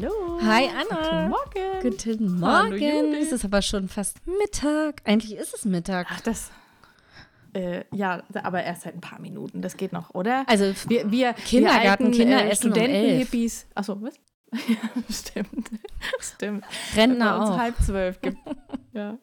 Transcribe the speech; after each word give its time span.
Hallo. 0.00 0.38
Hi, 0.42 0.68
Anna. 0.68 1.28
Guten 1.28 1.28
Morgen. 1.28 1.82
Guten 1.82 2.38
Morgen. 2.40 3.14
Es 3.14 3.32
ist 3.32 3.44
aber 3.44 3.62
schon 3.62 3.88
fast 3.88 4.18
Mittag. 4.26 5.02
Eigentlich 5.04 5.34
ist 5.36 5.54
es 5.54 5.64
Mittag. 5.64 6.06
Ach, 6.10 6.20
das. 6.20 6.52
Äh, 7.52 7.82
ja, 7.92 8.22
aber 8.44 8.62
erst 8.62 8.82
seit 8.82 8.94
ein 8.94 9.00
paar 9.00 9.20
Minuten. 9.20 9.60
Das 9.60 9.76
geht 9.76 9.92
noch, 9.92 10.14
oder? 10.14 10.44
Also 10.46 10.72
wir, 10.86 11.10
wir 11.10 11.32
Kindergarten, 11.32 11.82
wir 11.82 11.90
alten, 11.90 12.10
Kinder 12.12 12.44
äh, 12.44 12.50
essen 12.50 12.68
um 12.68 12.72
Studenten, 12.74 12.94
elf. 12.94 13.18
Hippies. 13.18 13.66
Achso, 13.74 14.00
was? 14.00 14.14
ja, 14.52 15.02
stimmt. 15.10 15.70
Stimmt. 16.20 16.64
Rentner 16.94 17.42
auch. 17.42 17.58
halb 17.58 17.76
zwölf 17.78 18.20
gibt. 18.20 18.38
ja. 18.92 19.18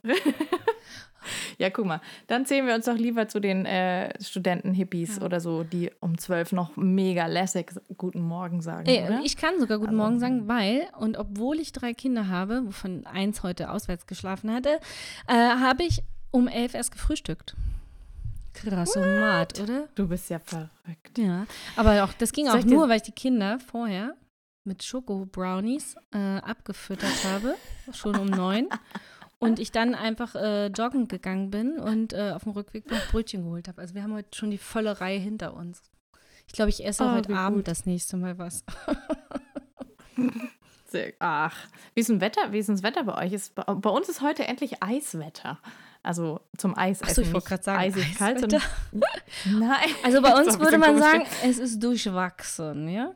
ja, 1.58 1.70
guck 1.70 1.86
mal. 1.86 2.02
Dann 2.28 2.46
zählen 2.46 2.68
wir 2.68 2.76
uns 2.76 2.86
doch 2.86 2.96
lieber 2.96 3.28
zu 3.28 3.40
den 3.40 3.66
äh, 3.66 4.12
Studenten-Hippies 4.22 5.22
oder 5.22 5.40
so, 5.40 5.64
die 5.64 5.92
um 6.00 6.18
zwölf 6.18 6.52
noch 6.52 6.76
mega 6.76 7.28
lässig 7.28 7.72
Guten 7.98 8.22
Morgen 8.22 8.62
sagen, 8.62 8.88
Ey, 8.88 9.04
oder? 9.06 9.22
ich 9.24 9.38
kann 9.38 9.60
sogar 9.60 9.80
Guten 9.80 9.96
Morgen 9.96 10.20
sagen, 10.20 10.48
weil, 10.48 10.88
und 11.00 11.18
obwohl 11.18 11.60
ich 11.60 11.72
drei 11.72 11.94
Kinder 11.94 12.28
habe, 12.28 12.66
wovon 12.66 13.06
eins 13.06 13.44
heute 13.44 13.72
auswärts 13.72 14.08
geschlafen 14.08 14.52
hatte, 14.52 14.80
äh, 15.28 15.34
habe 15.34 15.84
ich 15.84 16.04
um 16.32 16.48
elf 16.48 16.74
erst 16.74 16.92
gefrühstückt. 16.92 17.56
Krassomat, 18.54 19.60
oder? 19.60 19.88
du 19.96 20.08
bist 20.08 20.30
ja 20.30 20.40
verrückt. 20.40 21.18
Ja. 21.18 21.46
Aber 21.76 22.04
auch, 22.04 22.14
das 22.14 22.32
ging 22.32 22.48
Soll 22.48 22.60
auch 22.60 22.66
nur, 22.66 22.90
weil 22.90 22.98
ich 22.98 23.04
die 23.04 23.12
Kinder 23.12 23.60
vorher 23.60 24.16
mit 24.64 24.84
Schoko-Brownies 24.84 25.96
äh, 26.12 26.38
abgefüttert 26.38 27.24
habe, 27.26 27.56
schon 27.92 28.16
um 28.16 28.28
neun. 28.28 28.68
Und 29.46 29.60
ich 29.60 29.72
dann 29.72 29.96
einfach 29.96 30.36
äh, 30.36 30.68
joggen 30.68 31.08
gegangen 31.08 31.50
bin 31.52 31.80
und 31.80 32.14
äh, 32.14 32.32
auf 32.36 32.44
dem 32.44 32.54
Rückweg 32.54 32.90
noch 32.90 33.06
Brötchen 33.12 33.44
geholt 33.44 33.68
habe. 33.68 33.82
Also 33.82 33.94
wir 33.96 34.04
haben 34.04 34.14
heute 34.14 34.36
schon 34.36 34.52
die 34.52 34.58
volle 34.58 35.00
Reihe 35.02 35.20
hinter 35.20 35.54
uns. 35.54 35.82
Ich 36.48 36.54
glaube, 36.54 36.70
ich 36.70 36.86
esse 36.86 37.04
Oh, 37.04 37.12
heute 37.12 37.36
Abend 37.36 37.60
gut. 37.60 37.68
das 37.68 37.86
nächste 37.86 38.18
Mal 38.18 38.38
was. 38.38 38.64
Sehr, 40.88 41.14
ach, 41.20 41.56
wie 41.94 42.02
ist, 42.02 42.22
Wetter, 42.22 42.52
wie 42.52 42.60
ist 42.60 42.70
das 42.70 42.84
Wetter 42.84 43.04
bei 43.04 43.26
euch? 43.26 43.34
Ist, 43.34 43.56
bei, 43.56 43.64
bei 43.64 43.90
uns 43.90 44.08
ist 44.08 44.22
heute 44.22 44.48
endlich 44.48 44.82
Eiswetter. 44.84 45.60
Also 46.04 46.40
zum 46.58 46.78
Eisessen. 46.78 47.08
Ach 47.10 47.16
so, 47.16 47.22
ich 47.24 47.34
wollte 47.34 47.48
gerade 47.48 47.64
sagen, 47.64 47.80
Eisig 47.80 48.16
kalt, 48.16 48.40
sondern, 48.40 48.62
Nein. 49.46 49.90
Also 50.04 50.22
bei 50.22 50.34
uns 50.40 50.60
würde 50.60 50.78
man 50.78 51.00
sagen, 51.00 51.26
es 51.44 51.58
ist 51.58 51.84
durchwachsen, 51.84 52.88
ja? 52.88 53.14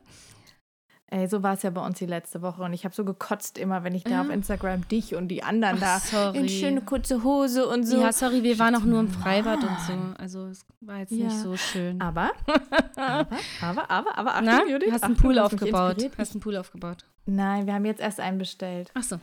Ey, 1.12 1.26
so 1.26 1.42
war 1.42 1.54
es 1.54 1.62
ja 1.64 1.70
bei 1.70 1.84
uns 1.84 1.98
die 1.98 2.06
letzte 2.06 2.40
Woche. 2.40 2.62
Und 2.62 2.72
ich 2.72 2.84
habe 2.84 2.94
so 2.94 3.04
gekotzt 3.04 3.58
immer, 3.58 3.82
wenn 3.82 3.96
ich 3.96 4.04
da 4.04 4.10
Ja. 4.10 4.20
auf 4.22 4.30
Instagram 4.30 4.86
dich 4.88 5.16
und 5.16 5.26
die 5.26 5.42
anderen 5.42 5.76
Ach, 5.78 5.80
da 5.80 5.98
sorry. 5.98 6.38
in 6.38 6.48
schöne 6.48 6.82
kurze 6.82 7.24
Hose 7.24 7.66
und 7.66 7.82
so. 7.84 8.00
Ja, 8.00 8.12
sorry, 8.12 8.44
wir 8.44 8.58
waren 8.60 8.76
auch 8.76 8.84
nur 8.84 9.00
im 9.00 9.08
Freibad 9.08 9.58
und 9.58 9.80
so. 9.86 9.92
Also 10.18 10.46
es 10.46 10.64
war 10.80 10.98
jetzt 10.98 11.10
Ja. 11.10 11.24
nicht 11.24 11.36
so 11.38 11.56
schön. 11.56 12.00
Aber, 12.00 12.30
aber, 12.96 13.26
aber, 13.60 13.90
aber, 13.90 14.18
aber, 14.18 14.30
Achtung, 14.34 14.44
Na, 14.46 14.64
Judith, 14.66 14.92
hast 14.92 15.02
einen 15.02 15.14
Achtung, 15.14 15.24
Pool 15.24 15.34
du 15.34 15.40
hast 15.42 15.52
mich 15.52 15.62
aufgebaut. 15.62 16.10
Hast 16.16 16.32
einen 16.34 16.40
Pool 16.40 16.56
aufgebaut. 16.56 17.04
Nein, 17.26 17.66
wir 17.66 17.74
haben 17.74 17.84
jetzt 17.84 18.00
erst 18.00 18.20
einen 18.20 18.38
bestellt. 18.38 18.90
Ach 18.94 19.02
so. 19.02 19.18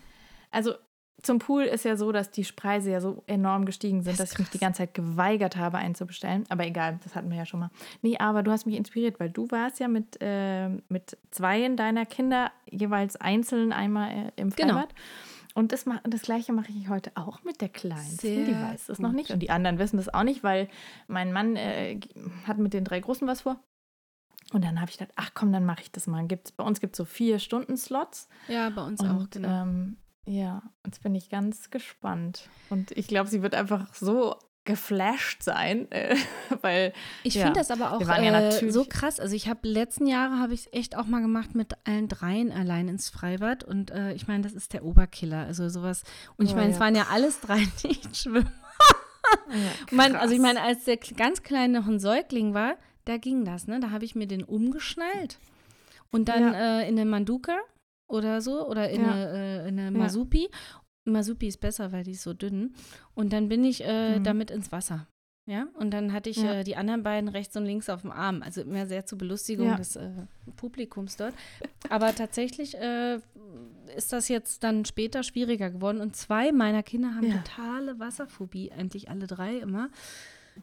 Also 0.51 0.73
zum 1.23 1.39
Pool 1.39 1.63
ist 1.63 1.83
ja 1.83 1.95
so, 1.97 2.11
dass 2.11 2.29
die 2.31 2.43
Preise 2.43 2.91
ja 2.91 3.01
so 3.01 3.23
enorm 3.27 3.65
gestiegen 3.65 4.01
sind, 4.03 4.13
Das 4.19 4.29
dass 4.29 4.33
ich 4.33 4.39
mich 4.39 4.49
die 4.49 4.59
ganze 4.59 4.79
Zeit 4.79 4.93
geweigert 4.93 5.57
habe, 5.57 5.77
einen 5.77 5.95
zu 5.95 6.05
bestellen. 6.05 6.43
Aber 6.49 6.65
egal, 6.65 6.99
das 7.03 7.15
hatten 7.15 7.29
wir 7.29 7.37
ja 7.37 7.45
schon 7.45 7.59
mal. 7.61 7.69
Nee, 8.01 8.17
aber 8.19 8.43
du 8.43 8.51
hast 8.51 8.65
mich 8.65 8.75
inspiriert, 8.75 9.19
weil 9.19 9.29
du 9.29 9.49
warst 9.49 9.79
ja 9.79 9.87
mit, 9.87 10.17
äh, 10.21 10.69
mit 10.89 11.17
zweien 11.31 11.75
deiner 11.75 12.05
Kinder 12.05 12.51
jeweils 12.69 13.15
einzeln 13.15 13.73
einmal 13.73 14.11
äh, 14.11 14.31
im 14.35 14.51
Genau. 14.51 14.73
Freibad. 14.73 14.93
Und 15.55 15.71
das, 15.71 15.85
das 16.03 16.21
gleiche 16.21 16.53
mache 16.53 16.67
ich 16.71 16.87
heute 16.87 17.11
auch 17.15 17.43
mit 17.43 17.61
der 17.61 17.69
Kleinsten. 17.69 18.45
die 18.45 18.53
Sehr 18.53 18.61
weiß 18.61 18.85
das 18.85 18.99
noch 18.99 19.11
nicht. 19.11 19.31
Und 19.31 19.39
die 19.39 19.49
anderen 19.49 19.79
wissen 19.79 19.97
das 19.97 20.13
auch 20.13 20.21
nicht, 20.21 20.43
weil 20.43 20.69
mein 21.07 21.33
Mann 21.33 21.55
äh, 21.55 21.99
hat 22.45 22.59
mit 22.59 22.73
den 22.75 22.83
drei 22.83 22.99
Großen 22.99 23.27
was 23.27 23.41
vor. 23.41 23.59
Und 24.53 24.63
dann 24.63 24.79
habe 24.79 24.91
ich 24.91 24.99
gedacht, 24.99 25.13
ach 25.15 25.31
komm, 25.33 25.51
dann 25.51 25.65
mache 25.65 25.81
ich 25.81 25.91
das 25.91 26.05
mal. 26.05 26.25
Gibt's, 26.27 26.51
bei 26.51 26.63
uns 26.63 26.79
gibt 26.79 26.93
es 26.93 26.97
so 26.97 27.05
vier 27.05 27.39
Stunden-Slots. 27.39 28.29
Ja, 28.49 28.69
bei 28.69 28.83
uns 28.85 29.01
auch, 29.01 29.09
Und 29.17 29.31
genau. 29.31 29.63
ähm, 29.63 29.97
ja, 30.27 30.61
jetzt 30.85 31.01
bin 31.03 31.15
ich 31.15 31.29
ganz 31.29 31.69
gespannt. 31.69 32.49
Und 32.69 32.91
ich 32.91 33.07
glaube, 33.07 33.29
sie 33.29 33.41
wird 33.41 33.55
einfach 33.55 33.93
so 33.93 34.35
geflasht 34.65 35.41
sein, 35.43 35.89
äh, 35.91 36.15
weil 36.61 36.91
Ich 37.23 37.35
ja, 37.35 37.45
finde 37.45 37.59
das 37.59 37.71
aber 37.71 37.93
auch 37.93 38.01
ja 38.01 38.49
äh, 38.49 38.69
so 38.69 38.85
krass. 38.87 39.19
Also 39.19 39.33
ich 39.33 39.47
habe 39.47 39.65
letzten 39.67 40.05
Jahre 40.07 40.39
habe 40.39 40.53
ich 40.53 40.65
es 40.65 40.73
echt 40.73 40.97
auch 40.97 41.05
mal 41.05 41.21
gemacht 41.21 41.55
mit 41.55 41.73
allen 41.85 42.09
dreien 42.09 42.51
allein 42.51 42.89
ins 42.89 43.09
Freibad 43.09 43.63
und 43.63 43.91
äh, 43.91 44.11
ich 44.13 44.27
meine, 44.27 44.43
das 44.43 44.51
ist 44.51 44.73
der 44.73 44.83
Oberkiller. 44.83 45.45
Also 45.45 45.69
sowas. 45.69 46.03
Und 46.35 46.47
ich 46.47 46.51
Oh, 46.51 46.55
meine, 46.57 46.71
es 46.71 46.75
ja. 46.75 46.81
waren 46.81 46.95
ja 46.95 47.07
alles 47.09 47.39
drei 47.39 47.59
nicht 47.83 48.17
schwimmen. 48.17 48.51
ja, 49.49 49.55
Mein, 49.91 50.17
also 50.17 50.33
ich 50.33 50.41
meine, 50.41 50.61
als 50.61 50.83
der 50.83 50.97
ganz 50.97 51.43
kleine 51.43 51.79
noch 51.79 51.87
ein 51.87 51.99
Säugling 51.99 52.53
war, 52.53 52.75
da 53.05 53.15
ging 53.15 53.45
das, 53.45 53.67
ne? 53.67 53.79
Da 53.79 53.91
habe 53.91 54.03
ich 54.03 54.15
mir 54.15 54.27
den 54.27 54.43
umgeschnallt 54.43 55.39
und 56.11 56.27
dann 56.27 56.53
äh, 56.53 56.81
in 56.89 56.99
eine 56.99 57.05
Manduka 57.05 57.57
oder 58.07 58.41
so 58.41 58.67
oder 58.67 58.89
in 58.89 59.01
Ja. 59.01 59.11
eine, 59.11 59.25
äh, 59.31 59.67
in 59.69 59.79
eine 59.79 59.83
Ja. 59.97 60.03
Masupi. 60.03 60.49
Masupi 61.05 61.47
ist 61.47 61.59
besser, 61.61 61.91
weil 61.91 62.03
die 62.03 62.11
ist 62.11 62.23
so 62.23 62.33
dünn. 62.33 62.73
Und 63.15 63.31
dann 63.33 63.47
bin 63.49 63.63
ich 63.63 63.83
äh, 63.85 64.19
Mhm. 64.19 64.23
damit 64.23 64.51
ins 64.51 64.71
Wasser. 64.71 65.07
Ja, 65.49 65.67
und 65.75 65.91
dann 65.91 66.11
hatte 66.11 66.29
ich 66.29 66.35
Ja. 66.35 66.55
äh, 66.55 66.63
die 66.65 66.75
anderen 66.75 67.03
beiden 67.03 67.29
rechts 67.29 67.55
und 67.55 67.65
links 67.65 67.89
auf 67.89 68.01
dem 68.01 68.11
Arm. 68.11 68.41
Also 68.43 68.59
immer 68.61 68.85
sehr 68.85 69.05
zur 69.05 69.17
Belustigung 69.17 69.67
Ja. 69.67 69.75
des 69.75 69.95
äh, 69.95 70.09
Publikums 70.57 71.15
dort. 71.15 71.33
Aber 71.89 72.13
tatsächlich 72.13 72.75
äh, 72.75 73.19
ist 73.95 74.11
das 74.11 74.27
jetzt 74.27 74.63
dann 74.65 74.83
später 74.83 75.23
schwieriger 75.23 75.69
geworden. 75.69 76.01
Und 76.01 76.17
zwei 76.17 76.51
meiner 76.51 76.83
Kinder 76.83 77.15
haben 77.15 77.27
Ja. 77.27 77.37
totale 77.37 77.97
Wasserphobie, 77.97 78.73
eigentlich 78.73 79.09
alle 79.09 79.25
drei 79.27 79.55
immer. 79.59 79.89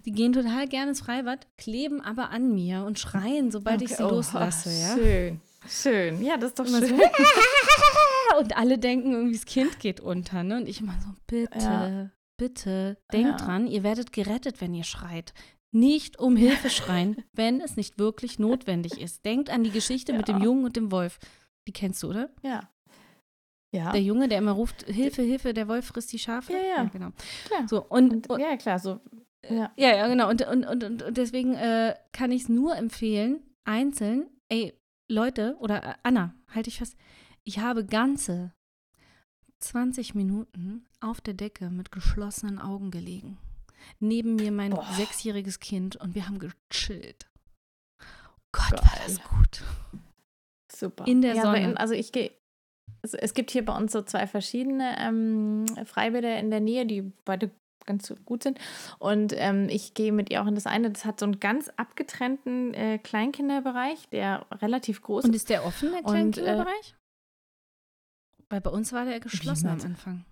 Die 0.05 0.13
gehen 0.13 0.35
total 0.35 0.69
gerne 0.69 0.91
ins 0.91 1.01
Freibad, 1.01 1.47
kleben 1.57 2.03
aber 2.03 2.29
an 2.29 2.53
mir 2.55 2.85
und 2.85 2.99
schreien, 2.99 3.51
sobald 3.51 3.81
ich 3.81 3.93
Okay, 3.93 4.03
sie 4.03 4.05
oh, 4.07 4.11
loslasse. 4.17 4.69
Ja? 4.71 4.97
Schön, 4.97 5.41
schön. 5.69 6.23
Ja, 6.25 6.37
das 6.37 6.51
ist 6.51 6.59
doch 6.59 6.67
Immer 6.67 6.81
so, 6.81 6.87
schön. 6.89 7.01
und 8.39 8.57
alle 8.57 8.79
denken 8.79 9.13
irgendwie, 9.13 9.35
das 9.37 9.47
Kind 9.47 9.79
geht 9.81 10.01
unter. 10.01 10.43
Ne? 10.43 10.57
Und 10.59 10.69
ich 10.69 10.81
immer 10.81 10.95
so, 11.01 11.09
bitte, 11.27 11.59
Ja. 11.59 12.11
bitte, 12.37 12.97
denkt 13.13 13.41
Ja. 13.41 13.47
dran, 13.47 13.67
ihr 13.67 13.83
werdet 13.83 14.13
gerettet, 14.13 14.61
wenn 14.61 14.75
ihr 14.75 14.85
schreit. 14.85 15.33
Nicht 15.73 16.19
um 16.21 16.37
Hilfe 16.37 16.71
schreien, 16.71 17.17
wenn 17.33 17.61
es 17.61 17.77
nicht 17.77 17.99
wirklich 17.99 18.39
notwendig 18.39 19.01
ist. 19.01 19.25
Denkt 19.25 19.51
an 19.51 19.65
die 19.65 19.71
Geschichte 19.71 20.13
mit 20.13 20.29
dem 20.29 20.39
Ja. 20.39 20.45
Jungen 20.45 20.65
und 20.65 20.77
dem 20.77 20.93
Wolf. 20.93 21.19
Die 21.67 21.73
kennst 21.73 22.03
du, 22.03 22.11
oder? 22.11 22.31
Ja. 22.43 22.69
Ja, 23.73 23.91
Der 23.91 24.03
Junge, 24.03 24.29
der 24.29 24.39
immer 24.39 24.53
ruft, 24.53 24.85
Hilfe, 24.85 25.23
Hilfe, 25.23 25.53
der 25.53 25.67
Wolf 25.67 25.87
frisst 25.87 26.13
die 26.13 26.19
Schafe. 26.21 26.53
Ja, 26.53 26.59
ja. 26.77 26.85
genau. 26.85 27.09
Klar. 27.47 27.67
So, 27.67 27.83
und, 27.85 28.31
und, 28.31 28.39
ja, 28.41 28.57
klar, 28.57 28.79
so. 28.79 29.01
Ja. 29.51 29.73
Ja, 29.77 29.97
ja, 29.97 30.07
genau. 30.07 30.29
Und, 30.31 30.47
und, 30.47 30.65
und, 30.65 30.85
und, 30.85 31.03
und 31.03 31.17
deswegen 31.17 31.55
äh, 31.57 31.97
kann 32.13 32.31
ich 32.31 32.43
es 32.43 32.49
nur 32.49 32.77
empfehlen, 32.77 33.43
einzeln, 33.65 34.29
ey, 34.49 34.79
Leute, 35.15 35.57
oder 35.61 35.83
äh, 35.83 35.95
Anna, 36.03 36.35
halte 36.53 36.69
ich 36.69 36.79
fest, 36.79 36.97
ich 37.45 37.59
habe 37.61 37.87
ganze 37.87 38.53
20 39.61 40.15
Minuten 40.15 40.87
auf 41.01 41.21
der 41.21 41.35
Decke 41.35 41.71
mit 41.71 41.93
geschlossenen 41.93 42.59
Augen 42.59 42.91
gelegen. 42.91 43.39
Neben 44.01 44.37
mir 44.37 44.53
mein 44.53 44.73
Boah. 44.73 44.87
sechsjähriges 44.93 45.61
Kind 45.61 45.97
und 45.97 46.15
wir 46.15 46.27
haben 46.27 46.39
gechillt. 46.39 47.31
Gott, 48.53 48.71
Geil. 48.71 48.81
war 48.83 48.99
das 49.07 49.23
gut. 49.23 49.63
Super. 50.73 51.07
In 51.07 51.23
der 51.23 51.35
ja, 51.35 51.43
Sonne. 51.43 51.63
In, 51.63 51.77
also 51.77 51.95
ich 51.95 52.13
gehe. 52.13 52.33
Es, 53.03 53.15
es 53.15 53.35
gibt 53.35 53.51
hier 53.51 53.65
bei 53.65 53.77
uns 53.77 53.93
so 53.93 54.03
zwei 54.03 54.27
verschiedene 54.27 54.97
ähm, 54.99 55.67
Freibäder 55.85 56.39
in 56.39 56.51
der 56.51 56.61
Nähe, 56.61 56.87
die 56.87 57.13
beide 57.25 57.51
ganz 57.87 58.13
gut 58.25 58.43
sind. 58.43 58.59
Und 58.99 59.33
ähm, 59.37 59.69
ich 59.69 59.95
gehe 59.95 60.13
mit 60.13 60.31
ihr 60.31 60.43
auch 60.43 60.47
in 60.47 60.55
das 60.55 60.67
eine. 60.67 60.91
Das 60.91 61.05
hat 61.05 61.21
so 61.21 61.27
einen 61.27 61.41
ganz 61.41 61.69
abgetrennten 61.77 62.75
äh, 62.75 62.99
Kleinkinderbereich, 62.99 64.09
der 64.11 64.47
relativ 64.53 65.03
groß 65.03 65.25
Und 65.25 65.31
ist. 65.31 65.43
ist 65.43 65.51
der 65.51 65.65
offen, 65.65 65.91
der 65.91 66.01
Und, 66.05 66.07
Kleinkinderbereich? 66.11 66.95
Weil 68.51 68.61
bei 68.61 68.71
uns 68.71 68.93
war 68.93 69.05
der 69.05 69.21
geschlossen 69.21 69.69
am? 69.69 69.81
Anfang. 69.81 70.25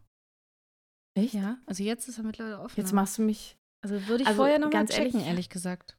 Echt? 1.14 1.34
Ja, 1.34 1.58
also 1.66 1.82
jetzt 1.82 2.08
ist 2.08 2.18
er 2.18 2.24
mittlerweile 2.24 2.60
offen. 2.60 2.78
Jetzt 2.80 2.92
machst 2.92 3.18
du 3.18 3.22
mich. 3.22 3.56
Also 3.84 4.06
würde 4.06 4.22
ich 4.22 4.28
Also, 4.28 4.38
vorher 4.38 4.58
noch 4.58 4.66
mal 4.68 4.78
ganz 4.78 4.90
checken, 4.90 5.12
ehrlich- 5.14 5.26
ehrlich 5.28 5.48
gesagt. 5.50 5.96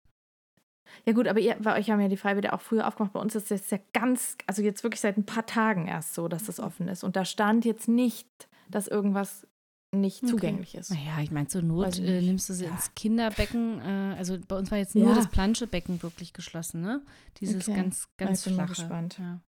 Ja 1.06 1.14
gut, 1.14 1.28
aber 1.28 1.40
ihr, 1.40 1.56
bei 1.56 1.78
euch 1.78 1.90
haben 1.90 2.00
ja 2.02 2.08
die 2.08 2.18
Freibäder 2.18 2.54
auch 2.54 2.62
früher 2.62 2.88
aufgemacht. 2.88 3.14
Bei 3.14 3.20
uns 3.20 3.36
ist 3.36 3.52
es 3.52 3.70
ja 3.72 3.80
ganz, 3.94 4.38
also 4.48 4.62
jetzt 4.62 4.84
wirklich 4.84 5.02
seit 5.02 5.18
ein 5.18 5.26
paar 5.26 5.46
Tagen 5.46 5.88
erst 5.88 6.14
so, 6.14 6.28
dass 6.28 6.44
das 6.46 6.60
offen 6.60 6.88
ist. 6.88 7.04
Und 7.04 7.16
da 7.16 7.26
stand 7.26 7.66
jetzt 7.66 7.88
nicht, 7.88 8.28
dass 8.70 8.88
irgendwas 8.88 9.48
nicht 9.94 10.24
Okay. 10.24 10.32
zugänglich 10.32 10.76
ist. 10.76 10.90
Naja, 10.92 11.20
ich 11.22 11.32
meine, 11.32 11.48
zur 11.48 11.62
Not 11.62 12.00
äh, 12.00 12.22
nimmst 12.22 12.50
du 12.50 12.54
sie 12.54 12.66
Ja. 12.66 12.72
ins 12.72 12.94
Kinderbecken. 12.96 13.80
Äh, 13.80 14.16
also 14.18 14.38
bei 14.48 14.58
uns 14.58 14.70
war 14.72 14.78
jetzt 14.78 14.96
nur 14.96 15.10
Ja. 15.10 15.16
das 15.16 15.28
Planschebecken 15.30 16.02
wirklich 16.04 16.34
geschlossen, 16.34 16.82
ne? 16.82 17.02
Dieses 17.40 17.68
Okay. 17.68 17.78
ganz, 17.78 18.08
ganz 18.18 18.40
ich 18.40 18.46
bin 18.46 18.56
flache. 18.56 18.70
gespannt. 18.70 19.18
Ja. 19.20 19.40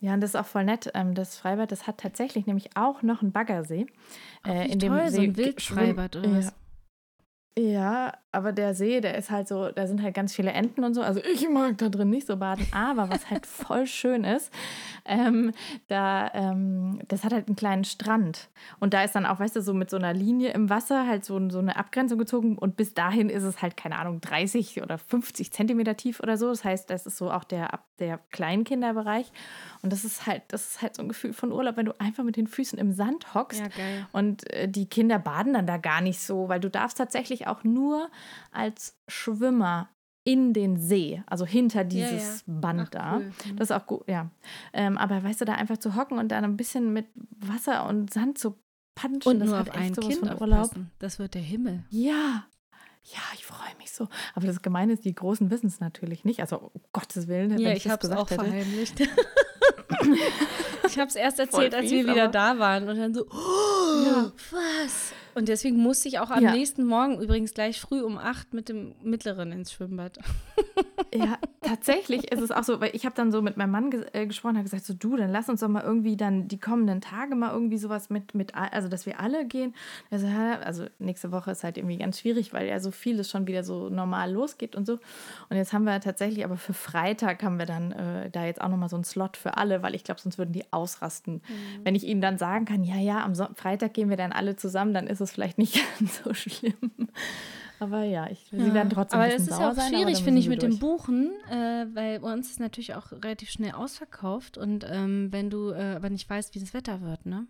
Ja, 0.00 0.14
und 0.14 0.20
das 0.20 0.30
ist 0.30 0.36
auch 0.36 0.46
voll 0.46 0.64
nett. 0.64 0.90
Ähm, 0.94 1.14
das 1.14 1.36
Freibad, 1.36 1.72
das 1.72 1.86
hat 1.86 1.98
tatsächlich 1.98 2.46
nämlich 2.46 2.76
auch 2.76 3.02
noch 3.02 3.20
einen 3.22 3.32
Baggersee. 3.32 3.86
Äh, 4.46 4.70
in 4.72 4.78
dem 4.78 4.92
toll, 4.92 5.08
so 5.10 5.16
See 5.16 5.24
ein 5.24 5.32
ge- 5.32 5.44
Wildfreibad 5.46 6.16
oder 6.16 6.32
was? 6.38 6.54
Ja, 7.58 8.16
aber 8.30 8.52
der 8.52 8.74
See, 8.74 9.00
der 9.00 9.16
ist 9.16 9.30
halt 9.30 9.48
so, 9.48 9.70
da 9.70 9.86
sind 9.86 10.02
halt 10.02 10.14
ganz 10.14 10.34
viele 10.34 10.52
Enten 10.52 10.84
und 10.84 10.92
so. 10.92 11.00
Also 11.00 11.20
ich 11.32 11.48
mag 11.48 11.78
da 11.78 11.88
drin 11.88 12.10
nicht 12.10 12.26
so 12.26 12.36
baden. 12.36 12.66
Aber 12.72 13.08
was 13.08 13.30
halt 13.30 13.46
voll 13.46 13.86
schön 13.86 14.24
ist, 14.24 14.52
ähm, 15.06 15.52
da, 15.86 16.30
ähm, 16.34 17.00
das 17.08 17.24
hat 17.24 17.32
halt 17.32 17.48
einen 17.48 17.56
kleinen 17.56 17.84
Strand. 17.84 18.50
Und 18.80 18.92
da 18.92 19.02
ist 19.02 19.14
dann 19.14 19.24
auch, 19.24 19.40
weißt 19.40 19.56
du, 19.56 19.62
so 19.62 19.72
mit 19.72 19.88
so 19.88 19.96
einer 19.96 20.12
Linie 20.12 20.52
im 20.52 20.68
Wasser 20.68 21.06
halt 21.06 21.24
so, 21.24 21.48
so 21.48 21.58
eine 21.58 21.76
Abgrenzung 21.76 22.18
gezogen. 22.18 22.58
Und 22.58 22.76
bis 22.76 22.92
dahin 22.92 23.30
ist 23.30 23.44
es 23.44 23.62
halt, 23.62 23.78
keine 23.78 23.96
Ahnung, 23.96 24.20
30 24.20 24.82
oder 24.82 24.98
50 24.98 25.50
Zentimeter 25.50 25.96
tief 25.96 26.20
oder 26.20 26.36
so. 26.36 26.50
Das 26.50 26.64
heißt, 26.64 26.90
das 26.90 27.06
ist 27.06 27.16
so 27.16 27.30
auch 27.30 27.44
der, 27.44 27.80
der 27.98 28.18
Kleinkinderbereich. 28.30 29.32
Und 29.80 29.90
das 29.90 30.04
ist 30.04 30.26
halt, 30.26 30.42
das 30.48 30.72
ist 30.72 30.82
halt 30.82 30.96
so 30.96 31.02
ein 31.02 31.08
Gefühl 31.08 31.32
von 31.32 31.50
Urlaub, 31.50 31.78
wenn 31.78 31.86
du 31.86 31.98
einfach 31.98 32.24
mit 32.24 32.36
den 32.36 32.46
Füßen 32.46 32.78
im 32.78 32.92
Sand 32.92 33.32
hockst. 33.32 33.60
Ja, 33.60 33.68
geil. 33.68 34.06
Und 34.12 34.52
äh, 34.52 34.68
die 34.68 34.86
Kinder 34.86 35.18
baden 35.18 35.54
dann 35.54 35.66
da 35.66 35.78
gar 35.78 36.02
nicht 36.02 36.20
so, 36.20 36.50
weil 36.50 36.60
du 36.60 36.68
darfst 36.68 36.98
tatsächlich 36.98 37.46
auch 37.46 37.64
nur 37.64 38.10
als 38.52 38.96
Schwimmer 39.08 39.88
in 40.24 40.52
den 40.52 40.76
See, 40.76 41.22
also 41.26 41.46
hinter 41.46 41.84
dieses 41.84 42.44
Band 42.46 42.80
Ach, 42.84 42.88
da. 42.90 43.16
cool. 43.16 43.32
Das 43.56 43.70
ist 43.70 43.76
auch 43.76 43.86
gut, 43.86 44.02
ja. 44.08 44.30
Ähm, 44.74 44.98
aber 44.98 45.22
weißt 45.24 45.40
du, 45.40 45.44
da 45.46 45.54
einfach 45.54 45.78
zu 45.78 45.94
hocken 45.96 46.18
und 46.18 46.28
dann 46.28 46.44
ein 46.44 46.56
bisschen 46.58 46.92
mit 46.92 47.06
Wasser 47.40 47.86
und 47.88 48.12
Sand 48.12 48.36
zu 48.36 48.58
punchen, 48.94 49.22
Und 49.32 49.38
das 49.40 49.48
nur 49.48 49.58
hat 49.58 49.70
auf 49.70 49.76
echt 49.76 49.84
ein 49.86 49.94
sowas 49.94 50.08
Kind 50.08 50.28
von 50.28 50.40
Urlaub. 50.40 50.60
aufpassen. 50.64 50.90
Das 50.98 51.18
wird 51.18 51.34
der 51.34 51.40
Himmel. 51.42 51.84
Ja. 51.90 52.44
Ja, 53.04 53.20
ich 53.34 53.46
freue 53.46 53.74
mich 53.78 53.90
so. 53.90 54.06
Aber 54.34 54.46
das 54.46 54.60
Gemeine 54.60 54.92
ist, 54.92 55.04
die 55.06 55.14
Großen 55.14 55.50
wissen 55.50 55.68
es 55.68 55.80
natürlich 55.80 56.24
nicht. 56.26 56.40
Also, 56.40 56.58
um 56.74 56.80
Gottes 56.92 57.26
Willen, 57.26 57.50
wenn 57.50 57.58
Ja, 57.58 57.70
ich, 57.70 57.78
ich 57.78 57.82
das 57.84 57.92
habe 57.92 58.06
es 58.06 58.12
auch 58.12 58.30
hätte. 58.30 58.44
verheimlicht. 58.44 59.00
ich 60.86 60.98
habe 60.98 61.08
es 61.08 61.16
erst 61.16 61.38
erzählt, 61.38 61.74
als 61.74 61.90
wir 61.90 62.06
wieder 62.06 62.28
da 62.28 62.58
waren. 62.58 62.88
Und 62.88 62.98
dann 62.98 63.14
so, 63.14 63.24
oh, 63.30 64.04
Ja. 64.04 64.32
was? 64.50 65.12
Und 65.38 65.48
deswegen 65.48 65.76
musste 65.76 66.08
ich 66.08 66.18
auch 66.18 66.30
am 66.30 66.42
Ja. 66.42 66.50
nächsten 66.50 66.84
Morgen 66.84 67.20
übrigens 67.20 67.54
gleich 67.54 67.80
früh 67.80 68.02
um 68.02 68.18
acht 68.18 68.52
mit 68.54 68.68
dem 68.68 68.96
Mittleren 69.04 69.52
ins 69.52 69.72
Schwimmbad. 69.72 70.18
Ja, 71.14 71.38
tatsächlich 71.62 72.30
ist 72.32 72.40
es 72.42 72.50
auch 72.50 72.64
so, 72.64 72.80
weil 72.80 72.90
ich 72.92 73.06
habe 73.06 73.14
dann 73.14 73.30
so 73.30 73.40
mit 73.40 73.56
meinem 73.56 73.70
Mann 73.70 73.90
ges 73.90 74.04
äh, 74.12 74.26
gesprochen, 74.26 74.56
habe 74.56 74.64
gesagt, 74.64 74.84
so 74.84 74.92
du, 74.94 75.16
dann 75.16 75.30
lass 75.30 75.48
uns 75.48 75.60
doch 75.60 75.68
mal 75.68 75.82
irgendwie 75.82 76.16
dann 76.16 76.48
die 76.48 76.58
kommenden 76.58 77.00
Tage 77.00 77.34
mal 77.36 77.52
irgendwie 77.52 77.78
sowas 77.78 78.10
mit, 78.10 78.34
mit 78.34 78.54
also 78.54 78.88
dass 78.88 79.06
wir 79.06 79.20
alle 79.20 79.46
gehen. 79.46 79.74
Also, 80.10 80.26
also 80.26 80.86
nächste 80.98 81.30
Woche 81.32 81.52
ist 81.52 81.62
halt 81.64 81.78
irgendwie 81.78 81.98
ganz 81.98 82.18
schwierig, 82.18 82.52
weil 82.52 82.66
ja 82.66 82.80
so 82.80 82.90
vieles 82.90 83.30
schon 83.30 83.46
wieder 83.46 83.62
so 83.62 83.88
normal 83.88 84.32
losgeht 84.32 84.74
und 84.74 84.86
so. 84.86 84.94
Und 85.48 85.56
jetzt 85.56 85.72
haben 85.72 85.84
wir 85.84 86.00
tatsächlich, 86.00 86.44
aber 86.44 86.56
für 86.56 86.74
Freitag 86.74 87.42
haben 87.44 87.58
wir 87.58 87.66
dann 87.66 87.92
äh, 87.92 88.30
da 88.30 88.44
jetzt 88.44 88.60
auch 88.60 88.68
nochmal 88.68 88.88
so 88.88 88.96
einen 88.96 89.04
Slot 89.04 89.36
für 89.36 89.56
alle, 89.56 89.82
weil 89.82 89.94
ich 89.94 90.02
glaube, 90.04 90.20
sonst 90.20 90.36
würden 90.36 90.52
die 90.52 90.64
ausrasten. 90.72 91.42
Wenn 91.84 91.94
ich 91.94 92.04
ihnen 92.04 92.20
dann 92.20 92.38
sagen 92.38 92.64
kann, 92.64 92.82
ja, 92.82 92.96
ja, 92.96 93.24
am 93.24 93.34
Son 93.34 93.54
Freitag 93.54 93.94
gehen 93.94 94.10
wir 94.10 94.16
dann 94.16 94.32
alle 94.32 94.56
zusammen, 94.56 94.92
dann 94.92 95.06
ist 95.06 95.20
es 95.20 95.27
vielleicht 95.32 95.58
nicht 95.58 95.80
ganz 95.98 96.22
so 96.22 96.34
schlimm. 96.34 96.74
Aber 97.80 98.02
ja, 98.02 98.28
ich, 98.28 98.46
sie 98.50 98.74
werden 98.74 98.90
trotzdem 98.90 99.20
aber 99.20 99.28
ein 99.28 99.36
es 99.36 99.46
bisschen 99.46 99.62
ist 99.62 99.78
auch 99.78 99.88
schwierig, 99.88 100.22
finde 100.22 100.40
ich, 100.40 100.48
mit 100.48 100.62
durch. 100.62 100.80
Buchen, 100.80 101.30
äh, 101.48 101.86
weil 101.94 102.18
bei 102.20 102.32
uns 102.32 102.50
ist 102.50 102.60
natürlich 102.60 102.94
auch 102.94 103.12
relativ 103.12 103.50
schnell 103.50 103.72
ausverkauft 103.72 104.58
und 104.58 104.84
ähm, 104.90 105.28
wenn 105.30 105.48
du 105.48 105.70
äh, 105.70 105.94
aber 105.94 106.10
nicht 106.10 106.28
weißt, 106.28 106.54
wie 106.54 106.60
das 106.60 106.74
Wetter 106.74 107.00
wird, 107.02 107.24
ne? 107.26 107.46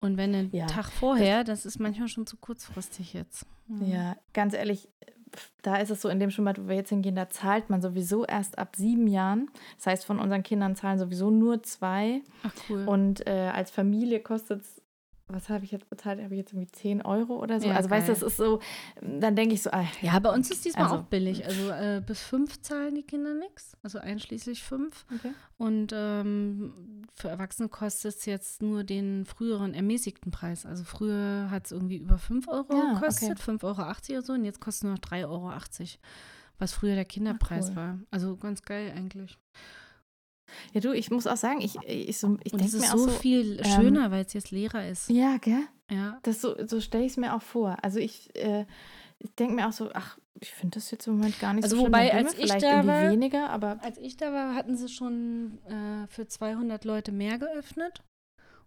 Und 0.00 0.16
wenn 0.18 0.34
ein 0.34 0.50
Ja, 0.52 0.66
Tag 0.66 0.90
vorher, 0.90 1.44
das 1.44 1.64
ist 1.64 1.78
manchmal 1.78 2.08
schon 2.08 2.26
zu 2.26 2.36
kurzfristig 2.36 3.14
jetzt. 3.14 3.46
Mhm. 3.68 3.86
Ja, 3.86 4.16
ganz 4.34 4.52
ehrlich, 4.54 4.88
da 5.62 5.76
ist 5.76 5.90
es 5.90 6.02
so, 6.02 6.08
in 6.08 6.20
dem 6.20 6.30
Schwimmbad, 6.30 6.62
wo 6.62 6.68
wir 6.68 6.76
jetzt 6.76 6.90
hingehen, 6.90 7.14
da 7.16 7.28
zahlt 7.28 7.70
man 7.70 7.80
sowieso 7.80 8.24
erst 8.24 8.58
ab 8.58 8.76
sieben 8.76 9.06
Jahren. 9.06 9.50
Das 9.76 9.86
heißt, 9.86 10.04
von 10.04 10.18
unseren 10.18 10.42
Kindern 10.42 10.76
zahlen 10.76 10.98
sowieso 10.98 11.30
nur 11.30 11.62
zwei. 11.62 12.22
Ach 12.42 12.52
cool. 12.68 12.86
Und 12.86 13.26
äh, 13.26 13.50
als 13.52 13.70
Familie 13.70 14.20
kostet 14.20 14.62
es, 14.62 14.82
was 15.26 15.48
habe 15.48 15.64
ich 15.64 15.70
jetzt 15.70 15.88
bezahlt? 15.88 16.22
Habe 16.22 16.34
ich 16.34 16.38
jetzt 16.38 16.52
irgendwie 16.52 16.70
10 16.70 17.02
Euro 17.02 17.42
oder 17.42 17.58
so? 17.60 17.66
Ja, 17.68 17.76
also, 17.76 17.88
weißt 17.90 18.08
du, 18.08 18.12
geil. 18.12 18.20
das 18.20 18.30
ist 18.32 18.36
so, 18.36 18.60
dann 19.00 19.34
denke 19.36 19.54
ich 19.54 19.62
so, 19.62 19.70
ah, 19.70 19.84
Ja, 20.02 20.18
bei 20.18 20.30
uns 20.30 20.50
ist 20.50 20.64
diesmal 20.64 20.84
Also, 20.84 20.96
auch 20.96 21.02
billig. 21.04 21.44
Also 21.44 21.70
äh, 21.70 22.02
bis 22.06 22.22
fünf 22.22 22.60
zahlen 22.60 22.94
die 22.94 23.02
Kinder 23.02 23.34
nichts, 23.34 23.76
also 23.82 23.98
einschließlich 23.98 24.62
fünf. 24.62 25.06
Okay. 25.14 25.32
Und 25.56 25.92
ähm, 25.94 27.04
für 27.14 27.28
Erwachsene 27.28 27.68
kostet 27.68 28.16
es 28.16 28.26
jetzt 28.26 28.60
nur 28.62 28.84
den 28.84 29.24
früheren 29.24 29.72
ermäßigten 29.72 30.30
Preis. 30.30 30.66
Also 30.66 30.84
früher 30.84 31.48
hat 31.50 31.66
es 31.66 31.72
irgendwie 31.72 31.96
über 31.98 32.18
5 32.18 32.46
Euro 32.48 32.74
Ja, 32.76 32.94
gekostet, 32.94 33.38
okay. 33.40 33.50
5,80 33.52 33.64
Euro 33.64 33.80
oder 34.18 34.22
so. 34.22 34.32
Und 34.34 34.44
jetzt 34.44 34.60
kostet 34.60 34.80
es 34.80 34.82
nur 34.84 34.92
noch 34.92 35.00
3,80 35.00 35.28
Euro, 35.30 35.52
was 36.58 36.72
früher 36.72 36.94
der 36.94 37.04
Kinderpreis 37.04 37.70
cool. 37.70 37.76
war. 37.76 37.98
Also 38.10 38.36
ganz 38.36 38.62
geil 38.62 38.92
eigentlich. 38.96 39.38
Ja, 40.72 40.80
du, 40.80 40.92
ich 40.92 41.10
muss 41.10 41.26
auch 41.26 41.36
sagen, 41.36 41.60
ich, 41.60 41.76
ich, 41.86 42.18
so, 42.18 42.36
ich 42.44 42.52
denke 42.52 42.66
es 42.66 42.74
ist 42.74 42.80
mir 42.82 42.88
auch 42.94 42.98
so 42.98 43.08
so, 43.08 43.18
viel 43.18 43.58
ähm, 43.58 43.64
schöner, 43.64 44.10
weil 44.10 44.24
es 44.24 44.32
jetzt 44.32 44.50
leerer 44.50 44.88
ist. 44.88 45.08
ja, 45.10 45.36
gell? 45.38 45.62
Ja. 45.90 46.18
Das 46.22 46.40
so, 46.40 46.54
so 46.66 46.80
stelle 46.80 47.04
ich 47.04 47.12
es 47.12 47.16
mir 47.18 47.34
auch 47.34 47.42
vor. 47.42 47.76
Also, 47.82 47.98
ich, 47.98 48.34
äh, 48.36 48.64
ich 49.18 49.34
denke 49.34 49.54
mir 49.54 49.68
auch 49.68 49.72
so, 49.72 49.90
ach, 49.92 50.18
ich 50.40 50.50
finde 50.52 50.74
das 50.78 50.90
jetzt 50.90 51.06
im 51.06 51.16
Moment 51.18 51.38
gar 51.40 51.52
nicht 51.52 51.64
Also 51.64 51.76
so 51.76 51.82
schlimm. 51.82 51.92
wobei, 51.92 52.12
als 52.12 52.34
ich 52.38 52.50
da 52.54 52.86
war- 52.86 53.10
weniger, 53.10 53.50
aber 53.50 53.78
Als 53.82 53.98
ich 53.98 54.16
da 54.16 54.32
war, 54.32 54.54
hatten 54.54 54.76
sie 54.76 54.88
schon 54.88 55.58
äh, 55.66 56.06
für 56.08 56.26
200 56.26 56.84
Leute 56.84 57.12
mehr 57.12 57.38
geöffnet. 57.38 58.02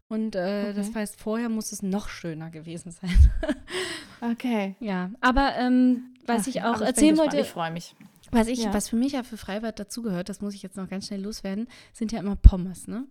Und 0.10 0.36
äh, 0.36 0.74
das 0.74 0.88
Okay. 0.90 1.00
heißt, 1.00 1.20
vorher 1.20 1.50
muss 1.50 1.72
es 1.74 1.82
noch 1.84 2.08
schöner 2.08 2.50
gewesen 2.50 2.92
sein. 2.92 3.10
okay. 4.22 4.76
ja, 4.80 5.12
aber 5.20 5.56
ähm, 5.58 6.14
was 6.26 6.44
Ach 6.44 6.48
ich 6.48 6.62
auch 6.64 6.80
erzählen 6.82 7.18
wollte, 7.18 7.40
Ich 7.40 7.48
freue 7.50 7.72
mich. 7.72 7.96
Was, 8.32 8.48
ich, 8.48 8.64
Ja. 8.64 8.74
was 8.74 8.90
für 8.90 8.96
mich 8.96 9.14
ja 9.14 9.24
für 9.24 9.38
Freibad 9.38 9.80
dazugehört, 9.80 10.30
das 10.30 10.42
muss 10.42 10.54
ich 10.54 10.64
jetzt 10.64 10.78
noch 10.78 10.90
ganz 10.90 11.08
schnell 11.08 11.22
loswerden, 11.22 11.68
sind 11.94 12.12
ja 12.12 12.20
immer 12.20 12.36
Pommes, 12.36 12.88
ne? 12.88 13.06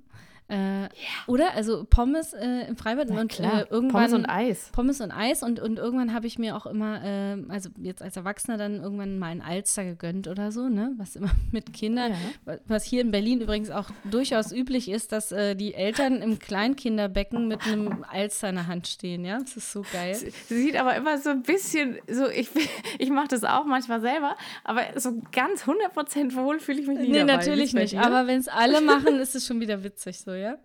Äh, 0.49 0.89
Oder? 1.27 1.55
Also 1.55 1.85
Pommes 1.91 2.33
äh, 2.33 2.69
im 2.69 2.77
Freibad 2.77 3.09
Na 3.11 3.21
und 3.21 3.33
klar, 3.33 3.63
äh, 3.63 3.67
irgendwann. 3.69 4.05
Pommes 4.05 4.13
und 4.13 4.27
Eis. 4.27 4.69
Pommes 4.73 5.01
und 5.01 5.11
Eis 5.11 5.43
und, 5.43 5.59
und 5.59 5.79
irgendwann 5.79 6.15
habe 6.15 6.27
ich 6.29 6.39
mir 6.39 6.57
auch 6.57 6.67
immer, 6.67 7.03
äh, 7.05 7.37
also 7.49 7.69
jetzt 7.79 8.01
als 8.03 8.17
Erwachsener 8.17 8.57
dann 8.57 8.77
irgendwann 8.81 9.19
mal 9.19 9.27
ein 9.33 9.43
Alster 9.43 9.85
gegönnt 9.85 10.29
oder 10.29 10.53
so, 10.53 10.69
ne? 10.69 10.93
Was 10.99 11.17
immer 11.17 11.31
mit 11.53 11.73
Kindern, 11.73 12.13
Ja. 12.13 12.19
wa- 12.45 12.59
was 12.69 12.85
hier 12.85 13.01
in 13.01 13.11
Berlin 13.11 13.41
übrigens 13.41 13.71
auch 13.71 13.91
durchaus 14.05 14.53
üblich 14.53 14.89
ist, 14.89 15.11
dass 15.13 15.33
äh, 15.33 15.57
die 15.57 15.75
Eltern 15.75 16.23
im 16.23 16.39
Kleinkinderbecken 16.39 17.49
mit 17.49 17.67
einem 17.67 18.05
Alster 18.09 18.51
in 18.51 18.55
der 18.57 18.67
Hand 18.69 18.87
stehen, 18.87 19.25
ja? 19.25 19.39
Das 19.41 19.57
ist 19.57 19.73
so 19.73 19.83
geil. 19.93 20.15
Sie 20.15 20.63
sieht 20.63 20.77
aber 20.77 20.95
immer 20.97 21.19
so 21.19 21.31
ein 21.31 21.43
bisschen, 21.43 21.97
so 22.09 22.29
ich, 22.29 22.49
ich 22.99 23.11
mache 23.11 23.29
das 23.29 23.45
auch 23.45 23.65
manchmal 23.65 24.01
selber, 24.01 24.37
aber 24.65 24.83
so 24.97 25.21
ganz 25.33 25.65
100% 25.65 26.35
wohl 26.37 26.61
fühle 26.61 26.81
ich 26.81 26.87
mich 26.87 26.99
nie 26.99 27.09
Nee, 27.11 27.19
dabei. 27.21 27.37
natürlich 27.37 27.75
nicht. 27.75 27.99
Aber 27.99 28.27
wenn 28.27 28.39
es 28.39 28.49
alle 28.49 28.81
machen, 28.81 29.19
ist 29.19 29.35
es 29.35 29.47
schon 29.47 29.61
wieder 29.61 29.83
witzig 29.83 30.21
so, 30.21 30.33
ja? 30.37 30.59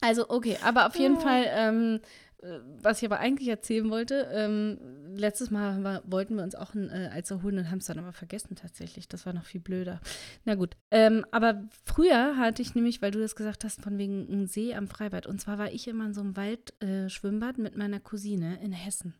Also, 0.00 0.28
okay, 0.28 0.58
aber 0.62 0.86
auf 0.86 0.96
jeden 0.96 1.18
Fall, 1.18 1.46
ähm, 1.48 2.00
äh, 2.42 2.58
was 2.82 2.98
ich 2.98 3.06
aber 3.06 3.20
eigentlich 3.20 3.48
erzählen 3.48 3.88
wollte, 3.90 4.28
ähm, 4.32 4.78
letztes 5.16 5.50
Mal 5.50 5.78
wir, 5.78 6.02
wollten 6.06 6.36
wir 6.36 6.42
uns 6.42 6.54
auch 6.54 6.74
ein 6.74 6.90
äh, 6.90 7.10
Alster 7.12 7.42
holen 7.42 7.58
und 7.58 7.70
haben 7.70 7.78
es 7.78 7.86
dann 7.86 7.98
aber 7.98 8.12
vergessen 8.12 8.54
tatsächlich. 8.56 9.08
Das 9.08 9.24
war 9.24 9.32
noch 9.32 9.44
viel 9.44 9.60
blöder. 9.60 10.00
Na 10.44 10.54
gut, 10.54 10.76
ähm, 10.90 11.24
aber 11.30 11.64
früher 11.84 12.36
hatte 12.36 12.60
ich 12.60 12.74
nämlich, 12.74 13.00
weil 13.00 13.12
du 13.12 13.20
das 13.20 13.36
gesagt 13.36 13.64
hast, 13.64 13.80
von 13.80 13.96
wegen 13.96 14.28
einem 14.28 14.46
See 14.46 14.74
am 14.74 14.88
Freibad. 14.88 15.26
Und 15.26 15.40
zwar 15.40 15.58
war 15.58 15.72
ich 15.72 15.88
immer 15.88 16.06
in 16.06 16.14
so 16.14 16.20
einem 16.20 16.36
Waldschwimmbad 16.36 17.58
äh, 17.58 17.62
mit 17.62 17.76
meiner 17.76 18.00
Cousine 18.00 18.58
in 18.62 18.72
Hessen. 18.72 19.14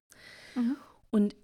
Mhm. 0.54 0.76
Und 1.10 1.36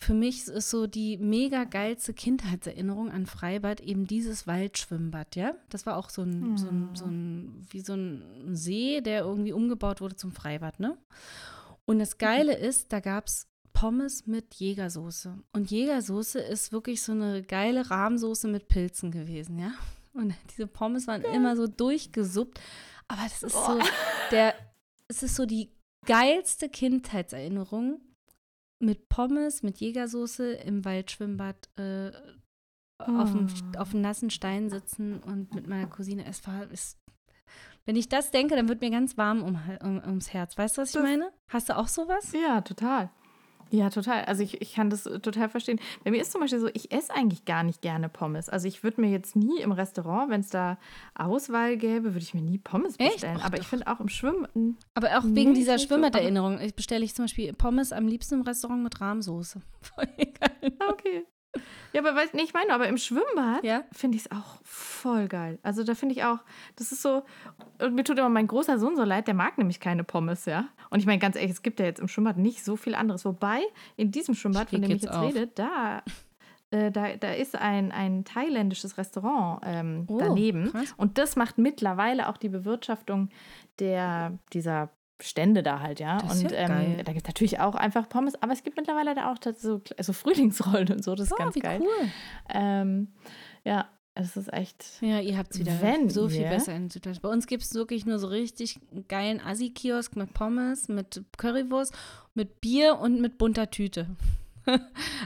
für 0.00 0.14
mich 0.14 0.46
ist 0.46 0.70
so 0.70 0.86
die 0.86 1.18
mega 1.18 1.64
geilste 1.64 2.14
Kindheitserinnerung 2.14 3.10
an 3.10 3.26
Freibad 3.26 3.80
eben 3.80 4.06
dieses 4.06 4.46
Waldschwimmbad, 4.46 5.34
ja. 5.34 5.54
Das 5.70 5.86
war 5.86 5.96
auch 5.96 6.08
so 6.08 6.22
ein, 6.22 6.56
so 6.56 6.68
ein, 6.68 6.90
so 6.94 7.04
ein, 7.04 7.66
wie 7.70 7.80
so 7.80 7.94
ein 7.94 8.54
See, 8.54 9.00
der 9.00 9.22
irgendwie 9.22 9.52
umgebaut 9.52 10.00
wurde 10.00 10.14
zum 10.14 10.30
Freibad, 10.30 10.78
ne? 10.78 10.96
Und 11.84 11.98
das 11.98 12.16
Geile 12.16 12.56
ist, 12.56 12.92
da 12.92 13.00
gab 13.00 13.26
es 13.26 13.48
Pommes 13.72 14.26
mit 14.26 14.54
Jägersoße. 14.54 15.36
Und 15.52 15.70
Jägersoße 15.70 16.38
ist 16.38 16.70
wirklich 16.70 17.02
so 17.02 17.12
eine 17.12 17.42
geile 17.42 17.90
Rahmsoße 17.90 18.46
mit 18.46 18.68
Pilzen 18.68 19.10
gewesen, 19.10 19.58
ja. 19.58 19.72
Und 20.12 20.32
diese 20.50 20.68
Pommes 20.68 21.08
waren 21.08 21.22
immer 21.22 21.56
so 21.56 21.66
durchgesuppt. 21.66 22.60
Aber 23.08 23.22
das 23.24 23.42
ist 23.42 23.54
so 23.54 23.78
der, 24.30 24.54
es 25.08 25.24
ist 25.24 25.34
so 25.34 25.44
die 25.44 25.70
geilste 26.06 26.68
Kindheitserinnerung 26.68 28.00
mit 28.80 29.08
Pommes, 29.08 29.62
mit 29.62 29.78
Jägersoße 29.78 30.52
im 30.52 30.84
Waldschwimmbad 30.84 31.68
äh, 31.76 32.10
auf, 32.98 33.32
dem, 33.32 33.46
Oh. 33.74 33.78
auf 33.78 33.90
dem 33.92 34.00
nassen 34.00 34.30
Stein 34.30 34.70
sitzen 34.70 35.20
und 35.22 35.54
mit 35.54 35.66
meiner 35.66 35.86
Cousine. 35.88 36.24
Es 36.26 36.46
war, 36.46 36.70
es, 36.72 36.96
wenn 37.86 37.96
ich 37.96 38.08
das 38.08 38.30
denke, 38.30 38.56
dann 38.56 38.68
wird 38.68 38.80
mir 38.80 38.90
ganz 38.90 39.16
warm 39.16 39.42
um, 39.42 39.58
um, 39.82 39.98
ums 40.04 40.32
Herz. 40.32 40.56
Weißt 40.58 40.76
du, 40.76 40.82
was 40.82 40.88
ich 40.90 40.94
Das- 40.94 41.02
meine? 41.02 41.32
Hast 41.48 41.68
du 41.68 41.76
auch 41.76 41.88
sowas? 41.88 42.32
Ja, 42.32 42.60
total. 42.60 43.10
Ja, 43.70 43.90
total. 43.90 44.24
Also 44.24 44.42
ich, 44.42 44.60
ich 44.60 44.74
kann 44.74 44.90
das 44.90 45.06
äh, 45.06 45.20
total 45.20 45.48
verstehen. 45.48 45.78
Bei 46.04 46.10
mir 46.10 46.20
ist 46.20 46.32
zum 46.32 46.40
Beispiel 46.40 46.60
so, 46.60 46.68
ich 46.72 46.90
esse 46.92 47.14
eigentlich 47.14 47.44
gar 47.44 47.62
nicht 47.62 47.82
gerne 47.82 48.08
Pommes. 48.08 48.48
Also 48.48 48.66
ich 48.66 48.82
würde 48.82 49.00
mir 49.00 49.10
jetzt 49.10 49.36
nie 49.36 49.60
im 49.60 49.72
Restaurant, 49.72 50.30
wenn 50.30 50.40
es 50.40 50.48
da 50.48 50.78
Auswahl 51.14 51.76
gäbe, 51.76 52.14
würde 52.14 52.18
ich 52.20 52.34
mir 52.34 52.42
nie 52.42 52.58
Pommes 52.58 52.94
Echt? 52.98 53.12
bestellen. 53.14 53.38
Ach 53.40 53.46
Aber 53.46 53.58
ich 53.58 53.66
finde 53.66 53.86
auch 53.86 54.00
im 54.00 54.08
Schwimmen. 54.08 54.78
Aber 54.94 55.18
auch 55.18 55.24
wegen 55.24 55.54
dieser 55.54 55.74
nicht 55.74 55.82
so, 55.82 55.88
Schwimmbaderinnerung 55.88 56.60
ich 56.60 56.74
bestelle 56.74 57.04
ich 57.04 57.14
zum 57.14 57.24
Beispiel 57.24 57.52
Pommes 57.52 57.92
am 57.92 58.06
liebsten 58.06 58.34
im 58.36 58.42
Restaurant 58.42 58.82
mit 58.82 59.00
Rahmsoße. 59.00 59.60
Voll 59.80 60.08
egal. 60.16 60.50
Ah, 60.80 60.90
Okay. 60.90 61.24
Ja, 61.94 62.02
aber 62.02 62.14
weiß, 62.14 62.34
nee, 62.34 62.42
ich 62.42 62.52
meine, 62.52 62.74
aber 62.74 62.86
im 62.86 62.98
Schwimmbad 62.98 63.64
Ja. 63.64 63.82
finde 63.92 64.16
ich 64.18 64.26
es 64.26 64.30
auch 64.30 64.58
voll 64.62 65.26
geil. 65.26 65.58
Also 65.62 65.84
da 65.84 65.94
finde 65.94 66.14
ich 66.14 66.22
auch, 66.22 66.38
das 66.76 66.92
ist 66.92 67.00
so, 67.00 67.22
und 67.80 67.94
mir 67.94 68.04
tut 68.04 68.18
immer 68.18 68.28
mein 68.28 68.46
großer 68.46 68.78
Sohn 68.78 68.94
so 68.94 69.04
leid, 69.04 69.26
der 69.26 69.32
mag 69.34 69.56
nämlich 69.56 69.80
keine 69.80 70.04
Pommes, 70.04 70.44
ja. 70.44 70.68
Und 70.90 70.98
ich 71.00 71.06
meine, 71.06 71.18
ganz 71.18 71.34
ehrlich, 71.34 71.52
es 71.52 71.62
gibt 71.62 71.80
ja 71.80 71.86
jetzt 71.86 71.98
im 72.00 72.06
Schwimmbad 72.08 72.36
nicht 72.36 72.62
so 72.62 72.76
viel 72.76 72.94
anderes. 72.94 73.24
Wobei, 73.24 73.62
in 73.96 74.10
diesem 74.10 74.34
Schwimmbad, 74.34 74.68
von 74.68 74.82
dem 74.82 74.90
ich 74.90 75.02
jetzt 75.02 75.04
jetzt 75.04 75.14
auf. 75.16 75.24
rede, 75.34 75.46
da, 75.46 76.02
äh, 76.70 76.90
da, 76.90 77.16
da 77.16 77.32
ist 77.32 77.56
ein, 77.56 77.90
ein 77.90 78.24
thailändisches 78.26 78.98
Restaurant 78.98 79.62
ähm, 79.64 80.04
Oh, 80.08 80.18
daneben. 80.18 80.70
krass. 80.70 80.94
Und 80.98 81.16
das 81.16 81.36
macht 81.36 81.56
mittlerweile 81.56 82.28
auch 82.28 82.36
die 82.36 82.50
Bewirtschaftung 82.50 83.30
der, 83.78 84.38
dieser 84.52 84.90
Stände 85.20 85.62
da 85.62 85.80
halt, 85.80 85.98
ja. 86.00 86.18
Das 86.18 86.42
und 86.42 86.52
ja 86.52 86.58
ähm, 86.80 86.96
da 87.04 87.12
gibt 87.12 87.24
es 87.26 87.28
natürlich 87.28 87.58
auch 87.60 87.74
einfach 87.74 88.08
Pommes, 88.08 88.40
aber 88.42 88.52
es 88.52 88.62
gibt 88.62 88.76
mittlerweile 88.76 89.14
da 89.14 89.32
auch 89.32 89.36
so, 89.56 89.80
so 90.00 90.12
Frühlingsrollen 90.12 90.92
und 90.92 91.04
so, 91.04 91.14
das 91.14 91.26
ist 91.28 91.32
Oh, 91.32 91.36
ganz 91.36 91.54
wie 91.56 91.60
geil. 91.60 91.80
cool. 91.82 92.08
Ähm, 92.50 93.08
ja, 93.64 93.88
es 94.14 94.36
ist 94.36 94.52
echt. 94.52 94.84
Ja, 95.00 95.20
ihr 95.20 95.36
habt 95.38 95.52
es 95.52 95.60
wieder 95.60 95.80
Wenn 95.80 96.08
so 96.10 96.28
viel 96.28 96.42
besser 96.48 96.74
in 96.74 96.90
Süddeutschland. 96.90 97.22
Bei 97.22 97.28
uns 97.28 97.46
gibt 97.46 97.62
es 97.62 97.74
wirklich 97.74 98.04
nur 98.06 98.18
so 98.18 98.26
richtig 98.28 98.78
geilen 99.08 99.40
Assi-Kiosk 99.40 100.16
mit 100.16 100.34
Pommes, 100.34 100.88
mit 100.88 101.22
Currywurst, 101.36 101.92
mit 102.34 102.60
Bier 102.60 102.98
und 102.98 103.20
mit 103.20 103.38
bunter 103.38 103.70
Tüte. 103.70 104.06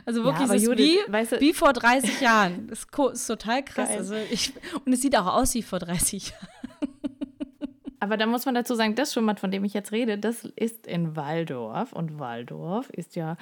Also 0.05 0.23
wirklich, 0.23 0.49
ist 0.51 0.63
Judith, 0.63 0.99
wie, 1.09 1.13
weißt 1.13 1.33
du- 1.33 1.41
wie 1.41 1.53
vor 1.53 1.73
30 1.73 2.21
Jahren. 2.21 2.69
Das 2.69 2.87
ist, 3.13 3.27
total 3.27 3.65
krass. 3.65 3.91
Also 3.91 4.15
ich, 4.31 4.53
und 4.85 4.93
es 4.93 5.03
sieht 5.03 5.17
auch 5.19 5.27
aus 5.27 5.55
wie 5.55 5.63
vor 5.63 5.81
30 5.81 6.31
Jahren. 6.31 6.49
Aber 8.02 8.16
da 8.16 8.26
muss 8.26 8.47
man 8.47 8.56
dazu 8.56 8.75
sagen, 8.75 8.97
das 8.97 9.12
Schwimmbad, 9.12 9.38
von 9.38 9.52
dem 9.52 9.62
ich 9.62 9.75
jetzt 9.75 9.92
rede, 9.92 10.18
das 10.18 10.44
ist 10.56 10.88
in 10.88 11.14
Waldorf. 11.14 11.92
Und 11.92 12.18
Waldorf 12.18 12.90
ist 12.90 13.14
ja 13.14 13.37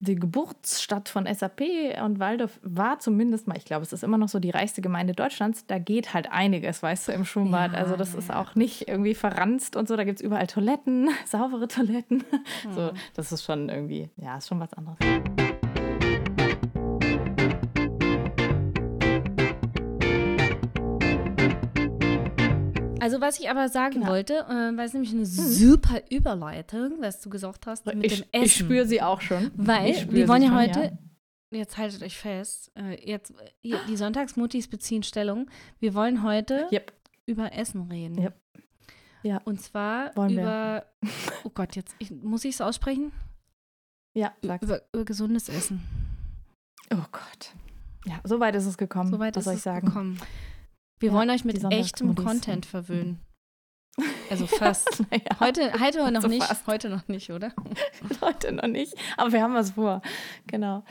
die 0.00 0.16
Geburtsstadt 0.16 1.08
von 1.08 1.32
SAP. 1.32 1.62
Und 2.02 2.18
Waldorf 2.18 2.58
war 2.64 2.98
zumindest 2.98 3.46
mal, 3.46 3.56
ich 3.56 3.64
glaube, 3.64 3.84
es 3.84 3.92
ist 3.92 4.02
immer 4.02 4.18
noch 4.18 4.28
so 4.28 4.40
die 4.40 4.50
reichste 4.50 4.82
Gemeinde 4.82 5.12
Deutschlands. 5.12 5.64
Da 5.66 5.78
geht 5.78 6.12
halt 6.12 6.32
einiges, 6.32 6.82
weißt 6.82 7.06
du, 7.06 7.12
im 7.12 7.24
Schwimmbad. 7.24 7.74
Ja, 7.74 7.78
also 7.78 7.94
das 7.94 8.14
ja, 8.14 8.18
ist 8.18 8.34
auch 8.34 8.56
nicht 8.56 8.88
irgendwie 8.88 9.14
verranzt 9.14 9.76
und 9.76 9.86
so. 9.86 9.94
Da 9.94 10.02
gibt 10.02 10.18
es 10.18 10.24
überall 10.24 10.48
Toiletten, 10.48 11.10
saubere 11.24 11.68
Toiletten. 11.68 12.24
So, 12.74 12.90
das 13.14 13.30
ist 13.30 13.44
schon 13.44 13.68
irgendwie, 13.68 14.10
ja, 14.16 14.38
ist 14.38 14.48
schon 14.48 14.58
was 14.58 14.72
anderes. 14.72 14.98
Also 23.04 23.20
was 23.20 23.38
ich 23.38 23.50
aber 23.50 23.68
sagen 23.68 23.96
Genau. 23.96 24.06
wollte, 24.08 24.32
äh, 24.48 24.74
weil 24.78 24.86
es 24.86 24.94
nämlich 24.94 25.12
eine 25.12 25.26
super 25.26 26.00
Überleitung, 26.10 27.02
was 27.02 27.20
du 27.20 27.28
gesagt 27.28 27.66
hast, 27.66 27.84
mit 27.84 28.02
ich 28.02 28.22
dem 28.22 28.28
Essen. 28.32 28.44
ich 28.46 28.56
spüre 28.56 28.86
sie 28.86 29.02
auch 29.02 29.20
schon. 29.20 29.50
Weil 29.56 30.10
wir 30.10 30.26
wollen 30.26 30.40
ja 30.42 30.48
schon, 30.48 30.56
heute, 30.58 30.98
jetzt 31.50 31.76
haltet 31.76 32.02
euch 32.02 32.16
fest, 32.16 32.72
äh, 32.76 32.94
jetzt 33.06 33.34
äh, 33.62 33.76
die 33.88 33.96
Sonntagsmutis 33.98 34.68
beziehen 34.68 35.02
Stellung. 35.02 35.50
Wir 35.80 35.92
wollen 35.92 36.22
heute 36.22 36.66
Yep. 36.72 36.94
über 37.26 37.52
Essen 37.52 37.82
reden. 37.90 38.18
Yep. 38.18 38.40
Ja. 39.22 39.38
Und 39.44 39.60
zwar 39.60 40.16
Wollen 40.16 40.30
wir. 40.36 40.42
über, 40.42 40.86
oh 41.44 41.50
Gott, 41.50 41.76
jetzt 41.76 41.94
ich, 41.98 42.10
muss 42.10 42.46
ich 42.46 42.54
es 42.54 42.62
aussprechen? 42.62 43.12
Ja, 44.14 44.32
sag's. 44.40 44.64
Über, 44.64 44.80
über 44.94 45.04
gesundes 45.04 45.50
Essen. 45.50 45.82
Oh 46.90 47.04
Gott. 47.12 47.52
Ja, 48.06 48.20
so 48.24 48.40
weit 48.40 48.54
ist 48.56 48.64
es 48.64 48.78
gekommen. 48.78 49.10
Soweit 49.10 49.36
was 49.36 49.46
ist 49.46 49.52
ich 49.52 49.56
es 49.58 49.62
sagen? 49.64 49.88
gekommen. 49.88 50.18
Wir 51.00 51.10
Ja, 51.10 51.14
wollen 51.14 51.30
euch 51.30 51.44
mit 51.44 51.56
echtem 51.56 52.08
Sonntagsmodis. 52.14 52.24
Content 52.24 52.66
verwöhnen. 52.66 53.20
Also 54.28 54.46
fast. 54.46 55.04
Naja. 55.10 55.38
Heute, 55.38 55.72
heute 55.78 56.10
noch 56.10 56.26
nicht. 56.26 56.42
fast. 56.42 56.66
Heute 56.66 56.88
noch 56.88 57.06
nicht, 57.06 57.30
oder? 57.30 57.52
Heute 58.20 58.50
noch 58.50 58.66
nicht, 58.66 58.92
aber 59.16 59.30
wir 59.32 59.40
haben 59.42 59.54
was 59.54 59.72
vor. 59.72 60.02
Genau. 60.48 60.82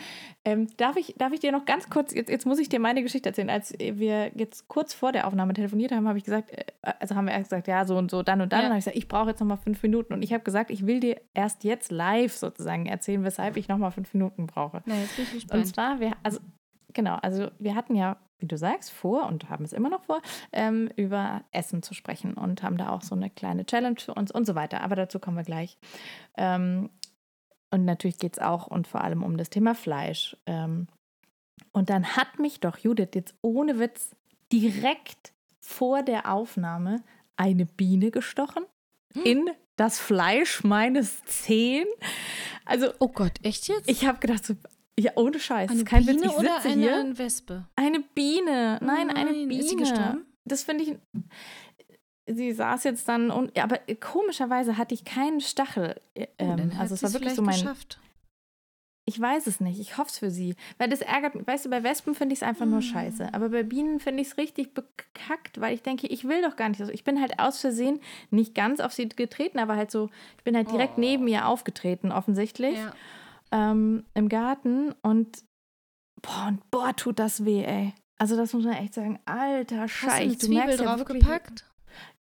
Ähm, 0.45 0.67
darf, 0.77 0.95
ich, 0.95 1.15
darf 1.17 1.33
ich 1.33 1.41
dir 1.41 1.51
noch 1.51 1.65
ganz 1.65 1.89
kurz, 1.89 2.13
jetzt, 2.13 2.29
jetzt 2.29 2.45
muss 2.45 2.59
ich 2.59 2.69
dir 2.69 2.79
meine 2.79 3.01
Geschichte 3.03 3.27
erzählen. 3.27 3.49
Als 3.49 3.73
wir 3.77 4.31
jetzt 4.37 4.69
kurz 4.69 4.93
vor 4.93 5.11
der 5.11 5.27
Aufnahme 5.27 5.53
telefoniert 5.53 5.91
haben, 5.91 6.07
habe 6.07 6.17
ich 6.17 6.23
gesagt, 6.23 6.51
äh, 6.51 6.63
also 6.99 7.15
haben 7.15 7.25
wir 7.25 7.33
erst 7.33 7.49
gesagt, 7.49 7.67
ja, 7.67 7.83
so 7.85 7.97
und 7.97 8.09
so, 8.09 8.23
dann 8.23 8.39
und 8.39 8.53
dann. 8.53 8.59
Ja. 8.59 8.65
Und 8.67 8.69
dann 8.69 8.71
habe 8.73 8.79
ich 8.79 8.85
gesagt, 8.85 8.97
ich 8.97 9.07
brauche 9.09 9.29
jetzt 9.31 9.39
nochmal 9.41 9.57
fünf 9.57 9.83
Minuten. 9.83 10.13
Und 10.13 10.21
ich 10.21 10.31
habe 10.31 10.43
gesagt, 10.45 10.69
ich 10.71 10.85
will 10.85 11.01
dir 11.01 11.19
erst 11.33 11.65
jetzt 11.65 11.91
live 11.91 12.33
sozusagen 12.33 12.85
erzählen, 12.85 13.23
weshalb 13.25 13.57
ich 13.57 13.67
nochmal 13.67 13.91
fünf 13.91 14.13
Minuten 14.13 14.47
brauche. 14.47 14.81
Na, 14.85 14.95
jetzt 14.95 15.17
bin 15.17 15.25
ich 15.25 15.33
Und 15.33 15.41
gespannt. 15.63 15.67
zwar, 15.67 15.99
wir, 15.99 16.13
also, 16.23 16.39
genau, 16.93 17.15
also 17.15 17.49
wir 17.59 17.75
hatten 17.75 17.95
ja, 17.95 18.17
wie 18.43 18.47
du 18.47 18.57
sagst, 18.57 18.91
vor 18.91 19.25
und 19.27 19.49
haben 19.49 19.63
es 19.63 19.73
immer 19.73 19.89
noch 19.89 20.03
vor, 20.03 20.21
ähm, 20.51 20.89
über 20.97 21.43
Essen 21.51 21.81
zu 21.81 21.93
sprechen 21.93 22.33
und 22.33 22.61
haben 22.61 22.77
da 22.77 22.89
auch 22.89 23.01
so 23.01 23.15
eine 23.15 23.29
kleine 23.29 23.65
Challenge 23.65 23.99
für 23.99 24.13
uns 24.13 24.31
und 24.31 24.45
so 24.45 24.53
weiter. 24.53 24.81
Aber 24.81 24.95
dazu 24.95 25.17
kommen 25.17 25.37
wir 25.37 25.43
gleich. 25.43 25.77
Ähm, 26.37 26.89
und 27.71 27.85
natürlich 27.85 28.17
geht 28.17 28.33
es 28.33 28.39
auch 28.39 28.67
und 28.67 28.85
vor 28.85 29.01
allem 29.01 29.23
um 29.23 29.37
das 29.37 29.49
Thema 29.49 29.73
Fleisch. 29.73 30.37
Ähm, 30.45 30.87
und 31.71 31.89
dann 31.89 32.15
hat 32.17 32.37
mich 32.37 32.59
doch 32.59 32.77
Judith 32.77 33.09
jetzt 33.15 33.33
ohne 33.41 33.79
Witz 33.79 34.11
direkt 34.51 35.33
vor 35.59 36.03
der 36.03 36.31
Aufnahme 36.31 36.97
eine 37.37 37.65
Biene 37.65 38.11
gestochen 38.11 38.65
in 39.23 39.49
das 39.77 39.99
Fleisch 39.99 40.63
meines 40.63 41.23
Zehen. 41.23 41.87
Also 42.65 42.87
Oh 42.99 43.07
Gott, 43.07 43.33
echt 43.41 43.67
jetzt? 43.69 43.89
ich 43.89 44.05
habe 44.05 44.19
gedacht, 44.19 44.45
so, 44.45 44.55
ja, 44.99 45.11
ohne 45.15 45.39
Scheiß. 45.39 45.71
eine 45.71 45.83
kein 45.83 46.05
Biene 46.05 46.21
Witz, 46.23 46.31
ich 46.31 46.37
oder 46.37 46.61
eine, 46.63 46.73
hier. 46.81 46.95
eine 46.99 47.17
Wespe? 47.17 47.65
Eine 47.75 47.99
Biene. 47.99 48.79
Nein, 48.81 49.09
eine 49.09 49.31
Nein, 49.31 49.47
Biene. 49.47 49.61
ist 49.61 49.69
sie 49.69 49.75
gestorben? 49.75 50.25
Das 50.45 50.63
finde 50.63 50.83
ich. 50.83 50.95
Sie 52.29 52.53
saß 52.53 52.85
jetzt 52.85 53.07
dann 53.09 53.31
und. 53.31 53.55
Ja, 53.57 53.63
aber 53.63 53.79
komischerweise 53.99 54.77
hatte 54.77 54.93
ich 54.93 55.03
keinen 55.03 55.41
Stachel. 55.41 55.99
äh, 56.15 56.27
Oh, 56.39 56.45
dann 56.47 56.59
Ähm, 56.59 56.73
hat 56.75 56.81
also 56.81 56.95
es 56.95 57.03
war 57.03 57.13
wirklich 57.13 57.33
so 57.33 57.41
mein. 57.41 57.55
geschafft. 57.55 57.99
Ich 59.05 59.19
weiß 59.19 59.47
es 59.47 59.59
nicht. 59.59 59.81
Ich 59.81 59.97
hoffe 59.97 60.09
es 60.09 60.19
für 60.19 60.31
sie. 60.31 60.55
Weil 60.77 60.87
das 60.89 61.01
ärgert 61.01 61.35
mich. 61.35 61.45
Weißt 61.45 61.65
du, 61.65 61.69
bei 61.69 61.83
Wespen 61.83 62.15
finde 62.15 62.31
ich 62.31 62.39
es 62.39 62.43
einfach 62.47 62.65
nur 62.65 62.79
Mm. 62.79 62.83
scheiße. 62.83 63.33
Aber 63.33 63.49
bei 63.49 63.63
Bienen 63.63 63.99
finde 63.99 64.21
ich 64.21 64.29
es 64.29 64.37
richtig 64.37 64.73
bekackt, 64.73 65.59
weil 65.59 65.73
ich 65.73 65.81
denke, 65.81 66.07
ich 66.07 66.23
will 66.25 66.41
doch 66.41 66.55
gar 66.55 66.69
nicht. 66.69 66.79
Also 66.79 66.93
ich 66.93 67.03
bin 67.03 67.19
halt 67.19 67.37
aus 67.39 67.59
Versehen 67.59 67.99
nicht 68.29 68.55
ganz 68.55 68.79
auf 68.79 68.93
sie 68.93 69.09
getreten, 69.09 69.59
aber 69.59 69.75
halt 69.75 69.91
so, 69.91 70.09
ich 70.37 70.43
bin 70.45 70.55
halt 70.55 70.71
direkt 70.71 70.93
Oh. 70.95 71.01
neben 71.01 71.27
ihr 71.27 71.47
aufgetreten, 71.49 72.13
offensichtlich. 72.13 72.77
Ja. 72.77 72.93
Ähm, 73.53 74.05
im 74.15 74.27
Garten 74.27 74.93
und 75.03 75.45
boah, 76.21 76.47
und 76.47 76.71
boah, 76.71 76.93
tut 76.95 77.19
das 77.19 77.45
weh, 77.45 77.63
ey. 77.63 77.93
Also 78.17 78.35
das 78.35 78.53
muss 78.53 78.65
man 78.65 78.73
echt 78.73 78.93
sagen. 78.93 79.19
Alter 79.25 79.81
Hast 79.81 80.03
du 80.03 80.09
eine 80.09 80.37
Zwiebel 80.37 80.77
draufgepackt? 80.77 81.65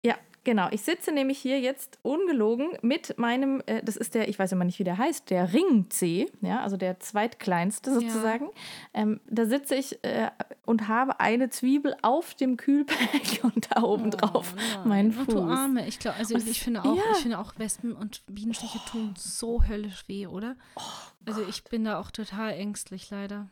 Ja, 0.04 0.16
genau. 0.48 0.68
Ich 0.70 0.80
sitze 0.82 1.12
nämlich 1.12 1.38
hier 1.38 1.60
jetzt 1.60 1.98
ungelogen 2.02 2.70
mit 2.80 3.18
meinem, 3.18 3.62
äh, 3.66 3.82
das 3.82 3.96
ist 3.96 4.14
der, 4.14 4.28
ich 4.28 4.38
weiß 4.38 4.52
immer 4.52 4.64
nicht, 4.64 4.78
wie 4.78 4.84
der 4.84 4.96
heißt, 4.96 5.28
der 5.28 5.52
Ringzeh, 5.52 6.26
ja, 6.40 6.60
also 6.62 6.76
der 6.78 6.98
zweitkleinste 7.00 7.92
sozusagen. 7.92 8.48
Ähm, 8.94 9.20
da 9.28 9.44
sitze 9.44 9.74
ich 9.74 10.02
äh, 10.04 10.30
und 10.64 10.88
habe 10.88 11.20
eine 11.20 11.50
Zwiebel 11.50 11.94
auf 12.02 12.34
dem 12.34 12.56
Kühlpack 12.56 13.40
und 13.42 13.68
da 13.74 13.82
oben 13.82 14.10
drauf 14.10 14.54
Oh, 14.84 14.88
meinen. 14.88 15.12
Fuß. 15.12 15.26
Ach, 15.28 15.32
du 15.32 15.40
Arme. 15.40 15.86
Ich 15.86 15.98
glaube, 15.98 16.16
also 16.18 16.34
ich 16.36 16.46
es- 16.48 16.56
finde 16.58 16.82
auch, 16.82 16.96
ja. 16.96 17.02
ich 17.12 17.18
finde 17.18 17.38
auch 17.38 17.52
Wespen 17.58 17.92
und 17.94 18.22
Bienenstiche 18.26 18.78
tun 18.90 19.14
so 19.18 19.62
höllisch 19.64 20.04
weh, 20.08 20.26
oder? 20.26 20.56
Oh 20.76 20.80
also 21.26 21.42
ich 21.46 21.62
bin 21.64 21.84
da 21.84 22.00
auch 22.00 22.10
total 22.10 22.52
ängstlich, 22.54 23.10
leider. 23.10 23.48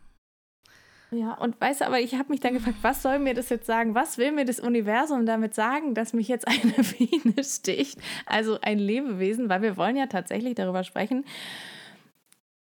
Ja, 1.12 1.34
und 1.34 1.60
weißt 1.60 1.82
du, 1.82 1.86
aber 1.86 2.00
ich 2.00 2.14
habe 2.14 2.30
mich 2.30 2.40
dann 2.40 2.54
gefragt, 2.54 2.78
was 2.82 3.02
soll 3.02 3.20
mir 3.20 3.34
das 3.34 3.48
jetzt 3.48 3.66
sagen? 3.66 3.94
Was 3.94 4.18
will 4.18 4.32
mir 4.32 4.44
das 4.44 4.58
Universum 4.58 5.24
damit 5.24 5.54
sagen, 5.54 5.94
dass 5.94 6.12
mich 6.12 6.26
jetzt 6.26 6.48
eine 6.48 6.72
Biene 6.98 7.44
sticht? 7.44 7.98
Also 8.26 8.58
ein 8.60 8.78
Lebewesen, 8.78 9.48
weil 9.48 9.62
wir 9.62 9.76
wollen 9.76 9.96
ja 9.96 10.06
tatsächlich 10.06 10.56
darüber 10.56 10.82
sprechen. 10.82 11.24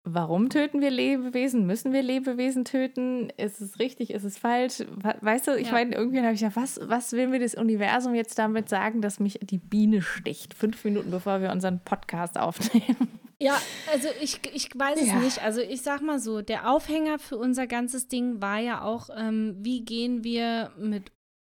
Warum 0.03 0.49
töten 0.49 0.81
wir 0.81 0.91
Lebewesen? 0.91 1.67
Müssen 1.67 1.93
wir 1.93 2.03
Lebewesen 2.03 2.65
töten? 2.65 3.29
Ist 3.37 3.61
es 3.61 3.79
richtig? 3.79 4.11
Ist 4.11 4.25
es 4.25 4.39
falsch? 4.39 4.81
We- 4.81 5.17
Weißt 5.21 5.47
du, 5.47 5.57
ich 5.57 5.67
Ja. 5.67 5.73
meine, 5.73 5.95
irgendwie 5.95 6.21
habe 6.23 6.33
ich 6.33 6.41
ja, 6.41 6.57
was, 6.57 6.81
was 6.83 7.13
will 7.13 7.29
mir 7.29 7.39
das 7.39 7.55
Universum 7.55 8.15
jetzt 8.15 8.39
damit 8.39 8.69
sagen, 8.71 9.03
dass 9.03 9.21
mich 9.21 9.39
die 9.43 9.59
Biene 9.59 10.01
sticht? 10.01 10.55
Fünf 10.55 10.83
Minuten 10.85 11.11
bevor 11.11 11.43
wir 11.43 11.51
unseren 11.53 11.81
Podcast 11.85 12.39
aufnehmen. 12.39 13.09
Ja, 13.43 13.61
also 13.93 14.09
ich, 14.21 14.41
ich 14.55 14.69
weiß 14.75 15.01
es 15.01 15.09
Ja. 15.09 15.19
nicht. 15.19 15.43
Also 15.43 15.61
ich 15.61 15.83
sag 15.83 16.01
mal 16.03 16.19
so, 16.19 16.41
der 16.43 16.71
Aufhänger 16.71 17.19
für 17.19 17.37
unser 17.39 17.67
ganzes 17.67 18.09
Ding 18.09 18.41
war 18.43 18.59
ja 18.59 18.83
auch, 18.83 19.11
ähm, 19.17 19.57
wie 19.61 19.83
gehen 19.85 20.25
wir 20.25 20.73
mit, 20.79 21.13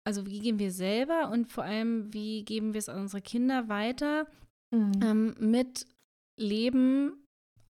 also 0.05 0.25
wie 0.25 0.39
gehen 0.39 0.59
wir 0.59 0.71
selber 0.71 1.29
und 1.31 1.51
vor 1.51 1.63
allem, 1.63 2.13
wie 2.13 2.43
geben 2.43 2.73
wir 2.73 2.79
es 2.79 2.89
an 2.89 2.99
unsere 3.01 3.21
Kinder 3.21 3.67
weiter, 3.69 4.27
Mhm. 4.73 4.91
ähm, 5.03 5.35
mit 5.39 5.85
Leben 6.39 7.22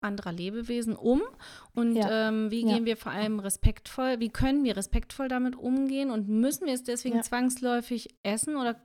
anderer 0.00 0.32
Lebewesen 0.32 0.94
um 0.96 1.22
und 1.74 1.96
Ja. 1.96 2.28
ähm, 2.28 2.50
wie 2.50 2.62
Ja. 2.64 2.74
gehen 2.74 2.84
wir 2.86 2.96
vor 2.96 3.12
allem 3.12 3.40
respektvoll, 3.40 4.20
wie 4.20 4.28
können 4.28 4.62
wir 4.64 4.76
respektvoll 4.76 5.28
damit 5.28 5.56
umgehen 5.56 6.10
und 6.10 6.28
müssen 6.28 6.66
wir 6.66 6.74
es 6.74 6.84
deswegen 6.84 7.16
Ja. 7.16 7.22
zwangsläufig 7.22 8.08
essen 8.22 8.56
oder 8.56 8.76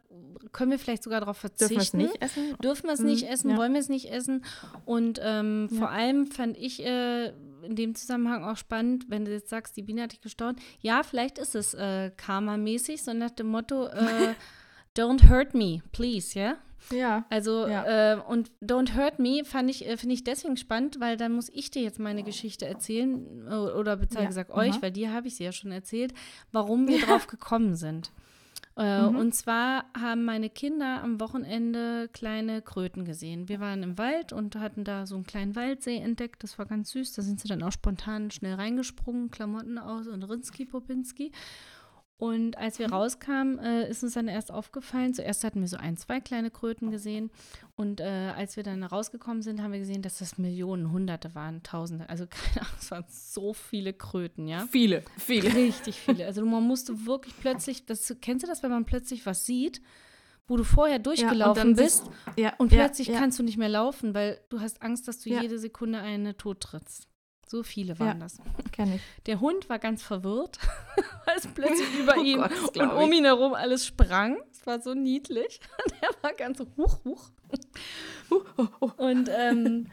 können 0.52 0.72
wir 0.72 0.80
vielleicht 0.80 1.04
sogar 1.04 1.20
darauf 1.20 1.38
verzichten? 1.38 1.76
Dürfen 1.76 2.00
wir 2.00 2.06
es 2.06 2.12
nicht 2.14 2.22
essen? 2.22 2.58
Dürfen 2.64 2.84
wir 2.88 2.94
es 2.94 3.00
Mhm, 3.00 3.06
nicht 3.06 3.30
essen? 3.30 3.52
ja. 3.52 3.58
Wollen 3.58 3.74
wir 3.74 3.80
es 3.80 3.90
nicht 3.90 4.12
essen? 4.12 4.44
Und 4.86 5.20
ähm, 5.24 5.68
Ja. 5.72 5.78
vor 5.78 5.90
allem 5.92 6.28
fand 6.28 6.58
ich 6.58 6.84
äh, 6.84 7.28
in 7.64 7.76
dem 7.76 7.96
Zusammenhang 7.96 8.44
auch 8.44 8.58
spannend, 8.58 9.06
wenn 9.10 9.26
du 9.26 9.32
jetzt 9.32 9.50
sagst, 9.50 9.78
die 9.78 9.84
Biene 9.84 10.02
hat 10.04 10.12
dich 10.12 10.22
gestaunt. 10.22 10.60
Ja, 10.82 11.04
vielleicht 11.04 11.38
ist 11.38 11.56
es 11.56 11.74
äh, 11.74 12.12
Karma-mäßig, 12.18 13.04
so 13.04 13.14
nach 13.14 13.30
dem 13.32 13.48
Motto, 13.48 13.86
äh, 13.88 14.34
don't 14.98 15.30
hurt 15.30 15.54
me, 15.54 15.82
please, 15.92 16.38
ja? 16.38 16.58
Ja. 16.92 17.26
Also, 17.30 17.66
Ja. 17.66 18.14
äh, 18.16 18.20
und 18.20 18.52
Don't 18.62 18.94
Hurt 18.98 19.18
Me 19.18 19.46
fand 19.46 19.70
ich, 19.70 19.88
äh, 19.88 19.96
finde 19.96 20.16
ich 20.16 20.26
deswegen 20.26 20.58
spannend, 20.58 21.00
weil 21.00 21.16
dann 21.16 21.32
muss 21.32 21.48
ich 21.48 21.72
dir 21.72 21.82
jetzt 21.82 21.98
meine 21.98 22.24
Geschichte 22.24 22.66
erzählen, 22.66 23.48
äh, 23.48 23.54
oder 23.56 23.96
besser 23.96 24.22
Ja, 24.22 24.28
gesagt 24.28 24.52
aha. 24.52 24.60
euch, 24.60 24.82
weil 24.82 24.92
dir 24.92 25.14
habe 25.14 25.28
ich 25.30 25.36
sie 25.38 25.46
ja 25.46 25.54
schon 25.54 25.72
erzählt, 25.72 26.14
warum 26.52 26.88
wir 26.90 27.00
drauf 27.00 27.28
gekommen 27.28 27.76
sind. 27.76 28.12
Äh, 28.76 29.08
Mhm. 29.08 29.16
Und 29.18 29.36
zwar 29.36 29.86
haben 29.96 30.26
meine 30.26 30.50
Kinder 30.50 31.02
am 31.04 31.20
Wochenende 31.22 32.10
kleine 32.12 32.62
Kröten 32.64 33.06
gesehen. 33.06 33.48
Wir 33.48 33.60
waren 33.60 33.84
im 33.84 33.98
Wald 34.00 34.34
und 34.34 34.56
hatten 34.56 34.84
da 34.84 35.06
so 35.06 35.14
einen 35.16 35.26
kleinen 35.26 35.56
Waldsee 35.56 35.98
entdeckt. 35.98 36.44
Das 36.44 36.58
war 36.58 36.66
ganz 36.66 36.90
süß. 36.90 37.14
Da 37.14 37.22
sind 37.22 37.40
sie 37.40 37.48
dann 37.48 37.62
auch 37.62 37.72
spontan 37.72 38.32
schnell 38.32 38.56
reingesprungen, 38.56 39.30
Klamotten 39.30 39.78
aus 39.78 40.08
und 40.08 40.24
Rinski 40.24 40.66
Popinski. 40.66 41.32
Und 42.18 42.58
als 42.58 42.80
wir 42.80 42.90
rauskamen, 42.90 43.60
äh, 43.60 43.90
ist 43.90 44.04
uns 44.04 44.14
dann 44.14 44.28
erst 44.28 44.52
aufgefallen, 44.52 45.14
zuerst 45.14 45.44
hatten 45.44 45.60
wir 45.62 45.68
so 45.68 45.78
ein, 45.78 45.98
zwei 45.98 46.22
kleine 46.22 46.52
Kröten 46.52 46.92
gesehen. 46.92 47.32
Und 47.76 48.00
äh, 48.00 48.32
als 48.36 48.56
wir 48.56 48.64
dann 48.64 48.84
rausgekommen 48.84 49.42
sind, 49.42 49.62
haben 49.62 49.72
wir 49.72 49.80
gesehen, 49.80 50.02
dass 50.04 50.20
das 50.20 50.38
Millionen, 50.38 50.92
Hunderte 50.92 51.36
waren, 51.36 51.64
Tausende. 51.64 52.08
Also 52.08 52.26
keine 52.30 52.66
Ahnung, 52.66 52.78
es 52.80 52.92
waren 52.92 53.06
so 53.10 53.54
viele 53.54 53.94
Kröten, 53.94 54.48
ja. 54.48 54.68
Viele, 54.72 55.04
viele. 55.18 55.54
Richtig 55.54 56.00
viele. 56.00 56.26
Also 56.26 56.46
man 56.46 56.64
musste 56.64 57.06
wirklich 57.06 57.34
plötzlich, 57.40 57.86
das, 57.86 58.16
kennst 58.22 58.44
du 58.44 58.48
das, 58.48 58.64
wenn 58.64 58.72
man 58.72 58.86
plötzlich 58.86 59.26
was 59.26 59.46
sieht, 59.46 59.82
wo 60.48 60.56
du 60.56 60.64
vorher 60.64 61.00
durchgelaufen 61.00 61.56
dann 61.56 61.76
bist 61.76 62.04
Ja, 62.38 62.54
und 62.58 62.72
ja, 62.72 62.84
plötzlich 62.84 63.08
ja. 63.08 63.18
kannst 63.18 63.40
du 63.40 63.44
nicht 63.44 63.58
mehr 63.58 63.70
laufen, 63.70 64.14
weil 64.14 64.40
du 64.50 64.60
hast 64.60 64.82
Angst, 64.82 65.08
dass 65.08 65.20
du 65.20 65.30
Ja. 65.30 65.42
jede 65.42 65.58
Sekunde 65.58 66.00
eine 66.00 66.38
tot 66.38 66.62
trittst. 66.62 67.08
So 67.54 67.62
viele 67.62 68.00
waren 68.00 68.08
Ja. 68.08 68.14
das. 68.16 68.38
Kenn 68.72 68.94
ich. 68.96 69.02
Der 69.28 69.40
Hund 69.40 69.70
war 69.70 69.78
ganz 69.78 70.02
verwirrt, 70.02 70.58
weil 71.26 71.38
es 71.38 71.46
plötzlich 71.46 71.88
über 72.00 72.16
Oh 72.18 72.24
ihn 72.24 72.38
Gott, 72.40 72.78
und 72.78 72.90
um 72.90 73.12
ihn 73.14 73.26
herum 73.26 73.54
alles 73.54 73.86
sprang. 73.86 74.38
Es 74.52 74.66
war 74.66 74.82
so 74.82 74.96
niedlich. 74.96 75.60
Der 76.02 76.10
war 76.24 76.34
ganz 76.34 76.58
so 76.58 76.66
huch, 76.78 76.98
huch. 77.06 77.30
Und 78.98 79.30
ähm, 79.32 79.86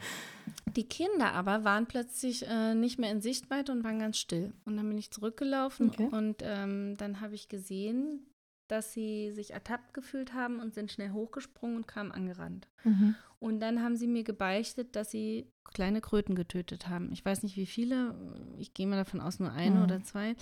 die 0.75 0.85
Kinder 0.87 1.33
aber 1.33 1.63
waren 1.63 1.85
plötzlich 1.85 2.47
äh, 2.47 2.73
nicht 2.73 2.97
mehr 2.97 3.11
in 3.11 3.21
Sichtweite 3.21 3.71
und 3.71 3.83
waren 3.83 3.99
ganz 3.99 4.17
still. 4.17 4.53
Und 4.65 4.77
dann 4.77 4.87
bin 4.89 4.97
ich 4.97 5.11
zurückgelaufen 5.11 5.89
Okay. 5.89 6.07
und 6.11 6.37
ähm, 6.41 6.97
dann 6.97 7.21
habe 7.21 7.35
ich 7.35 7.47
gesehen, 7.47 8.25
dass 8.71 8.93
sie 8.93 9.31
sich 9.31 9.51
ertappt 9.51 9.93
gefühlt 9.93 10.33
haben 10.33 10.59
und 10.59 10.73
sind 10.73 10.91
schnell 10.91 11.11
hochgesprungen 11.11 11.75
und 11.75 11.87
kamen 11.87 12.11
angerannt. 12.11 12.67
Mhm. 12.83 13.15
Und 13.39 13.59
dann 13.59 13.81
haben 13.83 13.95
sie 13.97 14.07
mir 14.07 14.23
gebeichtet, 14.23 14.95
dass 14.95 15.11
sie 15.11 15.51
kleine 15.73 15.99
Kröten 15.99 16.35
getötet 16.35 16.87
haben. 16.87 17.11
Ich 17.11 17.25
weiß 17.25 17.43
nicht, 17.43 17.57
wie 17.57 17.65
viele. 17.65 18.15
Ich 18.59 18.73
gehe 18.73 18.87
mal 18.87 18.95
davon 18.95 19.19
aus, 19.19 19.39
nur 19.39 19.51
eine 19.51 19.77
Mhm. 19.77 19.83
oder 19.83 20.03
zwei. 20.03 20.35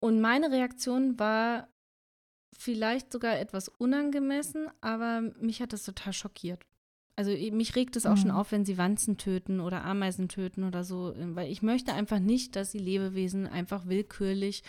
Und 0.00 0.20
meine 0.20 0.50
Reaktion 0.50 1.18
war 1.18 1.68
vielleicht 2.56 3.12
sogar 3.12 3.38
etwas 3.38 3.68
unangemessen, 3.68 4.68
aber 4.80 5.20
mich 5.40 5.60
hat 5.60 5.72
das 5.72 5.84
total 5.84 6.12
schockiert. 6.12 6.64
Also 7.18 7.30
mich 7.30 7.74
regt 7.76 7.96
es 7.96 8.04
auch 8.04 8.18
schon 8.18 8.28
Mhm. 8.30 8.36
auf, 8.36 8.52
wenn 8.52 8.66
sie 8.66 8.76
Wanzen 8.76 9.16
töten 9.16 9.60
oder 9.60 9.82
Ameisen 9.84 10.28
töten 10.28 10.64
oder 10.64 10.84
so, 10.84 11.12
äh, 11.14 11.34
weil 11.34 11.50
ich 11.50 11.62
möchte 11.62 11.94
einfach 11.94 12.18
nicht, 12.18 12.56
dass 12.56 12.72
die 12.72 12.78
Lebewesen 12.78 13.46
einfach 13.46 13.86
willkürlich 13.86 14.62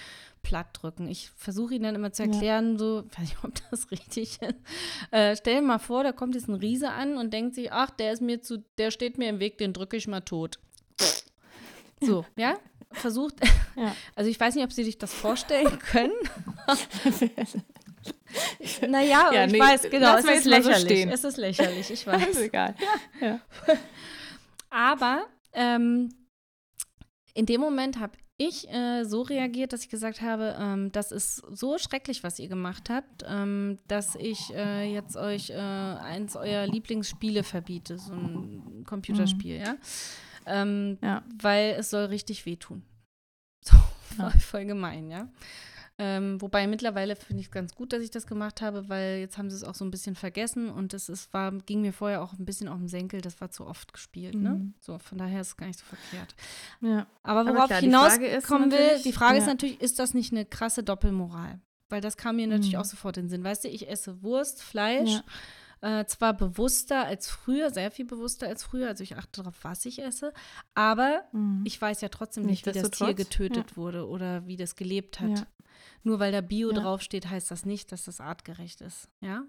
platt 0.44 0.68
drücken. 0.72 1.10
Ich 1.10 1.30
versuche 1.36 1.74
ihnen 1.76 1.84
dann 1.84 1.96
immer 1.96 2.14
zu 2.14 2.24
Ja. 2.24 2.32
erklären, 2.32 2.78
so, 2.80 3.04
ich 3.06 3.12
weiß 3.20 3.30
nicht, 3.30 3.44
ob 3.44 3.52
das 3.70 3.92
richtig 3.92 4.40
ist. 4.42 4.56
Äh, 5.12 5.36
stell 5.36 5.56
dir 5.56 5.62
mal 5.62 5.78
vor, 5.80 6.04
da 6.06 6.14
kommt 6.14 6.36
jetzt 6.36 6.48
ein 6.48 6.56
Riese 6.56 6.90
an 6.92 7.18
und 7.18 7.34
denkt 7.34 7.54
sich, 7.54 7.74
ach, 7.74 7.90
der 7.90 8.14
ist 8.14 8.22
mir 8.22 8.42
zu, 8.42 8.64
der 8.78 8.92
steht 8.92 9.18
mir 9.18 9.28
im 9.28 9.40
Weg, 9.42 9.58
den 9.58 9.74
drücke 9.74 9.98
ich 9.98 10.08
mal 10.08 10.22
tot. 10.22 10.58
So, 12.00 12.26
ja? 12.38 12.54
Versucht, 12.92 13.34
Ja. 13.76 13.94
also 14.16 14.30
ich 14.30 14.40
weiß 14.40 14.54
nicht, 14.56 14.64
ob 14.64 14.72
Sie 14.72 14.84
sich 14.84 14.98
das 15.00 15.12
vorstellen 15.14 15.80
können. 15.80 16.14
naja, 18.88 19.32
Ja, 19.34 19.46
ich 19.46 19.52
nee, 19.52 19.60
weiß, 19.60 19.90
genau, 19.90 20.16
es 20.18 20.26
ist 20.26 20.44
so 20.44 20.50
lächerlich. 20.50 20.82
stehen. 20.82 21.10
es 21.10 21.24
ist 21.24 21.38
lächerlich, 21.38 21.80
ich 21.90 21.92
ist 21.92 22.08
weiß. 22.08 22.38
egal. 22.42 22.76
Aber 24.70 25.26
ähm, 25.54 26.10
in 27.34 27.46
dem 27.46 27.62
Moment 27.62 28.00
habe 28.00 28.14
ich 28.40 28.70
äh, 28.70 29.04
so 29.04 29.22
reagiert, 29.24 29.74
dass 29.74 29.82
ich 29.82 29.90
gesagt 29.90 30.22
habe, 30.22 30.56
ähm, 30.60 30.92
das 30.92 31.12
ist 31.12 31.38
so 31.52 31.78
schrecklich, 31.80 32.24
was 32.24 32.38
ihr 32.38 32.48
gemacht 32.48 32.90
habt, 32.90 33.24
ähm, 33.28 33.80
dass 33.88 34.16
ich 34.16 34.54
äh, 34.54 34.92
jetzt 34.94 35.16
euch 35.18 35.50
äh, 35.50 35.56
eins 35.56 36.36
eurer 36.36 36.68
Lieblingsspiele 36.68 37.44
verbiete, 37.44 37.98
so 37.98 38.14
ein 38.14 38.84
Computerspiel, 38.88 39.58
ja? 39.58 39.76
Ähm, 40.46 41.00
Ja. 41.02 41.24
Weil 41.42 41.76
es 41.80 41.90
soll 41.90 42.06
richtig 42.06 42.46
wehtun. 42.46 42.84
So, 43.66 43.76
Ja. 44.18 44.30
voll, 44.30 44.40
voll 44.40 44.66
gemein, 44.66 45.10
ja. 45.10 45.28
Ähm, 46.00 46.40
wobei 46.42 46.68
mittlerweile 46.68 47.16
finde 47.16 47.40
ich 47.42 47.48
es 47.48 47.52
ganz 47.52 47.74
gut, 47.74 47.92
dass 47.92 48.04
ich 48.04 48.12
das 48.12 48.28
gemacht 48.28 48.62
habe, 48.62 48.88
weil 48.88 49.18
jetzt 49.18 49.38
haben 49.40 49.50
sie 49.50 49.56
es 49.56 49.64
auch 49.64 49.74
so 49.74 49.84
ein 49.84 49.90
bisschen 49.90 50.14
vergessen 50.14 50.70
und 50.70 50.94
es 50.94 51.10
ist, 51.10 51.34
war, 51.34 51.52
ging 51.52 51.82
mir 51.82 51.92
vorher 51.92 52.22
auch 52.22 52.34
ein 52.34 52.46
bisschen 52.46 52.68
auf 52.68 52.78
den 52.78 52.88
Senkel, 52.88 53.22
das 53.22 53.42
war 53.42 53.50
zu 53.50 53.66
oft 53.66 53.94
gespielt. 53.94 54.36
Ne? 54.36 54.52
Mhm. 54.52 54.74
So, 54.80 55.00
von 55.00 55.18
daher 55.18 55.42
ist 55.42 55.48
es 55.48 55.58
gar 55.58 55.66
nicht 55.66 55.80
so 55.80 55.86
verkehrt. 55.86 56.36
Ja. 56.82 57.08
Aber 57.24 57.48
worauf 57.52 57.72
ich 57.72 57.78
hinauskommen 57.78 58.72
ist 58.72 58.78
will, 58.78 59.02
die 59.04 59.12
Frage 59.14 59.40
ist 59.40 59.46
ja. 59.48 59.54
natürlich, 59.54 59.82
ist 59.82 59.98
das 59.98 60.14
nicht 60.14 60.32
eine 60.32 60.46
krasse 60.46 60.84
Doppelmoral? 60.84 61.60
Weil 61.90 62.02
das 62.02 62.16
kam 62.16 62.36
mir 62.36 62.46
natürlich 62.48 62.74
Mhm. 62.74 62.80
auch 62.82 62.86
sofort 62.86 63.18
in 63.18 63.24
den 63.26 63.30
Sinn. 63.30 63.44
Weißt 63.44 63.64
du, 63.64 63.70
ich 63.70 63.90
esse 63.90 64.22
Wurst, 64.22 64.62
Fleisch, 64.62 65.22
Ja. 65.82 66.02
äh, 66.02 66.06
zwar 66.06 66.34
bewusster 66.36 67.06
als 67.06 67.28
früher, 67.30 67.72
sehr 67.72 67.90
viel 67.92 68.06
bewusster 68.06 68.46
als 68.48 68.64
früher, 68.64 68.88
also 68.90 69.04
ich 69.04 69.16
achte 69.16 69.42
darauf, 69.42 69.56
was 69.64 69.86
ich 69.86 70.00
esse, 70.04 70.32
aber 70.76 71.24
Mhm. 71.32 71.62
ich 71.66 71.82
weiß 71.82 72.02
ja 72.02 72.10
trotzdem 72.10 72.46
nicht, 72.46 72.66
wie 72.68 72.72
das 72.72 72.92
Tier 72.92 73.14
getötet 73.16 73.78
wurde 73.78 74.08
oder 74.08 74.46
wie 74.46 74.58
das 74.58 74.76
gelebt 74.76 75.20
hat. 75.22 75.40
Ja. 75.40 75.48
Nur 76.04 76.20
weil 76.20 76.32
da 76.32 76.42
Bio 76.42 76.72
Ja. 76.72 76.80
draufsteht, 76.80 77.30
heißt 77.30 77.52
das 77.52 77.66
nicht, 77.66 77.92
dass 77.92 78.06
das 78.06 78.20
artgerecht 78.22 78.82
ist. 78.82 79.10
Ja? 79.22 79.44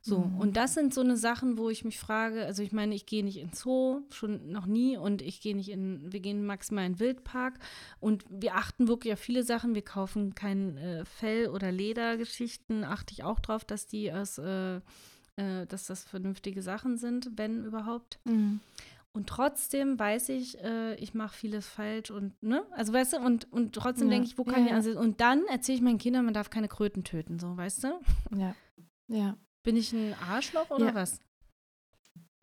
So, 0.00 0.20
Mhm. 0.20 0.38
und 0.38 0.56
das 0.56 0.74
sind 0.74 0.94
so 0.94 1.00
eine 1.00 1.16
Sachen, 1.16 1.58
wo 1.58 1.70
ich 1.70 1.84
mich 1.84 1.98
frage, 1.98 2.46
also 2.46 2.62
ich 2.62 2.70
meine, 2.72 2.94
ich 2.94 3.04
gehe 3.04 3.24
nicht 3.24 3.36
ins 3.38 3.60
Zoo, 3.60 4.02
schon 4.10 4.50
noch 4.52 4.66
nie, 4.66 4.96
und 4.96 5.20
ich 5.22 5.40
gehe 5.40 5.56
nicht 5.56 5.68
in, 5.70 6.12
wir 6.12 6.20
gehen 6.20 6.46
maximal 6.46 6.86
in 6.86 6.92
den 6.94 7.00
Wildpark 7.00 7.58
und 7.98 8.24
wir 8.30 8.54
achten 8.54 8.86
wirklich 8.86 9.12
auf 9.12 9.18
viele 9.18 9.42
Sachen. 9.42 9.74
Wir 9.74 9.82
kaufen 9.82 10.34
kein 10.36 10.76
äh, 10.78 11.04
Fell- 11.04 11.48
oder 11.48 11.72
Ledergeschichten, 11.72 12.84
achte 12.84 13.12
ich 13.12 13.24
auch 13.24 13.40
drauf, 13.40 13.64
dass 13.64 13.86
die 13.88 14.12
aus, 14.12 14.38
äh, 14.38 14.76
äh, 15.36 15.66
dass 15.66 15.86
das 15.86 16.04
vernünftige 16.04 16.62
Sachen 16.62 16.96
sind, 16.96 17.30
wenn 17.36 17.64
überhaupt. 17.64 18.20
Mhm. 18.24 18.60
Und 19.12 19.28
trotzdem 19.28 19.98
weiß 19.98 20.28
ich, 20.28 20.62
äh, 20.62 20.94
ich 20.96 21.14
mache 21.14 21.34
vieles 21.36 21.66
falsch 21.66 22.10
und, 22.10 22.40
ne? 22.42 22.64
Also, 22.72 22.92
weißt 22.92 23.14
du, 23.14 23.16
und, 23.18 23.50
und 23.52 23.74
trotzdem 23.74 24.08
Ja. 24.08 24.14
denke 24.14 24.28
ich, 24.28 24.38
wo 24.38 24.44
kann 24.44 24.60
Ja, 24.60 24.66
ich 24.66 24.72
ansetzen? 24.74 24.98
Und 24.98 25.20
dann 25.20 25.44
erzähle 25.46 25.76
ich 25.76 25.82
meinen 25.82 25.98
Kindern, 25.98 26.24
man 26.24 26.34
darf 26.34 26.50
keine 26.50 26.68
Kröten 26.68 27.02
töten, 27.04 27.38
so, 27.38 27.56
weißt 27.56 27.84
du? 27.84 27.88
Ja. 28.36 28.54
Ja. 29.08 29.36
Bin 29.64 29.76
ich 29.76 29.92
ein 29.92 30.14
Arschloch 30.30 30.70
oder 30.70 30.86
Ja. 30.88 30.94
was? 30.94 31.20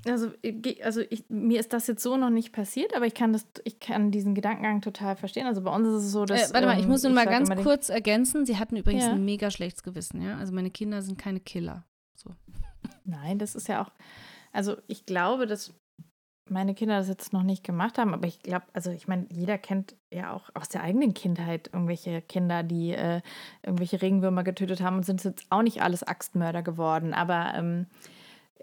Also, 0.07 0.31
geh- 0.43 0.83
also 0.83 1.01
ich, 1.09 1.25
mir 1.29 1.59
ist 1.59 1.73
das 1.73 1.87
jetzt 1.87 2.03
so 2.03 2.15
noch 2.17 2.29
nicht 2.29 2.51
passiert, 2.51 2.95
aber 2.95 3.07
ich 3.07 3.15
kann 3.15 3.33
das, 3.33 3.45
ich 3.63 3.79
kann 3.79 4.11
diesen 4.11 4.35
Gedankengang 4.35 4.81
total 4.81 5.15
verstehen. 5.15 5.47
Also 5.47 5.61
bei 5.63 5.73
uns 5.73 5.87
ist 5.87 6.03
es 6.05 6.11
so, 6.11 6.25
dass. 6.25 6.51
äh, 6.51 6.53
warte 6.53 6.67
mal, 6.67 6.77
ich 6.77 6.83
ähm, 6.83 6.89
muss 6.91 7.01
nur 7.03 7.11
mal 7.13 7.25
ganz 7.25 7.49
kurz 7.63 7.89
ergänzen. 7.89 8.45
Sie 8.45 8.57
hatten 8.57 8.75
übrigens 8.77 9.05
Ja. 9.05 9.13
ein 9.13 9.25
mega 9.25 9.49
schlechtes 9.49 9.81
Gewissen, 9.81 10.21
ja? 10.21 10.37
Also, 10.37 10.53
meine 10.53 10.69
Kinder 10.69 11.01
sind 11.01 11.17
keine 11.17 11.39
Killer. 11.39 11.85
Nein, 13.03 13.39
das 13.39 13.55
ist 13.55 13.67
ja 13.67 13.83
auch. 13.83 13.91
Also 14.51 14.77
ich 14.87 15.05
glaube, 15.05 15.47
dass 15.47 15.73
meine 16.49 16.75
Kinder 16.75 16.97
das 16.97 17.07
jetzt 17.07 17.33
noch 17.33 17.43
nicht 17.43 17.63
gemacht 17.63 17.97
haben, 17.97 18.13
aber 18.13 18.27
ich 18.27 18.41
glaube, 18.41 18.65
also 18.73 18.91
ich 18.91 19.07
meine, 19.07 19.25
jeder 19.29 19.57
kennt 19.57 19.95
ja 20.11 20.31
auch 20.31 20.49
aus 20.53 20.69
der 20.69 20.83
eigenen 20.83 21.13
Kindheit 21.13 21.69
irgendwelche 21.73 22.21
Kinder, 22.21 22.63
die 22.63 22.91
äh, 22.91 23.21
irgendwelche 23.63 24.01
Regenwürmer 24.01 24.43
getötet 24.43 24.81
haben 24.81 24.97
und 24.97 25.05
sind 25.05 25.23
jetzt 25.23 25.45
auch 25.49 25.61
nicht 25.63 25.81
alles 25.81 26.03
Axtmörder 26.03 26.61
geworden. 26.61 27.13
Aber 27.13 27.53
ähm, 27.55 27.87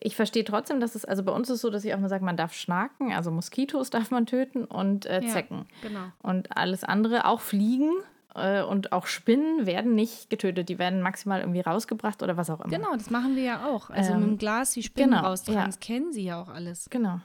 ich 0.01 0.17
verstehe 0.17 0.45
trotzdem, 0.45 0.81
dass 0.81 0.95
es, 0.95 1.05
also 1.05 1.23
bei 1.23 1.33
uns 1.33 1.49
ist 1.49 1.57
es 1.57 1.61
so, 1.63 1.71
dass 1.71 1.85
ich 1.85 1.95
auch 1.95 1.99
mal 1.99 2.09
sage, 2.09 2.25
man 2.25 2.37
darf 2.37 2.55
schnaken, 2.55 3.13
also 3.13 3.31
Moskitos 3.31 3.91
darf 3.91 4.11
man 4.11 4.27
töten 4.27 4.65
und 4.65 5.07
äh, 5.07 5.23
Ja. 5.23 5.29
Zecken. 5.29 5.67
Genau. 5.83 6.05
Und 6.23 6.57
alles 6.57 6.85
andere, 6.85 7.25
auch 7.27 7.41
Fliegen 7.41 7.91
äh, 8.35 8.63
und 8.63 8.93
auch 8.93 9.07
Spinnen, 9.07 9.67
werden 9.67 9.95
nicht 9.95 10.31
getötet. 10.31 10.69
Die 10.69 10.79
werden 10.79 11.03
maximal 11.03 11.41
irgendwie 11.41 11.61
rausgebracht 11.61 12.23
oder 12.23 12.37
was 12.37 12.49
auch 12.51 12.61
immer. 12.61 12.71
Genau, 12.75 12.93
das 12.95 13.11
machen 13.11 13.37
wir 13.37 13.43
ja 13.43 13.67
auch. 13.67 13.91
Also, 13.91 14.13
Ähm, 14.13 14.21
mit 14.21 14.29
dem 14.31 14.39
Glas 14.39 14.73
die 14.73 14.83
Spinnen 14.83 15.11
genau, 15.11 15.23
raustragen, 15.23 15.61
ja. 15.61 15.67
das 15.67 15.81
kennen 15.81 16.13
sie 16.13 16.25
ja 16.25 16.41
auch 16.41 16.49
alles. 16.49 16.89
Genau. 16.91 17.21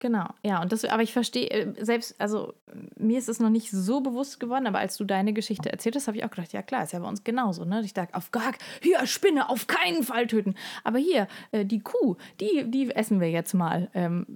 Genau, 0.00 0.28
ja, 0.44 0.62
und 0.62 0.70
das, 0.70 0.84
aber 0.84 1.02
ich 1.02 1.12
verstehe, 1.12 1.50
äh, 1.50 1.84
selbst, 1.84 2.14
also 2.20 2.54
mir 2.96 3.18
ist 3.18 3.28
es 3.28 3.40
noch 3.40 3.50
nicht 3.50 3.70
so 3.72 4.00
bewusst 4.00 4.38
geworden, 4.38 4.68
aber 4.68 4.78
als 4.78 4.96
du 4.96 5.04
deine 5.04 5.32
Geschichte 5.32 5.72
erzählt 5.72 5.96
hast, 5.96 6.06
habe 6.06 6.16
ich 6.16 6.24
auch 6.24 6.30
gedacht, 6.30 6.52
ja 6.52 6.62
klar, 6.62 6.84
ist 6.84 6.92
ja 6.92 7.00
bei 7.00 7.08
uns 7.08 7.24
genauso, 7.24 7.64
ne? 7.64 7.80
Ich 7.84 7.94
dachte, 7.94 8.14
auf 8.14 8.30
gar, 8.30 8.52
hier, 8.80 9.04
Spinne, 9.06 9.48
auf 9.48 9.66
keinen 9.66 10.04
Fall 10.04 10.28
töten. 10.28 10.54
Aber 10.84 10.98
hier, 10.98 11.26
äh, 11.50 11.64
die 11.64 11.80
Kuh, 11.80 12.16
die, 12.40 12.70
die 12.70 12.90
essen 12.94 13.20
wir 13.20 13.28
jetzt 13.28 13.54
mal. 13.54 13.90
Ähm, 13.92 14.26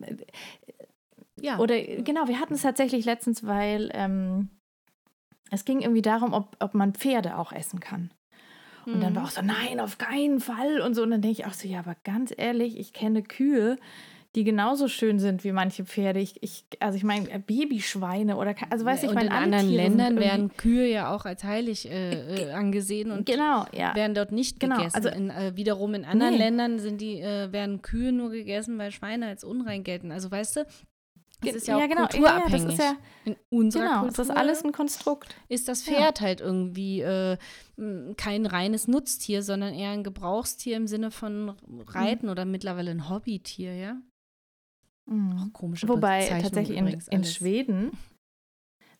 ja. 1.40 1.58
Oder 1.58 1.80
genau, 1.80 2.26
wir 2.26 2.40
hatten 2.40 2.54
es 2.54 2.62
tatsächlich 2.62 3.04
letztens, 3.04 3.46
weil 3.46 3.90
ähm, 3.94 4.48
es 5.50 5.64
ging 5.64 5.80
irgendwie 5.80 6.02
darum, 6.02 6.32
ob, 6.32 6.56
ob 6.58 6.74
man 6.74 6.94
Pferde 6.94 7.38
auch 7.38 7.52
essen 7.52 7.78
kann. 7.78 8.10
Und 8.86 9.00
dann 9.00 9.12
Mhm. 9.12 9.16
war 9.16 9.24
auch 9.24 9.30
so, 9.30 9.42
nein, 9.42 9.78
auf 9.78 9.98
keinen 9.98 10.40
Fall 10.40 10.80
und 10.80 10.94
so. 10.94 11.02
Und 11.02 11.10
dann 11.12 11.22
denke 11.22 11.40
ich 11.40 11.46
auch 11.46 11.52
so, 11.52 11.68
ja, 11.68 11.78
aber 11.78 11.94
ganz 12.02 12.34
ehrlich, 12.36 12.78
ich 12.78 12.92
kenne 12.92 13.22
Kühe, 13.22 13.78
die 14.34 14.44
genauso 14.44 14.88
schön 14.88 15.18
sind 15.18 15.44
wie 15.44 15.52
manche 15.52 15.84
Pferde. 15.84 16.18
Ich, 16.20 16.42
ich, 16.42 16.64
also 16.80 16.96
ich 16.96 17.04
meine, 17.04 17.28
Babyschweine 17.40 18.36
oder, 18.36 18.54
also 18.70 18.84
weiß 18.84 19.02
ich, 19.02 19.08
und 19.10 19.14
meine, 19.14 19.26
in 19.28 19.32
anderen 19.34 19.68
Tiere 19.68 19.82
Ländern 19.82 20.16
werden 20.18 20.56
Kühe 20.56 20.88
ja 20.90 21.14
auch 21.14 21.24
als 21.26 21.44
heilig 21.44 21.90
äh, 21.90 22.48
äh, 22.48 22.52
angesehen 22.52 23.10
und 23.10 23.26
Genau, 23.26 23.66
ja. 23.72 23.94
werden 23.94 24.14
dort 24.14 24.32
nicht 24.32 24.58
Genau, 24.58 24.76
gegessen. 24.78 24.96
also- 24.96 25.08
in, 25.10 25.28
äh, 25.30 25.52
wiederum 25.54 25.92
in 25.94 26.04
anderen 26.06 26.32
Nee. 26.32 26.38
Ländern 26.38 26.78
sind 26.78 27.00
die, 27.00 27.20
äh, 27.20 27.52
werden 27.52 27.82
Kühe 27.82 28.10
nur 28.12 28.30
gegessen, 28.30 28.78
weil 28.78 28.90
Schweine 28.90 29.26
als 29.26 29.44
unrein 29.44 29.84
gelten. 29.84 30.10
Also 30.12 30.30
weißt 30.30 30.56
du, 30.56 30.66
das 31.44 31.54
ist 31.56 31.66
ja 31.66 31.76
auch 31.76 31.80
genau, 31.88 32.06
kulturabhängig. 32.06 32.78
Ja, 32.78 32.84
ja, 32.84 32.96
in 33.24 33.36
unserer 33.50 33.82
genau, 33.82 34.00
Kultur 34.02 34.16
das 34.16 34.28
ist 34.28 34.36
alles 34.36 34.64
ein 34.64 34.72
Konstrukt. 34.72 35.34
ist 35.48 35.68
das 35.68 35.84
Ja. 35.86 35.92
Pferd 35.94 36.20
halt 36.20 36.40
irgendwie 36.40 37.00
äh, 37.00 37.36
kein 38.16 38.46
reines 38.46 38.86
Nutztier, 38.88 39.42
sondern 39.42 39.74
eher 39.74 39.90
ein 39.90 40.04
Gebrauchstier 40.04 40.76
im 40.76 40.86
Sinne 40.86 41.10
von 41.10 41.52
Reiten 41.88 42.28
oder 42.28 42.44
mittlerweile 42.44 42.92
ein 42.92 43.08
Hobbytier, 43.10 43.74
ja? 43.74 43.96
Mhm. 45.06 45.52
Komische 45.52 45.88
Wobei 45.88 46.26
tatsächlich 46.40 46.76
in, 46.78 46.86
in. 46.86 47.24
Schweden, 47.24 47.90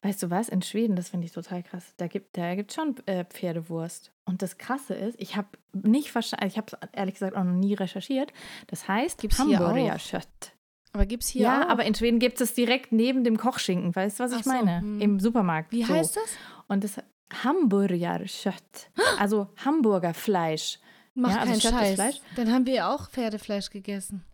weißt 0.03 0.23
du 0.23 0.31
was, 0.31 0.49
in 0.49 0.63
Schweden, 0.63 0.97
das 0.97 1.11
finde 1.11 1.27
ich 1.27 1.33
total 1.33 1.63
krass, 1.63 1.95
da 1.97 2.07
gibt 2.09 2.37
da 2.37 2.55
gibt 2.55 2.73
schon 2.73 2.97
äh, 3.07 3.25
Pferdewurst. 3.25 4.13
Und 4.25 4.43
das 4.43 4.59
Krasse 4.59 4.95
ist, 4.95 5.21
ich 5.21 5.37
habe 5.37 5.49
nicht 5.73 6.11
verstanden, 6.11 6.47
ich 6.47 6.57
habe 6.57 6.67
es 6.71 6.89
ehrlich 6.93 7.15
gesagt 7.15 7.37
auch 7.37 7.45
noch 7.45 7.53
nie 7.55 7.75
recherchiert, 7.75 8.33
das 8.67 8.89
heißt 8.89 9.21
Gibt's 9.21 9.37
hier 9.43 9.61
auch? 9.61 9.69
Hamburgerkött. 9.69 10.53
Aber 10.95 11.07
gibt 11.07 11.23
es 11.23 11.31
hier 11.31 11.43
Ja, 11.43 11.65
auch? 11.65 11.71
aber 11.71 11.85
in 11.85 11.95
Schweden 11.95 12.19
gibt 12.19 12.41
es 12.41 12.53
direkt 12.53 12.93
neben 12.93 13.25
dem 13.25 13.39
Kochschinken, 13.39 13.95
weißt 13.95 14.19
du, 14.21 14.25
was 14.25 14.33
ich 14.33 14.39
Ach 14.39 14.45
so, 14.45 14.51
meine? 14.51 14.81
hm. 14.81 15.01
Im 15.01 15.21
Supermarkt. 15.21 15.73
Wie 15.73 15.85
so. 15.85 15.95
heißt 15.95 16.17
das? 16.17 16.37
Und 16.69 16.85
das 16.85 16.97
Hamburgerkött, 17.45 18.91
also 19.19 19.49
Hamburgerfleisch. 19.65 20.79
Mach 21.15 21.31
Ja, 21.31 21.39
also 21.43 21.53
keinen 21.53 21.61
Scheiß. 21.61 21.95
Fleisch- 21.95 22.21
Dann 22.37 22.51
haben 22.53 22.67
wir 22.67 22.89
auch 22.89 23.09
Pferdefleisch 23.11 23.71
gegessen. 23.71 24.25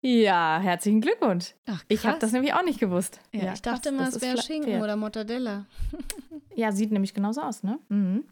Ja, 0.00 0.60
herzlichen 0.62 1.00
Glückwunsch. 1.00 1.54
Ach, 1.66 1.82
Ich 1.88 2.06
habe 2.06 2.18
das 2.20 2.30
nämlich 2.32 2.54
auch 2.54 2.62
nicht 2.62 2.78
gewusst. 2.78 3.18
Ja, 3.32 3.52
ich 3.52 3.62
dachte 3.62 3.80
krass, 3.90 3.92
immer, 3.92 4.04
das 4.04 4.16
es 4.16 4.22
wäre 4.22 4.40
Schinken 4.40 4.70
Pferd. 4.70 4.82
oder 4.84 4.96
Mortadella. 4.96 5.66
Ja, 6.54 6.70
sieht 6.72 6.92
nämlich 6.92 7.14
genauso 7.14 7.40
aus, 7.42 7.62
ne? 7.64 7.78
Mhm. 7.88 8.24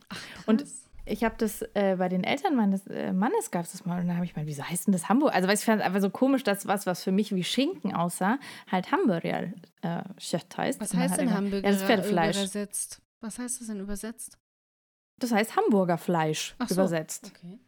Und 0.47 0.61
Krass. 0.61 0.85
ich 1.07 1.25
habe 1.25 1.35
das 1.39 1.63
äh, 1.75 1.97
bei 1.99 2.09
den 2.09 2.23
Eltern 2.23 2.55
meines 2.55 2.87
äh, 2.87 3.13
Mannes 3.13 3.51
gab 3.51 3.65
es 3.65 3.73
das 3.73 3.85
mal 3.85 4.01
und 4.01 4.07
dann 4.07 4.17
habe 4.17 4.25
ich 4.27 4.37
mal, 4.37 4.47
wieso 4.47 4.63
heißt 4.63 4.87
denn 4.87 4.93
das 4.93 5.09
Hamburg? 5.09 5.35
Also, 5.35 5.49
weil 5.49 5.57
ich 5.57 5.65
fand 5.65 5.81
es 5.81 5.87
einfach 5.87 6.01
so 6.01 6.11
komisch, 6.11 6.45
dass 6.45 6.67
was, 6.69 6.87
was 6.87 7.03
für 7.03 7.13
mich 7.13 7.35
wie 7.35 7.43
Schinken 7.45 7.95
aussah, 7.95 8.39
halt 8.71 8.93
Hamburger 8.93 9.49
äh, 9.83 10.03
Kött 10.31 10.57
heißt. 10.57 10.81
Was 10.81 10.93
Und 10.95 11.01
heißt 11.01 11.19
denn 11.19 11.29
er- 11.29 11.35
Hamburger 11.35 11.57
Ja, 11.67 11.73
das 11.73 11.77
ist 11.81 11.87
Pferdefleisch. 11.87 12.37
übersetzt? 12.37 13.03
Was 13.21 13.39
heißt 13.41 13.61
das 13.61 13.67
denn 13.67 13.81
übersetzt? 13.81 14.39
Das 15.19 15.33
heißt 15.33 15.57
Hamburgerfleisch 15.57 16.55
Ach 16.59 16.69
so. 16.69 16.75
übersetzt. 16.75 17.33
Okay. 17.37 17.59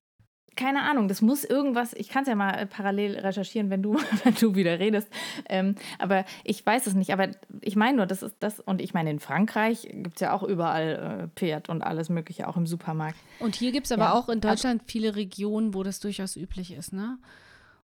Keine 0.58 0.82
Ahnung, 0.82 1.06
das 1.06 1.22
muss 1.22 1.44
irgendwas, 1.44 1.92
ich 1.94 2.08
kann 2.08 2.22
es 2.22 2.28
ja 2.28 2.34
mal 2.34 2.50
äh, 2.52 2.66
parallel 2.66 3.16
recherchieren, 3.18 3.70
wenn 3.70 3.80
du, 3.80 3.94
wenn 4.24 4.34
du 4.34 4.56
wieder 4.56 4.80
redest. 4.80 5.08
Ähm, 5.48 5.76
aber 6.00 6.24
ich 6.42 6.66
weiß 6.66 6.88
es 6.88 6.94
nicht. 6.94 7.12
Aber 7.12 7.28
ich 7.60 7.76
meine 7.76 7.98
nur, 7.98 8.06
das 8.06 8.24
ist 8.24 8.34
das, 8.40 8.58
und 8.58 8.80
ich 8.80 8.92
meine, 8.92 9.10
in 9.10 9.20
Frankreich 9.20 9.82
gibt 9.92 10.16
es 10.16 10.20
ja 10.20 10.32
auch 10.32 10.42
überall 10.42 11.28
äh, 11.32 11.38
Pferd 11.38 11.68
und 11.68 11.82
alles 11.82 12.08
Mögliche, 12.08 12.48
auch 12.48 12.56
im 12.56 12.66
Supermarkt. 12.66 13.16
Und 13.38 13.54
hier 13.54 13.70
gibt 13.70 13.86
es 13.86 13.92
aber 13.92 14.04
Ja, 14.06 14.12
auch 14.14 14.28
in 14.28 14.40
Deutschland 14.40 14.82
viele 14.86 15.14
Regionen, 15.14 15.74
wo 15.74 15.84
das 15.84 16.00
durchaus 16.00 16.34
üblich 16.36 16.72
ist, 16.72 16.92
ne? 16.92 17.18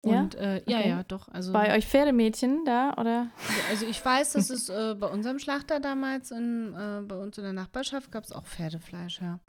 Ja? 0.06 0.22
Und 0.22 0.36
äh, 0.36 0.62
ja, 0.68 0.78
Okay. 0.80 0.90
ja, 0.90 1.04
doch. 1.04 1.30
Also, 1.30 1.54
Bei 1.54 1.74
euch 1.76 1.88
Pferdemädchen 1.88 2.66
da, 2.66 2.94
oder? 2.98 3.28
also 3.70 3.86
ich 3.86 4.04
weiß, 4.04 4.34
dass 4.34 4.50
es 4.52 4.68
äh, 4.70 4.94
bei 5.00 5.08
unserem 5.08 5.40
Schlachter 5.40 5.80
damals, 5.80 6.32
in, 6.32 6.74
äh, 6.74 7.02
bei 7.02 7.16
uns 7.16 7.38
in 7.38 7.46
der 7.46 7.54
Nachbarschaft, 7.54 8.12
gab 8.12 8.26
es 8.26 8.32
auch 8.34 8.46
Pferdefleisch, 8.46 9.22
ja. 9.22 9.40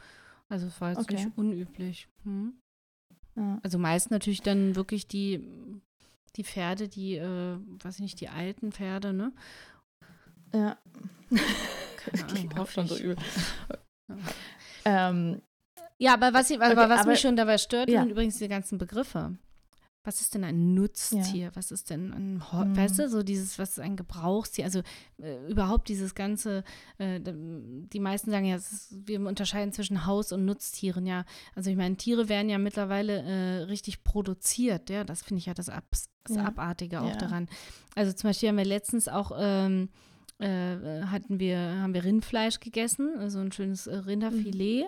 Also 0.49 0.69
es 0.69 0.81
war 0.81 0.91
jetzt 0.91 1.01
Okay. 1.01 1.17
nicht 1.17 1.37
unüblich. 1.37 2.09
Hm? 2.25 2.55
Ja. 3.39 3.59
Also 3.63 3.79
meist 3.79 4.11
natürlich 4.11 4.43
dann 4.43 4.75
wirklich 4.75 5.07
die, 5.07 5.45
die 6.37 6.45
Pferde, 6.45 6.89
die, 6.89 7.17
äh, 7.17 7.57
weiß 7.85 7.97
ich 7.97 8.01
nicht, 8.01 8.21
die 8.21 8.29
alten 8.29 8.73
Pferde, 8.73 9.13
ne? 9.13 9.33
Ja. 10.53 10.77
Keine 11.31 12.25
Ahnung, 12.29 12.59
hoffe 12.59 12.81
ich. 12.83 13.01
übel. 13.01 13.17
ähm, 14.85 15.41
Ja, 15.99 16.15
aber 16.15 16.33
was, 16.33 16.51
ich, 16.51 16.57
aber 16.61 16.67
Okay, 16.83 16.91
was 16.91 17.01
aber- 17.01 17.11
mich 17.11 17.21
schon 17.21 17.37
dabei 17.37 17.59
stört, 17.59 17.91
Ja. 17.91 18.01
sind 18.03 18.11
übrigens 18.11 18.35
diese 18.35 18.49
ganzen 18.49 18.79
Begriffe. 18.79 19.37
Was 20.05 20.21
ist 20.23 20.35
denn 20.35 20.45
ein 20.45 20.75
Nutztier? 20.75 21.51
Was 21.55 21.71
ist 21.71 21.91
denn 21.91 22.13
ein, 22.13 22.35
Mhm. 22.37 22.77
weißt 22.77 22.99
du, 23.01 23.09
so 23.11 23.23
dieses, 23.23 23.59
was 23.59 23.71
ist 23.73 23.81
ein 23.81 23.97
Gebrauchstier? 23.97 24.65
Also 24.65 24.81
äh, 25.21 25.51
überhaupt 25.51 25.89
dieses 25.89 26.15
ganze, 26.15 26.65
äh, 26.99 27.21
die 27.23 28.01
meisten 28.01 28.31
sagen 28.31 28.47
ja, 28.47 28.57
ist, 28.57 28.89
wir 29.07 29.21
unterscheiden 29.21 29.73
zwischen 29.73 30.07
Haus- 30.07 30.33
und 30.33 30.45
Nutztieren, 30.47 31.05
ja. 31.05 31.25
Also 31.55 31.69
ich 31.71 31.77
meine, 31.77 31.97
Tiere 31.97 32.29
werden 32.29 32.49
ja 32.49 32.59
mittlerweile 32.59 33.23
äh, 33.23 33.63
richtig 33.65 34.03
produziert, 34.05 34.89
ja. 34.89 35.05
Das 35.05 35.23
finde 35.23 35.39
ich 35.41 35.47
ja 35.47 35.55
das, 35.55 35.69
Abs 35.69 36.09
das 36.25 36.37
Ja. 36.37 36.45
Abartige 36.47 37.01
auch 37.01 37.09
Ja. 37.11 37.17
daran. 37.17 37.49
Also 37.95 38.13
zum 38.13 38.31
Beispiel 38.31 38.49
haben 38.51 38.57
wir 38.59 38.65
letztens 38.65 39.09
auch 39.09 39.33
ähm, 39.39 39.89
äh, 40.39 41.03
hatten 41.07 41.41
wir, 41.41 41.59
haben 41.59 41.93
wir 41.95 42.05
Rindfleisch 42.05 42.61
gegessen, 42.61 43.11
so 43.17 43.21
also 43.21 43.39
ein 43.41 43.51
schönes 43.53 43.87
äh, 43.89 43.97
Rinderfilet. 43.97 44.87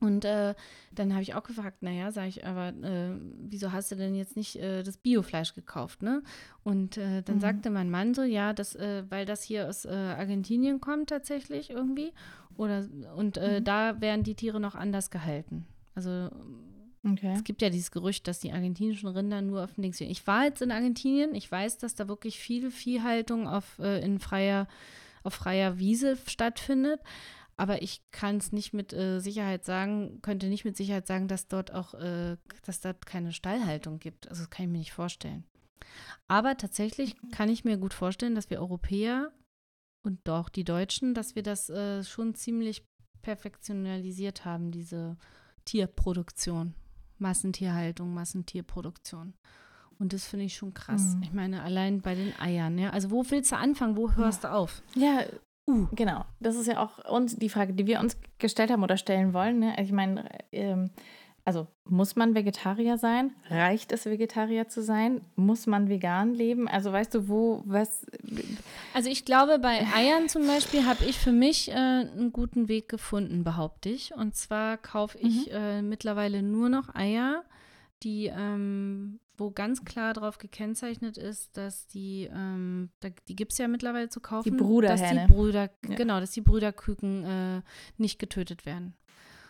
Und 0.00 0.24
äh, 0.24 0.54
dann 0.92 1.12
habe 1.12 1.22
ich 1.22 1.34
auch 1.34 1.42
gefragt, 1.42 1.82
naja, 1.82 2.10
sage 2.10 2.28
ich, 2.28 2.46
aber 2.46 2.68
äh, 2.68 3.10
wieso 3.42 3.70
hast 3.72 3.92
du 3.92 3.96
denn 3.96 4.14
jetzt 4.14 4.34
nicht 4.34 4.56
äh, 4.56 4.82
das 4.82 4.96
Biofleisch 4.96 5.54
gekauft, 5.54 6.02
ne? 6.02 6.22
Und 6.64 6.96
äh, 6.96 7.22
dann 7.22 7.36
Mhm. 7.36 7.40
sagte 7.40 7.70
mein 7.70 7.90
Mann 7.90 8.14
so, 8.14 8.22
ja, 8.22 8.52
das, 8.54 8.74
äh, 8.76 9.04
weil 9.10 9.26
das 9.26 9.42
hier 9.42 9.68
aus 9.68 9.84
äh, 9.84 9.90
Argentinien 9.90 10.80
kommt 10.80 11.10
tatsächlich 11.10 11.68
irgendwie. 11.70 12.12
Oder 12.56 12.86
und 13.14 13.36
Mhm. 13.36 13.62
da 13.64 14.00
werden 14.00 14.22
die 14.22 14.34
Tiere 14.34 14.58
noch 14.60 14.74
anders 14.74 15.10
gehalten. 15.10 15.66
Also 15.94 16.30
okay. 17.06 17.32
es 17.34 17.44
gibt 17.44 17.60
ja 17.62 17.68
dieses 17.70 17.90
Gerücht, 17.90 18.26
dass 18.26 18.40
die 18.40 18.52
argentinischen 18.52 19.08
Rinder 19.08 19.42
nur 19.42 19.64
auf 19.64 19.74
dem 19.74 19.82
Dings 19.82 19.96
stehen. 19.96 20.10
Ich 20.10 20.26
war 20.26 20.44
jetzt 20.44 20.62
in 20.62 20.70
Argentinien, 20.70 21.34
ich 21.34 21.50
weiß, 21.50 21.78
dass 21.78 21.94
da 21.94 22.08
wirklich 22.08 22.38
viel 22.38 22.70
Viehhaltung 22.70 23.46
auf, 23.48 23.78
in 23.78 24.18
freier, 24.18 24.66
auf 25.24 25.34
freier 25.34 25.78
Wiese 25.78 26.16
stattfindet. 26.26 27.00
Aber 27.60 27.82
ich 27.82 28.00
kann 28.10 28.38
es 28.38 28.52
nicht 28.52 28.72
mit 28.72 28.94
äh, 28.94 29.20
Sicherheit 29.20 29.66
sagen, 29.66 30.22
könnte 30.22 30.46
nicht 30.46 30.64
mit 30.64 30.78
Sicherheit 30.78 31.06
sagen, 31.06 31.28
dass 31.28 31.46
dort 31.46 31.74
auch, 31.74 31.92
äh, 31.92 32.38
dass 32.64 32.80
dort 32.80 33.04
keine 33.04 33.32
Stallhaltung 33.32 33.98
gibt. 33.98 34.28
Also 34.28 34.42
das 34.42 34.50
kann 34.50 34.64
ich 34.64 34.72
mir 34.72 34.78
nicht 34.78 34.94
vorstellen. 34.94 35.44
Aber 36.26 36.56
tatsächlich 36.56 37.16
kann 37.32 37.50
ich 37.50 37.64
mir 37.64 37.76
gut 37.76 37.92
vorstellen, 37.92 38.34
dass 38.34 38.48
wir 38.48 38.60
Europäer 38.60 39.30
und 40.02 40.26
auch 40.26 40.48
die 40.48 40.64
Deutschen, 40.64 41.12
dass 41.12 41.34
wir 41.34 41.42
das 41.42 41.68
äh, 41.68 42.02
schon 42.02 42.34
ziemlich 42.34 42.82
perfektionalisiert 43.20 44.46
haben, 44.46 44.70
diese 44.70 45.18
Tierproduktion. 45.66 46.74
Massentierhaltung, 47.18 48.14
Massentierproduktion. 48.14 49.34
Und 49.98 50.14
das 50.14 50.24
finde 50.24 50.46
ich 50.46 50.56
schon 50.56 50.72
krass. 50.72 51.16
Mhm. 51.16 51.22
Ich 51.24 51.32
meine, 51.34 51.62
allein 51.62 52.00
bei 52.00 52.14
den 52.14 52.32
Eiern, 52.40 52.78
ja. 52.78 52.88
Also 52.88 53.10
wo 53.10 53.22
willst 53.28 53.52
du 53.52 53.56
anfangen? 53.56 53.98
Wo 53.98 54.12
hörst 54.12 54.44
du 54.44 54.50
auf? 54.50 54.82
Ja, 54.94 55.26
Uh. 55.70 55.86
genau. 55.92 56.24
Das 56.40 56.56
ist 56.56 56.66
ja 56.66 56.78
auch 56.78 57.04
uns 57.10 57.36
die 57.36 57.48
Frage, 57.48 57.72
die 57.72 57.86
wir 57.86 58.00
uns 58.00 58.16
gestellt 58.38 58.70
haben 58.70 58.82
oder 58.82 58.96
stellen 58.96 59.32
wollen. 59.32 59.58
Ne? 59.58 59.74
Ich 59.80 59.92
meine, 59.92 60.28
ähm, 60.52 60.90
also 61.44 61.66
muss 61.84 62.16
man 62.16 62.34
Vegetarier 62.34 62.98
sein? 62.98 63.32
Reicht 63.48 63.92
es, 63.92 64.06
Vegetarier 64.06 64.68
zu 64.68 64.82
sein? 64.82 65.22
Muss 65.36 65.66
man 65.66 65.88
vegan 65.88 66.34
leben? 66.34 66.68
Also 66.68 66.92
weißt 66.92 67.14
du, 67.14 67.28
wo, 67.28 67.62
was. 67.64 68.06
Also 68.94 69.08
ich 69.08 69.24
glaube, 69.24 69.58
bei 69.58 69.84
Eiern 69.94 70.28
zum 70.28 70.46
Beispiel 70.46 70.86
habe 70.86 71.04
ich 71.04 71.18
für 71.18 71.32
mich 71.32 71.70
äh, 71.70 71.74
einen 71.74 72.32
guten 72.32 72.68
Weg 72.68 72.88
gefunden, 72.88 73.42
behaupte 73.42 73.88
ich. 73.88 74.14
Und 74.14 74.36
zwar 74.36 74.76
kaufe 74.76 75.18
ich 75.18 75.50
äh, 75.52 75.82
mittlerweile 75.82 76.42
nur 76.42 76.68
noch 76.68 76.94
Eier, 76.94 77.42
die, 78.02 78.26
ähm, 78.26 79.18
wo 79.40 79.50
ganz 79.50 79.84
klar 79.84 80.12
darauf 80.14 80.38
gekennzeichnet 80.38 81.16
ist, 81.18 81.56
dass 81.56 81.86
die, 81.88 82.28
ähm, 82.32 82.90
da, 83.00 83.08
die 83.26 83.34
gibt 83.34 83.52
es 83.52 83.58
ja 83.58 83.66
mittlerweile 83.66 84.08
zu 84.08 84.20
kaufen, 84.20 84.56
dass 84.56 84.66
Bruderhähne. 84.66 85.26
die 85.26 85.32
Brüder, 85.32 85.70
Ja. 85.88 85.94
genau, 85.96 86.20
dass 86.20 86.30
die 86.32 86.42
Brüderküken 86.42 87.24
äh, 87.24 87.62
nicht 87.96 88.18
getötet 88.18 88.66
werden. 88.66 88.94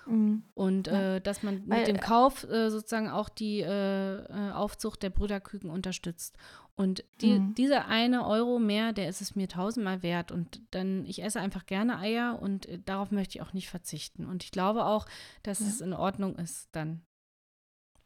Mhm. 0.06 0.44
Und 0.54 0.86
Ja. 0.86 1.16
äh, 1.16 1.20
dass 1.20 1.42
man 1.42 1.68
Weil, 1.68 1.80
mit 1.80 1.88
dem 1.88 1.96
äh, 1.96 2.00
Kauf 2.00 2.44
äh, 2.44 2.70
sozusagen 2.70 3.08
auch 3.10 3.28
die 3.28 3.60
äh, 3.60 4.24
äh, 4.24 4.50
Aufzucht 4.52 5.02
der 5.02 5.10
Brüderküken 5.10 5.68
unterstützt. 5.70 6.36
Und 6.76 7.04
die, 7.20 7.40
Mhm. 7.40 7.54
dieser 7.56 7.88
eine 7.88 8.26
Euro 8.26 8.58
mehr, 8.58 8.94
der 8.94 9.08
ist 9.10 9.20
es 9.20 9.36
mir 9.36 9.48
tausendmal 9.48 10.02
wert. 10.02 10.32
Und 10.32 10.62
dann, 10.70 11.04
ich 11.04 11.22
esse 11.22 11.38
einfach 11.38 11.66
gerne 11.66 11.98
Eier 11.98 12.38
und 12.40 12.66
darauf 12.86 13.10
möchte 13.10 13.36
ich 13.36 13.42
auch 13.42 13.52
nicht 13.52 13.68
verzichten. 13.68 14.24
Und 14.24 14.42
ich 14.44 14.50
glaube 14.50 14.86
auch, 14.86 15.04
dass 15.42 15.60
Ja. 15.60 15.66
es 15.66 15.80
in 15.82 15.92
Ordnung 15.92 16.36
ist, 16.36 16.68
dann 16.72 17.02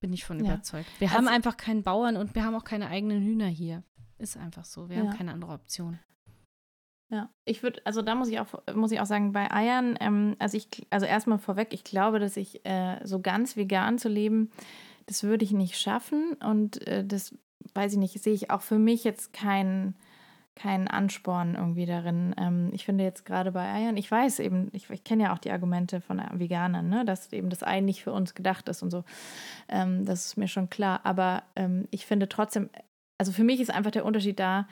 bin 0.05 0.13
ich 0.13 0.27
von 0.27 0.39
Ja. 0.45 0.53
überzeugt. 0.53 0.87
Wir 0.99 1.09
Also- 1.09 1.17
haben 1.17 1.29
einfach 1.29 1.57
keinen 1.57 1.83
Bauern 1.83 2.19
und 2.19 2.35
wir 2.35 2.45
haben 2.45 2.55
auch 2.55 2.65
keine 2.65 2.89
eigenen 2.89 3.23
Hühner 3.23 3.47
hier. 3.47 3.83
Ist 4.19 4.37
einfach 4.37 4.67
so. 4.67 4.91
Wir 4.91 4.99
Ja. 4.99 5.03
haben 5.05 5.17
keine 5.17 5.33
andere 5.33 5.53
Option. 5.53 5.99
Ja, 7.11 7.31
ich 7.47 7.63
würde, 7.63 7.81
also 7.87 8.03
da 8.03 8.15
muss 8.15 8.29
ich 8.29 8.39
auch, 8.39 8.49
muss 8.75 8.93
ich 8.93 9.01
auch 9.01 9.07
sagen, 9.07 9.33
bei 9.33 9.51
Eiern, 9.51 9.97
ähm, 10.01 10.37
also 10.39 10.59
ich, 10.59 10.69
also 10.91 11.07
erstmal 11.07 11.39
vorweg, 11.39 11.69
ich 11.73 11.85
glaube, 11.85 12.19
dass 12.19 12.37
ich 12.37 12.67
äh, 12.67 13.01
so 13.05 13.21
ganz 13.21 13.57
vegan 13.57 13.99
zu 13.99 14.11
leben, 14.11 14.51
das 15.07 15.23
würde 15.23 15.45
ich 15.45 15.53
nicht 15.53 15.79
schaffen 15.79 16.35
und 16.35 16.87
äh, 16.87 17.03
das 17.03 17.35
weiß 17.73 17.93
ich 17.93 17.99
nicht, 17.99 18.23
sehe 18.23 18.35
ich 18.35 18.51
auch 18.51 18.61
für 18.61 18.79
mich 18.79 19.05
jetzt 19.05 19.33
keinen 19.33 19.95
keinen 20.57 20.89
Ansporn 20.89 21.55
irgendwie 21.55 21.87
darin. 21.87 22.35
Ähm, 22.39 22.71
ich 22.73 22.85
finde 22.85 23.05
jetzt 23.05 23.25
gerade 23.25 23.53
bei 23.53 23.65
Eiern, 23.65 23.97
ich 23.97 24.11
weiß 24.11 24.39
eben, 24.39 24.69
ich, 24.73 24.89
ich 24.91 25.05
kenne 25.05 25.25
ja 25.25 25.35
auch 25.35 25.39
die 25.39 25.51
Argumente 25.51 26.01
von 26.01 26.23
Veganern, 26.33 26.89
ne, 26.89 27.05
dass 27.05 27.33
eben 27.33 27.51
das 27.51 27.63
Ei 27.63 27.81
nicht 27.81 28.03
für 28.03 28.13
uns 28.13 28.35
gedacht 28.35 28.69
ist 28.69 28.83
und 28.83 28.91
so. 28.91 29.05
Ähm, 29.69 30.05
das 30.05 30.27
ist 30.27 30.37
mir 30.37 30.49
schon 30.49 30.71
klar. 30.71 31.01
Aber 31.05 31.43
ähm, 31.57 31.89
ich 31.91 32.07
finde 32.07 32.29
trotzdem, 32.29 32.71
also 33.19 33.33
für 33.33 33.45
mich 33.45 33.61
ist 33.61 33.73
einfach 33.73 33.91
der 33.91 34.05
Unterschied 34.05 34.39
da, 34.39 34.69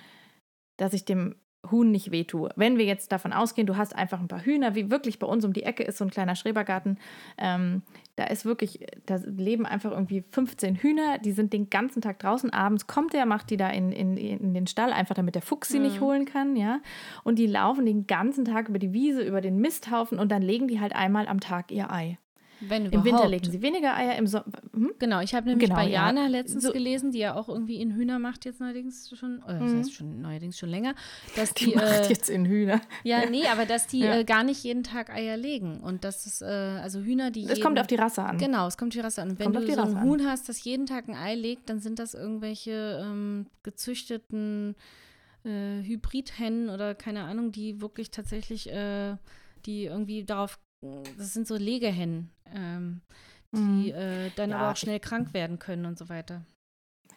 dass 0.76 0.92
ich 0.92 1.04
dem 1.04 1.34
Huhn 1.70 1.90
nicht 1.90 2.10
wehtue. 2.10 2.50
Wenn 2.56 2.76
wir 2.76 2.84
jetzt 2.84 3.12
davon 3.12 3.32
ausgehen, 3.32 3.66
du 3.66 3.76
hast 3.76 3.94
einfach 3.94 4.20
ein 4.20 4.28
paar 4.28 4.44
Hühner, 4.44 4.74
wie 4.74 4.90
wirklich 4.90 5.18
bei 5.18 5.26
uns 5.26 5.44
um 5.44 5.52
die 5.52 5.62
Ecke 5.62 5.84
ist 5.84 5.98
so 5.98 6.04
ein 6.04 6.10
kleiner 6.10 6.34
Schrebergarten, 6.34 6.98
ähm, 7.38 7.82
da 8.16 8.24
ist 8.24 8.44
wirklich, 8.44 8.84
da 9.06 9.16
leben 9.24 9.64
einfach 9.64 9.92
irgendwie 9.92 10.24
15 10.32 10.76
Hühner, 10.76 11.18
die 11.18 11.32
sind 11.32 11.52
den 11.52 11.70
ganzen 11.70 12.02
Tag 12.02 12.18
draußen. 12.18 12.50
Abends 12.50 12.86
kommt 12.86 13.12
der, 13.12 13.26
macht 13.26 13.50
die 13.50 13.56
da 13.56 13.70
in, 13.70 13.92
in, 13.92 14.16
in 14.16 14.54
den 14.54 14.66
Stall, 14.66 14.92
einfach 14.92 15.14
damit 15.14 15.34
der 15.34 15.42
Fuchs 15.42 15.68
sie 15.68 15.78
mhm. 15.78 15.84
nicht 15.84 16.00
holen 16.00 16.24
kann, 16.24 16.56
ja. 16.56 16.80
Und 17.22 17.38
die 17.38 17.46
laufen 17.46 17.86
den 17.86 18.06
ganzen 18.06 18.44
Tag 18.44 18.68
über 18.68 18.78
die 18.78 18.92
Wiese, 18.92 19.22
über 19.22 19.40
den 19.40 19.58
Misthaufen 19.58 20.18
und 20.18 20.30
dann 20.32 20.42
legen 20.42 20.68
die 20.68 20.80
halt 20.80 20.94
einmal 20.94 21.28
am 21.28 21.40
Tag 21.40 21.70
ihr 21.70 21.90
Ei. 21.90 22.18
Wenn 22.68 22.86
Im 22.86 23.04
Winter 23.04 23.28
legen 23.28 23.50
sie 23.50 23.60
weniger 23.62 23.96
Eier, 23.96 24.16
im 24.16 24.26
Sommer. 24.26 24.44
Hm? 24.72 24.92
Genau, 24.98 25.20
ich 25.20 25.34
habe 25.34 25.48
nämlich 25.48 25.68
genau, 25.68 25.80
bei 25.80 25.88
Jana 25.88 26.22
ja. 26.22 26.28
letztens 26.28 26.64
so. 26.64 26.72
gelesen, 26.72 27.10
die 27.10 27.18
ja 27.18 27.34
auch 27.34 27.48
irgendwie 27.48 27.80
in 27.80 27.94
Hühner 27.94 28.18
macht 28.18 28.44
jetzt 28.44 28.60
neuerdings 28.60 29.10
schon, 29.16 29.42
äh, 29.46 29.58
das 29.58 29.72
mhm. 29.72 29.78
heißt 29.78 29.94
schon 29.94 30.20
neuerdings 30.20 30.58
schon 30.58 30.68
länger, 30.68 30.94
dass 31.36 31.54
die, 31.54 31.66
die 31.66 31.74
macht 31.74 32.06
äh, 32.06 32.08
jetzt 32.08 32.30
in 32.30 32.46
Hühner. 32.46 32.80
Ja, 33.04 33.28
nee, 33.28 33.46
aber 33.46 33.66
dass 33.66 33.86
die 33.86 34.00
ja. 34.00 34.18
äh, 34.18 34.24
gar 34.24 34.44
nicht 34.44 34.62
jeden 34.62 34.82
Tag 34.82 35.10
Eier 35.10 35.36
legen 35.36 35.80
und 35.80 36.04
das 36.04 36.26
ist 36.26 36.42
äh, 36.42 36.46
also 36.46 37.00
Hühner, 37.00 37.30
die. 37.30 37.44
Es 37.44 37.60
kommt 37.60 37.78
auf 37.78 37.86
die 37.86 37.96
Rasse 37.96 38.22
an. 38.22 38.38
Genau, 38.38 38.66
es 38.66 38.76
kommt 38.76 38.92
auf 38.92 38.94
die 38.94 39.00
Rasse 39.00 39.22
an. 39.22 39.30
Und 39.30 39.38
wenn 39.38 39.52
du 39.52 39.74
so 39.74 39.80
ein 39.80 40.02
Huhn 40.02 40.26
hast, 40.26 40.48
das 40.48 40.62
jeden 40.64 40.86
Tag 40.86 41.08
ein 41.08 41.14
Ei 41.14 41.34
legt, 41.34 41.68
dann 41.68 41.80
sind 41.80 41.98
das 41.98 42.14
irgendwelche 42.14 43.02
ähm, 43.04 43.46
gezüchteten 43.62 44.76
äh, 45.44 45.82
Hybridhennen 45.82 46.70
oder 46.70 46.94
keine 46.94 47.24
Ahnung, 47.24 47.52
die 47.52 47.80
wirklich 47.80 48.10
tatsächlich 48.10 48.70
äh, 48.70 49.16
die 49.66 49.84
irgendwie 49.84 50.24
darauf 50.24 50.58
das 51.16 51.32
sind 51.32 51.46
so 51.46 51.56
Legehennen, 51.56 52.30
ähm, 52.54 53.00
die 53.52 53.92
mhm. 53.92 53.94
äh, 53.94 54.30
dann 54.36 54.50
ja, 54.50 54.56
aber 54.56 54.72
auch 54.72 54.76
schnell 54.76 55.00
krank 55.00 55.34
werden 55.34 55.58
können 55.58 55.86
und 55.86 55.98
so 55.98 56.08
weiter. 56.08 56.42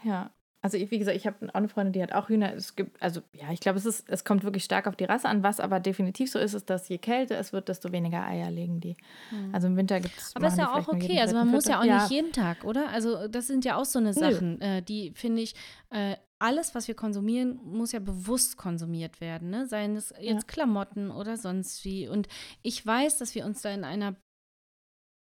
Ja, 0.03 0.31
also 0.65 0.79
wie 0.79 0.97
gesagt, 0.97 1.15
ich 1.15 1.27
habe 1.27 1.47
auch 1.49 1.53
eine 1.53 1.69
Freundin, 1.69 1.93
die 1.93 2.01
hat 2.01 2.11
auch 2.11 2.27
Hühner. 2.27 2.51
Es 2.55 2.75
gibt, 2.75 2.99
also 2.99 3.21
ja, 3.33 3.51
ich 3.51 3.59
glaube, 3.59 3.77
es 3.77 3.85
ist, 3.85 4.09
es 4.09 4.25
kommt 4.25 4.43
wirklich 4.43 4.63
stark 4.63 4.87
auf 4.87 4.95
die 4.95 5.03
Rasse 5.03 5.29
an. 5.29 5.43
Was 5.43 5.59
aber 5.59 5.79
definitiv 5.79 6.31
so 6.31 6.39
ist, 6.39 6.55
ist, 6.55 6.71
dass 6.71 6.89
je 6.89 6.97
kälter 6.97 7.37
es 7.37 7.53
wird, 7.53 7.69
desto 7.69 7.91
weniger 7.91 8.25
Eier 8.25 8.49
legen 8.49 8.79
die. 8.79 8.97
Mhm. 9.29 9.53
Also 9.53 9.67
im 9.67 9.77
Winter 9.77 9.99
gibt 9.99 10.17
es. 10.17 10.35
Aber 10.35 10.47
ist 10.47 10.57
ja 10.57 10.73
auch 10.73 10.87
okay. 10.87 11.19
Also 11.19 11.35
man 11.35 11.49
muss 11.49 11.67
ja 11.67 11.79
auch 11.79 11.83
ja. 11.83 12.01
nicht 12.01 12.09
jeden 12.09 12.31
Tag, 12.31 12.63
oder? 12.63 12.89
Also 12.89 13.27
das 13.27 13.45
sind 13.45 13.63
ja 13.63 13.77
auch 13.77 13.85
so 13.85 13.99
eine 13.99 14.13
Sachen, 14.13 14.59
äh, 14.59 14.81
die 14.81 15.11
finde 15.13 15.43
ich. 15.43 15.53
Äh, 15.91 16.15
alles, 16.39 16.75
was 16.75 16.87
wir 16.87 16.95
konsumieren, 16.95 17.59
muss 17.63 17.91
ja 17.91 17.99
bewusst 17.99 18.57
konsumiert 18.57 19.21
werden, 19.21 19.51
ne? 19.51 19.67
Seien 19.67 19.95
es 19.95 20.13
jetzt 20.19 20.43
ja. 20.43 20.47
Klamotten 20.47 21.09
oder 21.09 21.37
sonst 21.37 21.85
wie. 21.85 22.09
Und 22.09 22.27
ich 22.61 22.85
weiß, 22.85 23.19
dass 23.19 23.35
wir 23.35 23.45
uns 23.45 23.61
da 23.61 23.69
in 23.69 23.83
einer 23.83 24.15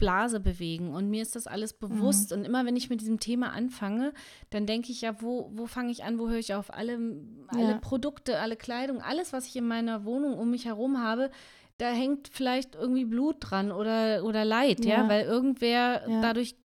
Blase 0.02 0.40
bewegen 0.40 0.90
und 0.96 1.10
mir 1.10 1.22
ist 1.22 1.36
das 1.36 1.46
alles 1.46 1.74
bewusst. 1.74 2.32
Mhm. 2.32 2.40
Und 2.40 2.46
immer 2.46 2.66
wenn 2.66 2.76
ich 2.76 2.90
mit 2.90 3.02
diesem 3.02 3.20
Thema 3.20 3.54
anfange, 3.54 4.14
dann 4.50 4.66
denke 4.66 4.92
ich 4.92 5.02
ja, 5.02 5.22
wo, 5.22 5.52
wo 5.54 5.68
fange 5.68 5.92
ich 5.92 6.04
an, 6.04 6.18
wo 6.18 6.28
höre 6.28 6.40
ich 6.40 6.56
auf? 6.56 6.74
Alle, 6.74 7.00
alle 7.48 7.72
ja. 7.72 7.78
Produkte, 7.78 8.40
alle 8.40 8.58
Kleidung, 8.58 9.02
alles, 9.02 9.32
was 9.32 9.46
ich 9.46 9.56
in 9.56 9.68
meiner 9.68 10.04
Wohnung 10.04 10.38
um 10.40 10.50
mich 10.50 10.66
herum 10.66 11.00
habe, 11.02 11.30
da 11.78 11.92
hängt 11.92 12.30
vielleicht 12.30 12.74
irgendwie 12.76 13.06
Blut 13.06 13.38
dran 13.40 13.72
oder, 13.72 14.24
oder 14.24 14.44
Leid, 14.44 14.84
ja, 14.84 15.04
ja 15.04 15.10
weil 15.10 15.26
irgendwer 15.26 16.10
ja. 16.10 16.22
dadurch 16.22 16.56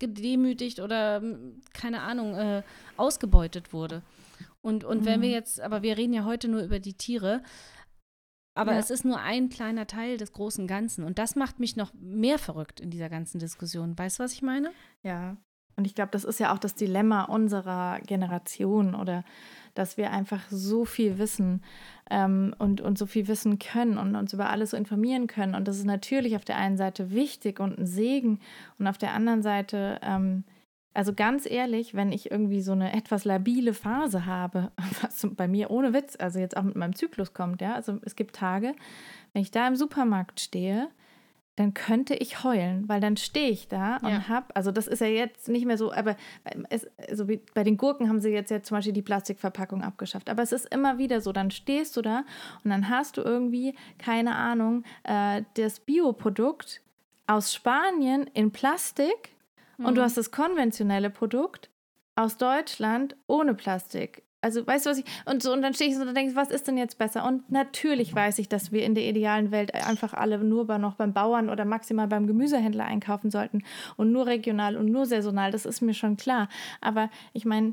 gedemütigt 0.00 0.80
oder 0.80 1.22
keine 1.72 2.02
Ahnung, 2.02 2.34
äh, 2.34 2.62
ausgebeutet 2.96 3.72
wurde. 3.72 4.02
Und, 4.60 4.82
und 4.82 5.02
mhm. 5.02 5.06
wenn 5.06 5.22
wir 5.22 5.30
jetzt, 5.30 5.60
aber 5.60 5.82
wir 5.82 5.96
reden 5.96 6.14
ja 6.14 6.24
heute 6.24 6.48
nur 6.48 6.62
über 6.62 6.80
die 6.80 6.94
Tiere, 6.94 7.42
aber 8.54 8.72
ja. 8.72 8.78
es 8.78 8.90
ist 8.90 9.04
nur 9.04 9.20
ein 9.20 9.48
kleiner 9.48 9.86
Teil 9.86 10.16
des 10.16 10.32
großen 10.32 10.66
Ganzen. 10.66 11.04
Und 11.04 11.18
das 11.18 11.34
macht 11.34 11.58
mich 11.58 11.76
noch 11.76 11.92
mehr 11.94 12.38
verrückt 12.38 12.80
in 12.80 12.90
dieser 12.90 13.08
ganzen 13.08 13.38
Diskussion. 13.38 13.98
Weißt 13.98 14.18
du, 14.18 14.22
was 14.22 14.32
ich 14.32 14.42
meine? 14.42 14.70
Ja. 15.02 15.36
Und 15.76 15.86
ich 15.86 15.96
glaube, 15.96 16.12
das 16.12 16.22
ist 16.22 16.38
ja 16.38 16.54
auch 16.54 16.58
das 16.58 16.76
Dilemma 16.76 17.24
unserer 17.24 17.98
Generation 18.06 18.94
oder 18.94 19.24
dass 19.74 19.96
wir 19.96 20.12
einfach 20.12 20.42
so 20.48 20.84
viel 20.84 21.18
wissen 21.18 21.62
ähm, 22.10 22.54
und, 22.58 22.80
und 22.80 22.96
so 22.96 23.06
viel 23.06 23.26
wissen 23.26 23.58
können 23.58 23.98
und 23.98 24.14
uns 24.14 24.32
über 24.32 24.50
alles 24.50 24.70
so 24.70 24.76
informieren 24.76 25.26
können. 25.26 25.56
Und 25.56 25.66
das 25.66 25.78
ist 25.78 25.84
natürlich 25.84 26.36
auf 26.36 26.44
der 26.44 26.58
einen 26.58 26.76
Seite 26.76 27.10
wichtig 27.10 27.58
und 27.58 27.76
ein 27.76 27.86
Segen 27.86 28.38
und 28.78 28.86
auf 28.86 28.98
der 28.98 29.14
anderen 29.14 29.42
Seite 29.42 29.98
ähm, 30.02 30.44
also 30.94 31.12
ganz 31.12 31.50
ehrlich, 31.50 31.94
wenn 31.94 32.12
ich 32.12 32.30
irgendwie 32.30 32.62
so 32.62 32.72
eine 32.72 32.94
etwas 32.94 33.24
labile 33.24 33.74
Phase 33.74 34.26
habe, 34.26 34.70
was 35.02 35.26
bei 35.32 35.48
mir 35.48 35.70
ohne 35.70 35.92
Witz, 35.92 36.16
also 36.18 36.38
jetzt 36.38 36.56
auch 36.56 36.62
mit 36.62 36.76
meinem 36.76 36.94
Zyklus 36.94 37.34
kommt, 37.34 37.60
ja, 37.60 37.74
also 37.74 37.98
es 38.02 38.16
gibt 38.16 38.36
Tage, 38.36 38.74
wenn 39.32 39.42
ich 39.42 39.50
da 39.50 39.66
im 39.66 39.76
Supermarkt 39.76 40.40
stehe, 40.40 40.88
dann 41.56 41.72
könnte 41.72 42.14
ich 42.14 42.42
heulen, 42.42 42.88
weil 42.88 43.00
dann 43.00 43.16
stehe 43.16 43.50
ich 43.50 43.68
da 43.68 43.98
und 43.98 44.10
ja. 44.10 44.28
habe, 44.28 44.54
also 44.56 44.72
das 44.72 44.88
ist 44.88 45.00
ja 45.00 45.06
jetzt 45.06 45.48
nicht 45.48 45.66
mehr 45.66 45.78
so, 45.78 45.92
aber 45.92 46.16
es, 46.68 46.86
also 47.08 47.26
bei 47.54 47.62
den 47.62 47.76
Gurken 47.76 48.08
haben 48.08 48.20
sie 48.20 48.30
jetzt 48.30 48.50
ja 48.50 48.62
zum 48.62 48.76
Beispiel 48.76 48.92
die 48.92 49.02
Plastikverpackung 49.02 49.82
abgeschafft, 49.82 50.30
aber 50.30 50.42
es 50.42 50.50
ist 50.50 50.72
immer 50.74 50.98
wieder 50.98 51.20
so, 51.20 51.32
dann 51.32 51.52
stehst 51.52 51.96
du 51.96 52.02
da 52.02 52.24
und 52.64 52.70
dann 52.70 52.88
hast 52.88 53.18
du 53.18 53.22
irgendwie, 53.22 53.74
keine 53.98 54.34
Ahnung, 54.34 54.82
äh, 55.04 55.42
das 55.54 55.78
Bioprodukt 55.78 56.80
aus 57.28 57.54
Spanien 57.54 58.28
in 58.34 58.50
Plastik 58.50 59.33
Mhm. 59.78 59.86
Und 59.86 59.94
du 59.96 60.00
mhm. 60.00 60.04
hast 60.04 60.16
das 60.16 60.30
konventionelle 60.30 61.10
Produkt 61.10 61.70
aus 62.16 62.36
Deutschland 62.36 63.16
ohne 63.26 63.54
Plastik. 63.54 64.22
Also, 64.40 64.66
weißt 64.66 64.84
du, 64.84 64.90
was 64.90 64.98
ich. 64.98 65.06
Und, 65.24 65.42
so, 65.42 65.54
und 65.54 65.62
dann 65.62 65.72
stehe 65.72 65.88
ich 65.88 65.96
so 65.96 66.02
und 66.02 66.14
denke, 66.14 66.36
was 66.36 66.50
ist 66.50 66.68
denn 66.68 66.76
jetzt 66.76 66.98
besser? 66.98 67.26
Und 67.26 67.50
natürlich 67.50 68.14
weiß 68.14 68.38
ich, 68.38 68.48
dass 68.50 68.72
wir 68.72 68.84
in 68.84 68.94
der 68.94 69.04
idealen 69.04 69.50
Welt 69.50 69.72
einfach 69.72 70.12
alle 70.12 70.36
nur 70.38 70.66
bei, 70.66 70.76
noch 70.76 70.96
beim 70.96 71.14
Bauern 71.14 71.48
oder 71.48 71.64
maximal 71.64 72.08
beim 72.08 72.26
Gemüsehändler 72.26 72.84
einkaufen 72.84 73.30
sollten 73.30 73.64
und 73.96 74.12
nur 74.12 74.26
regional 74.26 74.76
und 74.76 74.86
nur 74.86 75.06
saisonal. 75.06 75.50
Das 75.50 75.64
ist 75.64 75.80
mir 75.80 75.94
schon 75.94 76.18
klar. 76.18 76.50
Aber 76.82 77.08
ich 77.32 77.46
meine, 77.46 77.72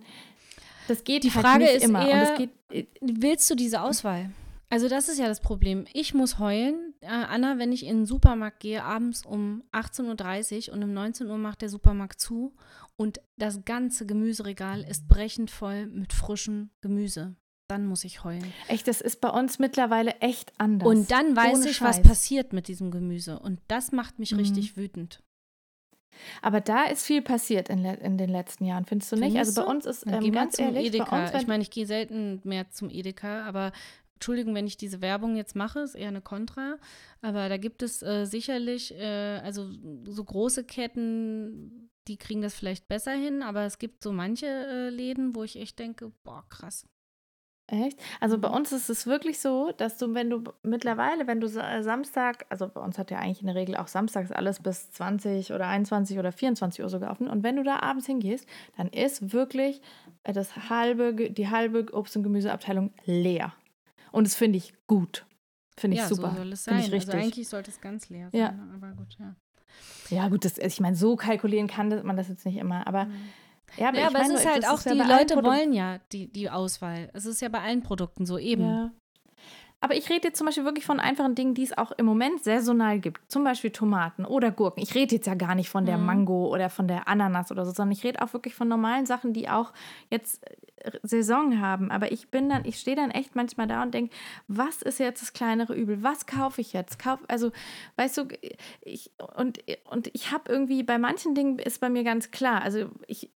das 0.88 1.04
geht 1.04 1.26
Die 1.26 1.34
halt 1.34 1.46
Frage 1.46 1.64
nicht 1.66 1.76
ist 1.76 1.84
immer. 1.84 2.08
Eher, 2.08 2.38
geht, 2.38 2.88
willst 3.02 3.50
du 3.50 3.56
diese 3.56 3.82
Auswahl? 3.82 4.30
Also 4.72 4.88
das 4.88 5.10
ist 5.10 5.20
ja 5.20 5.28
das 5.28 5.42
Problem. 5.42 5.86
Ich 5.92 6.14
muss 6.14 6.40
heulen, 6.40 6.94
äh, 7.02 7.08
Anna, 7.08 7.60
wenn 7.60 7.74
ich 7.74 7.86
in 7.86 7.98
den 7.98 8.06
Supermarkt 8.06 8.62
gehe, 8.62 8.84
abends 8.84 9.26
um 9.26 9.64
18.30 9.74 10.70
Uhr 10.70 10.76
und 10.76 10.84
um 10.84 10.94
19 10.94 11.30
Uhr 11.30 11.38
macht 11.38 11.62
der 11.62 11.68
Supermarkt 11.68 12.22
zu 12.22 12.56
und 12.96 13.20
das 13.38 13.66
ganze 13.66 14.06
Gemüseregal 14.06 14.84
ist 14.84 15.10
brechend 15.10 15.52
voll 15.52 15.88
mit 15.88 16.14
frischem 16.14 16.70
Gemüse. 16.80 17.36
Dann 17.68 17.86
muss 17.86 18.06
ich 18.06 18.24
heulen. 18.24 18.54
Echt, 18.70 18.88
das 18.88 19.02
ist 19.02 19.20
bei 19.20 19.30
uns 19.30 19.60
mittlerweile 19.60 20.12
echt 20.22 20.54
anders. 20.58 20.88
Und 20.88 21.12
dann 21.12 21.36
weiß 21.36 21.60
Ohne 21.60 21.70
ich, 21.70 21.78
Scheiß. 21.78 21.98
was 21.98 22.02
passiert 22.02 22.54
mit 22.54 22.70
diesem 22.70 22.92
Gemüse. 22.92 23.40
Und 23.40 23.60
das 23.68 23.92
macht 23.92 24.20
mich 24.20 24.32
mhm. 24.32 24.40
richtig 24.40 24.78
wütend. 24.78 25.22
Aber 26.42 26.62
da 26.62 26.86
ist 26.86 27.06
viel 27.06 27.22
passiert 27.22 27.70
in, 27.70 27.84
in 27.86 28.18
den 28.18 28.30
letzten 28.30 28.66
Jahren, 28.66 28.86
findest 28.86 29.12
du 29.12 29.16
nicht? 29.16 29.34
Findest 29.34 29.58
also 29.58 29.68
bei 29.68 29.74
uns 29.74 29.86
ist 29.86 30.06
ähm, 30.08 30.32
ganz 30.32 30.60
ehrlich, 30.60 30.88
Edeka. 30.88 31.24
Uns, 31.24 31.34
ich 31.34 31.48
meine, 31.48 31.64
ich 31.64 31.72
gehe 31.72 31.86
selten 31.86 32.42
mehr 32.44 32.70
zum 32.70 32.90
Edeka, 32.90 33.46
aber 33.46 33.72
Entschuldigung, 34.22 34.54
wenn 34.54 34.68
ich 34.68 34.78
diese 34.78 35.02
Werbung 35.02 35.36
jetzt 35.36 35.56
mache, 35.56 35.80
ist 35.80 35.96
eher 35.96 36.10
eine 36.10 36.22
Kontra, 36.22 36.78
aber 37.24 37.50
da 37.50 37.58
gibt 37.58 37.82
es 37.82 38.04
äh, 38.04 38.26
sicherlich, 38.26 38.94
äh, 38.94 39.40
also 39.44 39.68
so 40.04 40.24
große 40.24 40.64
Ketten, 40.64 41.90
die 42.08 42.18
kriegen 42.18 42.44
das 42.44 42.54
vielleicht 42.54 42.88
besser 42.88 43.14
hin, 43.14 43.42
aber 43.42 43.64
es 43.64 43.80
gibt 43.80 44.04
so 44.04 44.12
manche 44.12 44.46
äh, 44.46 44.90
Läden, 44.90 45.34
wo 45.34 45.44
ich 45.44 45.60
echt 45.60 45.80
denke, 45.80 46.12
boah, 46.24 46.46
krass. 46.50 46.86
Echt? 47.66 48.00
Also 48.20 48.38
bei 48.38 48.50
mhm. 48.50 48.58
uns 48.58 48.72
ist 48.74 48.92
es 48.92 49.08
wirklich 49.08 49.40
so, 49.40 49.72
dass 49.72 49.98
du, 49.98 50.14
wenn 50.14 50.30
du 50.30 50.44
mittlerweile, 50.62 51.26
wenn 51.26 51.42
du 51.42 51.48
äh, 51.48 51.82
Samstag, 51.82 52.46
also 52.50 52.68
bei 52.68 52.82
uns 52.82 53.00
hat 53.00 53.10
ja 53.10 53.18
eigentlich 53.18 53.42
in 53.42 53.48
der 53.48 53.56
Regel 53.56 53.76
auch 53.76 53.88
samstags 53.88 54.32
alles 54.32 54.60
bis 54.60 54.92
20 54.92 55.52
oder 55.52 55.66
21 55.66 56.20
oder 56.20 56.32
24 56.32 56.84
Uhr 56.84 56.90
sogar 56.90 57.10
offen. 57.10 57.28
Und 57.28 57.42
wenn 57.42 57.56
du 57.56 57.64
da 57.64 57.80
abends 57.80 58.06
hingehst, 58.06 58.46
dann 58.78 58.88
ist 58.90 59.34
wirklich 59.34 59.82
äh, 60.26 60.34
das 60.34 60.70
halbe, 60.70 61.32
die 61.32 61.50
halbe 61.50 61.86
Obst- 61.92 62.16
und 62.18 62.22
Gemüseabteilung 62.22 62.92
leer. 63.06 63.54
Und 64.12 64.28
das 64.28 64.36
finde 64.36 64.58
ich 64.58 64.74
gut. 64.88 65.26
Finde 65.78 65.96
ich 65.96 66.02
ja, 66.02 66.08
super. 66.08 66.32
So 66.32 66.38
soll 66.38 66.54
es 66.54 66.64
sein. 66.64 66.80
Ich 66.80 66.84
also 66.86 66.96
richtig. 66.96 67.14
Also 67.14 67.28
eigentlich 67.28 67.48
sollte 67.48 67.72
es 67.72 67.82
ganz 67.82 68.10
leer 68.10 68.30
sein. 68.32 68.40
Ja. 68.40 68.56
Aber 68.76 68.94
gut, 68.94 69.16
ja. 69.20 69.36
Ja, 70.10 70.28
gut, 70.28 70.44
das, 70.44 70.58
ich 70.58 70.80
meine, 70.80 70.96
so 70.96 71.16
kalkulieren 71.16 71.68
kann 71.68 72.06
man 72.06 72.18
das 72.18 72.28
jetzt 72.28 72.46
nicht 72.46 72.58
immer. 72.58 72.86
Aber. 72.88 73.06
Mhm. 73.06 73.30
Ja, 73.78 73.88
aber, 73.88 74.00
ja, 74.00 74.08
aber 74.08 74.22
es 74.22 74.30
ist 74.30 74.46
halt 74.46 74.68
auch, 74.68 74.82
die 74.84 74.98
ja 74.98 75.18
Leute 75.18 75.42
wollen 75.42 75.72
ja 75.72 76.00
die, 76.12 76.28
die 76.28 76.50
Auswahl. 76.50 77.10
Es 77.14 77.26
ist 77.26 77.42
ja 77.42 77.48
bei 77.48 77.62
allen 77.62 77.84
Produkten 77.84 78.26
so 78.26 78.38
eben. 78.38 78.64
Ja. 78.64 78.92
Aber 79.84 79.96
ich 79.96 80.10
rede 80.12 80.28
jetzt 80.28 80.38
zum 80.38 80.46
Beispiel 80.46 80.64
wirklich 80.64 80.86
von 80.86 81.00
einfachen 81.00 81.34
Dingen, 81.34 81.56
die 81.56 81.64
es 81.64 81.76
auch 81.76 81.92
im 81.94 82.06
Moment 82.06 82.44
saisonal 82.44 83.00
gibt. 83.00 83.20
Zum 83.32 83.44
Beispiel 83.44 83.72
Tomaten 83.72 84.26
oder 84.26 84.52
Gurken. 84.52 84.82
Ich 84.82 84.94
rede 84.94 85.16
jetzt 85.16 85.26
ja 85.26 85.34
gar 85.34 85.56
nicht 85.56 85.70
von 85.70 85.88
der 85.88 85.98
mhm. 85.98 86.06
Mango 86.06 86.54
oder 86.54 86.70
von 86.70 86.88
der 86.88 87.08
Ananas 87.08 87.52
oder 87.52 87.66
so, 87.66 87.72
sondern 87.72 87.94
ich 87.94 88.04
rede 88.04 88.22
auch 88.22 88.32
wirklich 88.34 88.54
von 88.54 88.68
normalen 88.68 89.08
Sachen, 89.08 89.34
die 89.34 89.50
auch 89.50 89.74
jetzt 90.12 90.48
äh, 90.78 90.92
Saison 91.02 91.60
haben. 91.60 91.90
Aber 91.90 92.12
ich 92.12 92.30
bin 92.30 92.48
dann, 92.48 92.64
ich 92.64 92.80
stehe 92.80 92.96
dann 92.96 93.10
echt 93.10 93.36
manchmal 93.36 93.66
da 93.66 93.82
und 93.82 93.92
denke, 93.96 94.16
was 94.48 94.84
ist 94.84 95.00
jetzt 95.00 95.24
das 95.24 95.34
kleinere 95.34 95.74
Übel? 95.74 96.04
Was 96.04 96.28
kaufe 96.28 96.62
ich 96.62 96.74
jetzt? 96.74 97.00
Kauf, 97.00 97.20
also, 97.28 97.52
weißt 97.96 98.18
du, 98.20 98.28
ich, 98.82 99.12
und, 99.36 99.64
und 99.90 100.12
ich 100.14 100.32
habe 100.32 100.44
irgendwie, 100.48 100.84
bei 100.84 101.00
manchen 101.00 101.34
Dingen 101.34 101.58
ist 101.58 101.82
bei 101.82 101.90
mir 101.90 102.04
ganz 102.04 102.30
klar, 102.30 102.62
also 102.62 102.86
ich, 103.08 103.32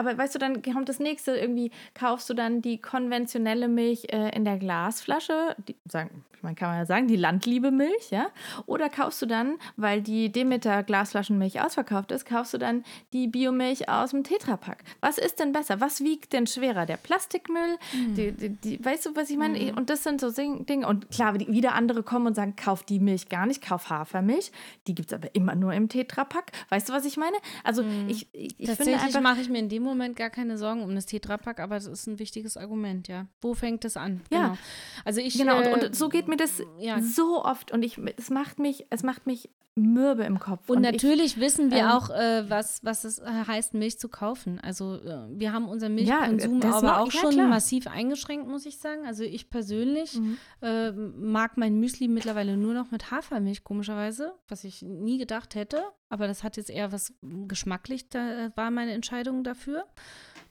aber 0.00 0.16
weißt 0.16 0.34
du, 0.34 0.38
dann 0.38 0.62
kommt 0.62 0.88
das 0.88 0.98
nächste, 0.98 1.32
irgendwie 1.32 1.70
kaufst 1.92 2.30
du 2.30 2.34
dann 2.34 2.62
die 2.62 2.80
konventionelle 2.80 3.68
Milch 3.68 4.06
äh, 4.10 4.34
in 4.34 4.46
der 4.46 4.56
Glasflasche, 4.56 5.54
die, 5.68 5.76
sagen, 5.84 6.24
man 6.42 6.54
kann 6.54 6.76
ja 6.76 6.86
sagen, 6.86 7.06
die 7.06 7.16
Landliebe 7.16 7.70
Milch, 7.70 8.10
ja? 8.10 8.28
Oder 8.66 8.88
kaufst 8.88 9.20
du 9.22 9.26
dann, 9.26 9.56
weil 9.76 10.00
die 10.00 10.30
Demeter 10.32 10.82
Glasflaschenmilch 10.82 11.60
ausverkauft 11.60 12.12
ist, 12.12 12.24
kaufst 12.24 12.54
du 12.54 12.58
dann 12.58 12.84
die 13.12 13.28
Biomilch 13.28 13.88
aus 13.88 14.10
dem 14.10 14.24
Tetrapack. 14.24 14.84
Was 15.00 15.18
ist 15.18 15.38
denn 15.38 15.52
besser? 15.52 15.80
Was 15.80 16.00
wiegt 16.00 16.32
denn 16.32 16.46
schwerer? 16.46 16.86
Der 16.86 16.96
Plastikmüll? 16.96 17.76
Mhm. 17.92 18.14
Die, 18.14 18.32
die, 18.32 18.48
die, 18.48 18.84
weißt 18.84 19.06
du, 19.06 19.16
was 19.16 19.30
ich 19.30 19.36
meine? 19.36 19.58
Mhm. 19.58 19.76
Und 19.76 19.90
das 19.90 20.02
sind 20.02 20.20
so 20.20 20.30
Dinge. 20.30 20.86
Und 20.86 21.10
klar, 21.10 21.38
wieder 21.38 21.74
andere 21.74 22.02
kommen 22.02 22.28
und 22.28 22.34
sagen, 22.34 22.56
kauf 22.56 22.84
die 22.84 23.00
Milch 23.00 23.28
gar 23.28 23.46
nicht, 23.46 23.62
kauf 23.62 23.90
Hafermilch. 23.90 24.52
Die 24.86 24.94
gibt 24.94 25.12
es 25.12 25.14
aber 25.14 25.34
immer 25.34 25.54
nur 25.54 25.72
im 25.74 25.88
Tetrapack. 25.88 26.52
Weißt 26.70 26.88
du, 26.88 26.92
was 26.92 27.04
ich 27.04 27.16
meine? 27.16 27.36
Also 27.64 27.82
mhm. 27.82 28.08
ich, 28.08 28.28
ich, 28.32 28.58
ich 28.58 28.66
Tatsächlich 28.66 29.20
mache 29.20 29.40
ich 29.40 29.48
mir 29.48 29.58
in 29.58 29.68
dem 29.68 29.82
Moment 29.90 30.16
gar 30.16 30.30
keine 30.30 30.58
Sorgen 30.58 30.82
um 30.82 30.94
das 30.94 31.06
Tetrapack, 31.06 31.60
aber 31.60 31.76
das 31.76 31.86
ist 31.86 32.06
ein 32.06 32.18
wichtiges 32.18 32.56
Argument, 32.56 33.08
ja. 33.08 33.26
Wo 33.40 33.54
fängt 33.54 33.84
es 33.84 33.96
an? 33.96 34.20
Ja. 34.30 34.40
Genau. 34.40 34.58
Also 35.04 35.20
ich, 35.20 35.36
genau, 35.36 35.60
äh, 35.60 35.72
und, 35.72 35.84
und, 35.84 35.96
so 35.96 36.08
geht 36.08 36.28
mir 36.28 36.36
das 36.36 36.62
ja. 36.78 37.00
so 37.00 37.44
oft 37.44 37.72
und 37.72 37.82
ich, 37.82 37.98
es 38.16 38.30
macht 38.30 38.58
mich, 38.58 38.86
es 38.90 39.02
macht 39.02 39.26
mich 39.26 39.50
mürbe 39.74 40.24
im 40.24 40.38
Kopf. 40.38 40.68
Und, 40.68 40.78
und 40.78 40.82
natürlich 40.82 41.36
ich, 41.36 41.40
wissen 41.40 41.70
wir 41.70 41.78
ähm, 41.78 41.86
auch, 41.88 42.10
äh, 42.10 42.48
was, 42.48 42.84
was 42.84 43.04
es 43.04 43.22
heißt, 43.22 43.74
Milch 43.74 43.98
zu 43.98 44.08
kaufen. 44.08 44.60
Also 44.60 44.96
äh, 44.96 45.26
wir 45.30 45.52
haben 45.52 45.68
unseren 45.68 45.94
Milchkonsum 45.94 46.60
ja, 46.60 46.74
aber 46.74 47.00
auch 47.00 47.12
ja, 47.12 47.20
schon 47.20 47.32
klar. 47.32 47.48
massiv 47.48 47.86
eingeschränkt, 47.86 48.48
muss 48.48 48.66
ich 48.66 48.78
sagen. 48.78 49.06
Also 49.06 49.22
ich 49.22 49.48
persönlich 49.50 50.18
mhm. 50.18 50.38
äh, 50.62 50.92
mag 50.92 51.56
mein 51.56 51.78
Müsli 51.78 52.08
mittlerweile 52.08 52.56
nur 52.56 52.74
noch 52.74 52.90
mit 52.90 53.10
Hafermilch, 53.10 53.64
komischerweise, 53.64 54.32
was 54.48 54.64
ich 54.64 54.82
nie 54.82 55.18
gedacht 55.18 55.54
hätte. 55.54 55.82
Aber 56.10 56.26
das 56.26 56.42
hat 56.42 56.58
jetzt 56.58 56.68
eher 56.68 56.92
was 56.92 57.14
geschmacklich, 57.22 58.10
da 58.10 58.46
äh, 58.46 58.50
war 58.56 58.70
meine 58.70 58.92
Entscheidung 58.92 59.42
dafür. 59.42 59.86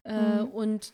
Äh, 0.04 0.44
mhm. 0.44 0.48
Und 0.48 0.94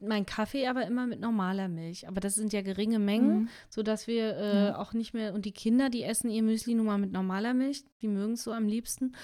mein 0.00 0.26
Kaffee 0.26 0.66
aber 0.66 0.86
immer 0.86 1.06
mit 1.06 1.20
normaler 1.20 1.68
Milch. 1.68 2.08
Aber 2.08 2.20
das 2.20 2.34
sind 2.34 2.52
ja 2.52 2.62
geringe 2.62 2.98
Mengen, 2.98 3.42
mhm. 3.42 3.48
sodass 3.68 4.06
wir 4.06 4.36
äh, 4.36 4.66
ja. 4.66 4.78
auch 4.78 4.92
nicht 4.92 5.14
mehr, 5.14 5.34
und 5.34 5.44
die 5.44 5.52
Kinder, 5.52 5.88
die 5.88 6.02
essen 6.02 6.30
ihr 6.30 6.42
Müsli 6.42 6.74
nun 6.74 6.86
mal 6.86 6.98
mit 6.98 7.12
normaler 7.12 7.54
Milch, 7.54 7.84
die 8.02 8.08
mögen 8.08 8.34
es 8.34 8.44
so 8.44 8.52
am 8.52 8.66
liebsten. 8.66 9.14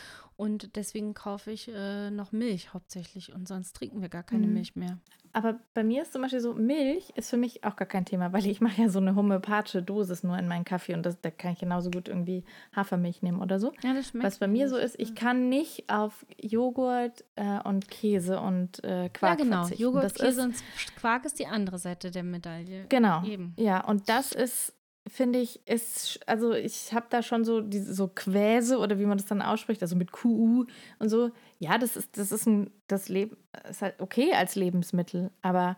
Und 0.42 0.74
deswegen 0.74 1.14
kaufe 1.14 1.52
ich 1.52 1.70
äh, 1.72 2.11
noch 2.11 2.33
Milch 2.33 2.74
hauptsächlich 2.74 3.33
und 3.33 3.46
sonst 3.46 3.76
trinken 3.76 4.02
wir 4.02 4.09
gar 4.09 4.24
keine 4.24 4.48
mhm. 4.48 4.55
Milch 4.55 4.74
mehr. 4.74 4.98
Aber 5.33 5.61
bei 5.72 5.85
mir 5.85 6.02
ist 6.02 6.12
zum 6.12 6.22
Beispiel 6.22 6.40
so, 6.40 6.52
Milch 6.52 7.11
ist 7.14 7.31
für 7.31 7.37
mich 7.37 7.62
auch 7.62 7.76
gar 7.76 7.87
kein 7.87 8.05
Thema, 8.05 8.33
weil 8.33 8.44
ich 8.46 8.61
mache 8.61 8.83
ja 8.83 8.88
so 8.88 8.98
eine 8.98 9.14
homöopathische 9.14 9.85
Dosis 9.85 10.24
nur 10.24 10.37
in 10.37 10.48
meinen 10.48 10.64
Kaffee 10.64 10.94
und 10.94 11.07
das, 11.07 11.20
da 11.20 11.31
kann 11.31 11.52
ich 11.52 11.61
genauso 11.61 11.92
gut 11.92 12.09
irgendwie 12.09 12.42
Hafermilch 12.74 13.22
nehmen 13.22 13.40
oder 13.40 13.61
so. 13.61 13.72
Ja, 13.85 13.94
das 13.94 14.09
schmeckt 14.09 14.26
Was 14.26 14.38
bei 14.38 14.48
mir 14.48 14.68
so 14.68 14.76
ist, 14.76 14.98
ich 14.98 15.14
kann 15.14 15.48
nicht 15.48 15.88
auf 15.88 16.26
Joghurt 16.40 17.24
äh, 17.37 17.61
und 17.61 17.88
Käse 17.88 18.40
und 18.40 18.83
äh, 18.83 19.11
Quark 19.11 19.38
ja, 19.38 19.44
genau. 19.44 19.61
verzichten. 19.61 19.81
Joghurt, 19.81 20.12
Käse 20.16 20.42
und 20.42 20.57
Quark 20.96 21.24
ist 21.24 21.38
die 21.38 21.46
andere 21.46 21.78
Seite 21.78 22.11
der 22.11 22.24
Medaille. 22.24 22.87
Genau. 22.88 23.22
Eben. 23.22 23.55
Ja, 23.57 23.85
und 23.85 24.09
das 24.09 24.33
ist 24.33 24.74
finde 25.07 25.41
ich, 25.41 25.67
ist, 25.67 26.21
also 26.27 26.53
ich 26.53 26.93
habe 26.95 27.07
da 27.11 27.23
schon 27.23 27.45
so 27.45 27.61
diese 27.61 27.93
so 27.95 28.09
Quäse 28.09 28.79
oder 28.79 28.99
wie 28.99 29.07
man 29.07 29.19
das 29.19 29.27
dann 29.27 29.43
ausspricht, 29.43 29.83
also 29.83 29.97
mit 29.97 30.12
QU 30.12 30.65
und 30.99 31.09
so. 31.09 31.31
Ja, 31.59 31.79
das 31.79 31.97
ist, 31.97 32.17
das 32.17 32.33
ist 32.33 32.47
ein, 32.47 32.71
das 32.87 33.09
Leben, 33.09 33.37
ist 33.69 33.83
halt 33.83 34.01
okay 34.01 34.33
als 34.33 34.55
Lebensmittel, 34.55 35.31
aber 35.43 35.77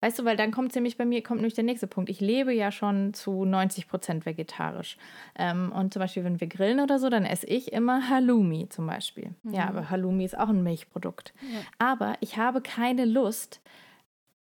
weißt 0.00 0.18
du, 0.18 0.24
weil 0.24 0.36
dann 0.36 0.50
kommt 0.50 0.74
nämlich 0.74 0.96
bei 0.96 1.04
mir, 1.04 1.22
kommt 1.22 1.40
nämlich 1.40 1.54
der 1.54 1.64
nächste 1.64 1.86
Punkt. 1.86 2.10
Ich 2.10 2.20
lebe 2.20 2.52
ja 2.52 2.72
schon 2.72 3.12
zu 3.12 3.44
90 3.44 3.88
Prozent 3.88 4.24
vegetarisch. 4.24 4.96
Ähm, 5.36 5.72
und 5.72 5.92
zum 5.92 6.00
Beispiel, 6.00 6.24
wenn 6.24 6.40
wir 6.40 6.46
grillen 6.46 6.80
oder 6.80 6.98
so, 6.98 7.08
dann 7.10 7.24
esse 7.24 7.46
ich 7.46 7.72
immer 7.72 8.08
Halloumi 8.08 8.68
zum 8.68 8.86
Beispiel. 8.86 9.34
Mhm. 9.42 9.54
Ja, 9.54 9.68
aber 9.68 9.90
Halloumi 9.90 10.24
ist 10.24 10.38
auch 10.38 10.48
ein 10.48 10.62
Milchprodukt. 10.62 11.34
Ja. 11.42 11.60
Aber 11.78 12.14
ich 12.20 12.36
habe 12.36 12.60
keine 12.60 13.04
Lust, 13.04 13.60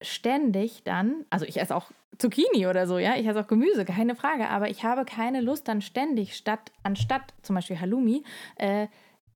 ständig 0.01 0.83
dann, 0.85 1.25
also 1.31 1.45
ich 1.47 1.61
esse 1.61 1.75
auch 1.75 1.91
Zucchini 2.19 2.67
oder 2.67 2.87
so, 2.87 2.99
ja, 2.99 3.17
ich 3.17 3.27
esse 3.27 3.41
auch 3.41 3.47
Gemüse, 3.47 3.85
keine 3.85 4.15
Frage, 4.15 4.49
aber 4.49 4.71
ich 4.71 4.85
habe 4.85 5.05
keine 5.05 5.41
Lust 5.41 5.69
dann 5.69 5.81
ständig 5.81 6.37
statt, 6.37 6.73
anstatt 6.83 7.35
zum 7.43 7.55
Beispiel 7.57 7.81
Halloumi, 7.81 8.25
äh, 8.57 8.89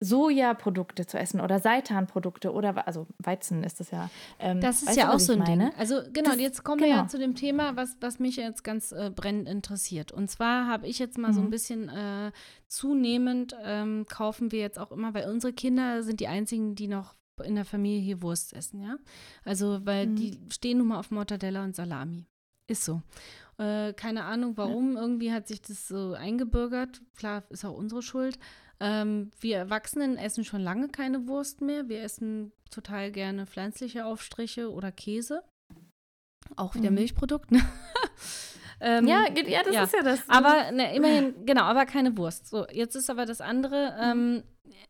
Sojaprodukte 0.02 1.06
zu 1.06 1.18
essen 1.18 1.42
oder 1.42 1.58
Seitanprodukte 1.58 2.52
oder 2.54 2.86
also 2.86 3.06
Weizen 3.18 3.62
ist 3.62 3.80
das 3.80 3.90
ja. 3.90 4.08
Ähm, 4.38 4.60
das 4.60 4.82
ist 4.82 4.96
ja 4.96 5.08
du, 5.08 5.14
auch 5.14 5.18
so 5.18 5.34
ein 5.34 5.40
meine? 5.40 5.70
Ding. 5.70 5.78
Also 5.78 6.00
genau, 6.10 6.30
das, 6.30 6.40
jetzt 6.40 6.64
kommen 6.64 6.78
genau. 6.78 6.94
wir 6.94 7.02
ja 7.02 7.06
zu 7.06 7.18
dem 7.18 7.34
Thema, 7.34 7.76
was, 7.76 7.98
was 8.00 8.18
mich 8.18 8.36
jetzt 8.36 8.64
ganz 8.64 8.92
äh, 8.92 9.10
brennend 9.14 9.46
interessiert. 9.46 10.10
Und 10.10 10.30
zwar 10.30 10.66
habe 10.66 10.86
ich 10.86 10.98
jetzt 10.98 11.18
mal 11.18 11.28
mhm. 11.28 11.34
so 11.34 11.40
ein 11.40 11.46
mhm. 11.46 11.50
bisschen 11.50 11.88
äh, 11.90 12.32
zunehmend 12.66 13.54
ähm, 13.62 14.06
kaufen 14.08 14.52
wir 14.52 14.60
jetzt 14.60 14.78
auch 14.78 14.90
immer, 14.90 15.12
weil 15.12 15.28
unsere 15.28 15.52
Kinder 15.52 16.02
sind 16.02 16.20
die 16.20 16.28
einzigen, 16.28 16.74
die 16.74 16.88
noch 16.88 17.14
in 17.40 17.54
der 17.54 17.64
Familie 17.64 18.00
hier 18.00 18.22
Wurst 18.22 18.52
essen, 18.52 18.80
ja. 18.80 18.96
Also, 19.44 19.84
weil 19.84 20.06
mhm. 20.06 20.16
die 20.16 20.38
stehen 20.50 20.78
nun 20.78 20.88
mal 20.88 20.98
auf 20.98 21.10
Mortadella 21.10 21.64
und 21.64 21.76
Salami. 21.76 22.26
Ist 22.66 22.84
so. 22.84 23.02
Äh, 23.58 23.92
keine 23.92 24.24
Ahnung 24.24 24.56
warum, 24.56 24.94
ja. 24.94 25.02
irgendwie 25.02 25.32
hat 25.32 25.48
sich 25.48 25.60
das 25.60 25.88
so 25.88 26.14
eingebürgert. 26.14 27.02
Klar, 27.16 27.42
ist 27.50 27.64
auch 27.64 27.76
unsere 27.76 28.02
Schuld. 28.02 28.38
Ähm, 28.80 29.30
wir 29.40 29.58
Erwachsenen 29.58 30.16
essen 30.16 30.44
schon 30.44 30.62
lange 30.62 30.88
keine 30.88 31.28
Wurst 31.28 31.60
mehr. 31.60 31.88
Wir 31.88 32.02
essen 32.02 32.52
total 32.70 33.12
gerne 33.12 33.46
pflanzliche 33.46 34.06
Aufstriche 34.06 34.72
oder 34.72 34.90
Käse. 34.90 35.42
Auch 36.56 36.74
wieder 36.74 36.90
mhm. 36.90 36.96
Milchprodukt, 36.96 37.50
ne? 37.50 37.60
ähm, 38.80 39.06
ja, 39.06 39.26
ja, 39.46 39.62
das 39.62 39.74
ja. 39.74 39.84
ist 39.84 39.94
ja 39.94 40.02
das. 40.02 40.20
Aber 40.28 40.72
ne, 40.72 40.94
immerhin, 40.94 41.46
genau, 41.46 41.62
aber 41.62 41.86
keine 41.86 42.16
Wurst. 42.16 42.48
So, 42.48 42.66
jetzt 42.70 42.94
ist 42.96 43.10
aber 43.10 43.26
das 43.26 43.40
andere. 43.40 43.94
Ähm, 44.00 44.42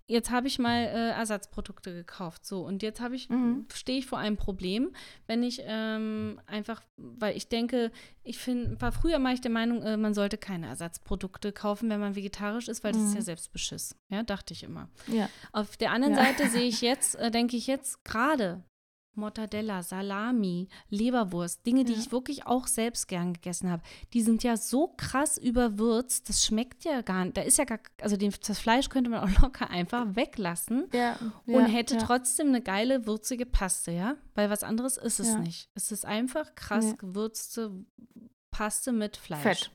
jetzt 0.07 0.31
habe 0.31 0.49
ich 0.49 0.59
mal 0.59 0.83
äh, 0.83 1.11
Ersatzprodukte 1.11 1.93
gekauft. 1.93 2.45
So, 2.45 2.65
und 2.65 2.83
jetzt 2.83 3.01
habe 3.01 3.15
ich, 3.15 3.29
mhm. 3.29 3.67
stehe 3.73 3.99
ich 3.99 4.07
vor 4.07 4.19
einem 4.19 4.37
Problem, 4.37 4.93
wenn 5.27 5.43
ich 5.43 5.63
ähm, 5.65 6.41
einfach, 6.47 6.83
weil 6.97 7.37
ich 7.37 7.49
denke, 7.49 7.91
ich 8.23 8.39
finde, 8.39 8.81
war 8.81 8.93
früher 8.93 9.19
mal 9.19 9.35
ich 9.35 9.41
der 9.41 9.51
Meinung, 9.51 9.83
äh, 9.83 9.97
man 9.97 10.15
sollte 10.15 10.37
keine 10.37 10.67
Ersatzprodukte 10.67 11.53
kaufen, 11.53 11.89
wenn 11.91 12.01
man 12.01 12.17
vegetarisch 12.17 12.69
ist, 12.69 12.85
weil 12.85 12.93
mhm. 12.93 12.97
das 12.97 13.05
ist 13.05 13.15
ja 13.15 13.21
mhm. 13.21 13.25
Selbstbeschiss. 13.25 13.97
Ja, 14.09 14.23
dachte 14.23 14.53
ich 14.53 14.63
immer. 14.63 14.89
Ja. 15.07 15.29
Auf 15.53 15.77
der 15.77 15.93
anderen 15.93 16.15
ja. 16.15 16.25
Seite 16.25 16.49
sehe 16.49 16.69
ich 16.69 16.81
jetzt, 16.81 17.15
äh, 17.17 17.31
denke 17.31 17.57
ich 17.57 17.67
jetzt 17.67 18.05
gerade, 18.05 18.65
Mortadella, 19.15 19.83
Salami, 19.83 20.69
Leberwurst, 20.89 21.67
Dinge, 21.67 21.85
die 21.85 21.93
ja. 21.93 21.99
ich 21.99 22.13
wirklich 22.13 22.47
auch 22.47 22.67
selbst 22.67 23.09
gern 23.09 23.33
gegessen 23.33 23.71
habe, 23.71 23.83
die 24.13 24.23
sind 24.23 24.43
ja 24.43 24.57
so 24.57 24.89
krass 24.97 25.37
überwürzt, 25.37 26.29
das 26.29 26.45
schmeckt 26.45 26.85
ja 26.85 27.03
gar 27.03 27.25
nicht. 27.25 27.37
Da 27.37 27.43
ist 27.43 27.59
ja 27.59 27.65
gar, 27.65 27.81
also 28.01 28.17
den, 28.17 28.33
das 28.47 28.59
Fleisch 28.59 28.89
könnte 28.89 29.11
man 29.11 29.21
auch 29.21 29.41
locker 29.43 29.71
einfach 29.71 30.15
weglassen 30.15 30.89
ja, 30.93 31.17
und 31.47 31.55
ja, 31.55 31.67
hätte 31.67 31.99
trotzdem 31.99 32.49
eine 32.49 32.63
geile, 32.63 33.07
würzige 33.07 33.47
Paste, 33.47 33.93
ja? 33.93 34.17
Weil 34.35 34.51
was 34.51 34.63
anderes 34.63 34.97
ist 34.97 35.21
es 35.21 35.37
nicht. 35.37 35.69
Es 35.75 35.93
ist 35.93 36.07
einfach 36.07 36.55
krass 36.55 36.97
gewürzte 36.97 37.85
Paste 38.51 38.93
mit 38.93 39.17
Fleisch. 39.17 39.43
Fett. 39.43 39.71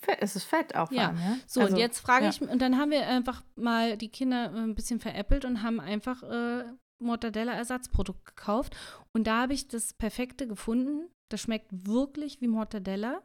Fett, 0.00 0.18
es 0.20 0.36
ist 0.36 0.44
Fett 0.44 0.74
auch. 0.74 0.90
Ja. 0.90 1.08
Allem, 1.08 1.18
ja? 1.18 1.36
So, 1.46 1.60
also, 1.60 1.74
und 1.74 1.80
jetzt 1.80 2.00
frage 2.00 2.28
ich, 2.28 2.40
und 2.40 2.60
dann 2.60 2.78
haben 2.78 2.90
wir 2.90 3.06
einfach 3.06 3.42
mal 3.56 3.96
die 3.96 4.08
Kinder 4.08 4.52
ein 4.54 4.74
bisschen 4.74 5.00
veräppelt 5.00 5.44
und 5.44 5.62
haben 5.62 5.80
einfach 5.80 6.22
äh, 6.22 6.64
Mortadella-Ersatzprodukt 6.98 8.24
gekauft. 8.24 8.76
Und 9.12 9.26
da 9.26 9.42
habe 9.42 9.54
ich 9.54 9.68
das 9.68 9.92
Perfekte 9.92 10.46
gefunden. 10.46 11.08
Das 11.28 11.40
schmeckt 11.40 11.68
wirklich 11.70 12.40
wie 12.40 12.48
Mortadella. 12.48 13.22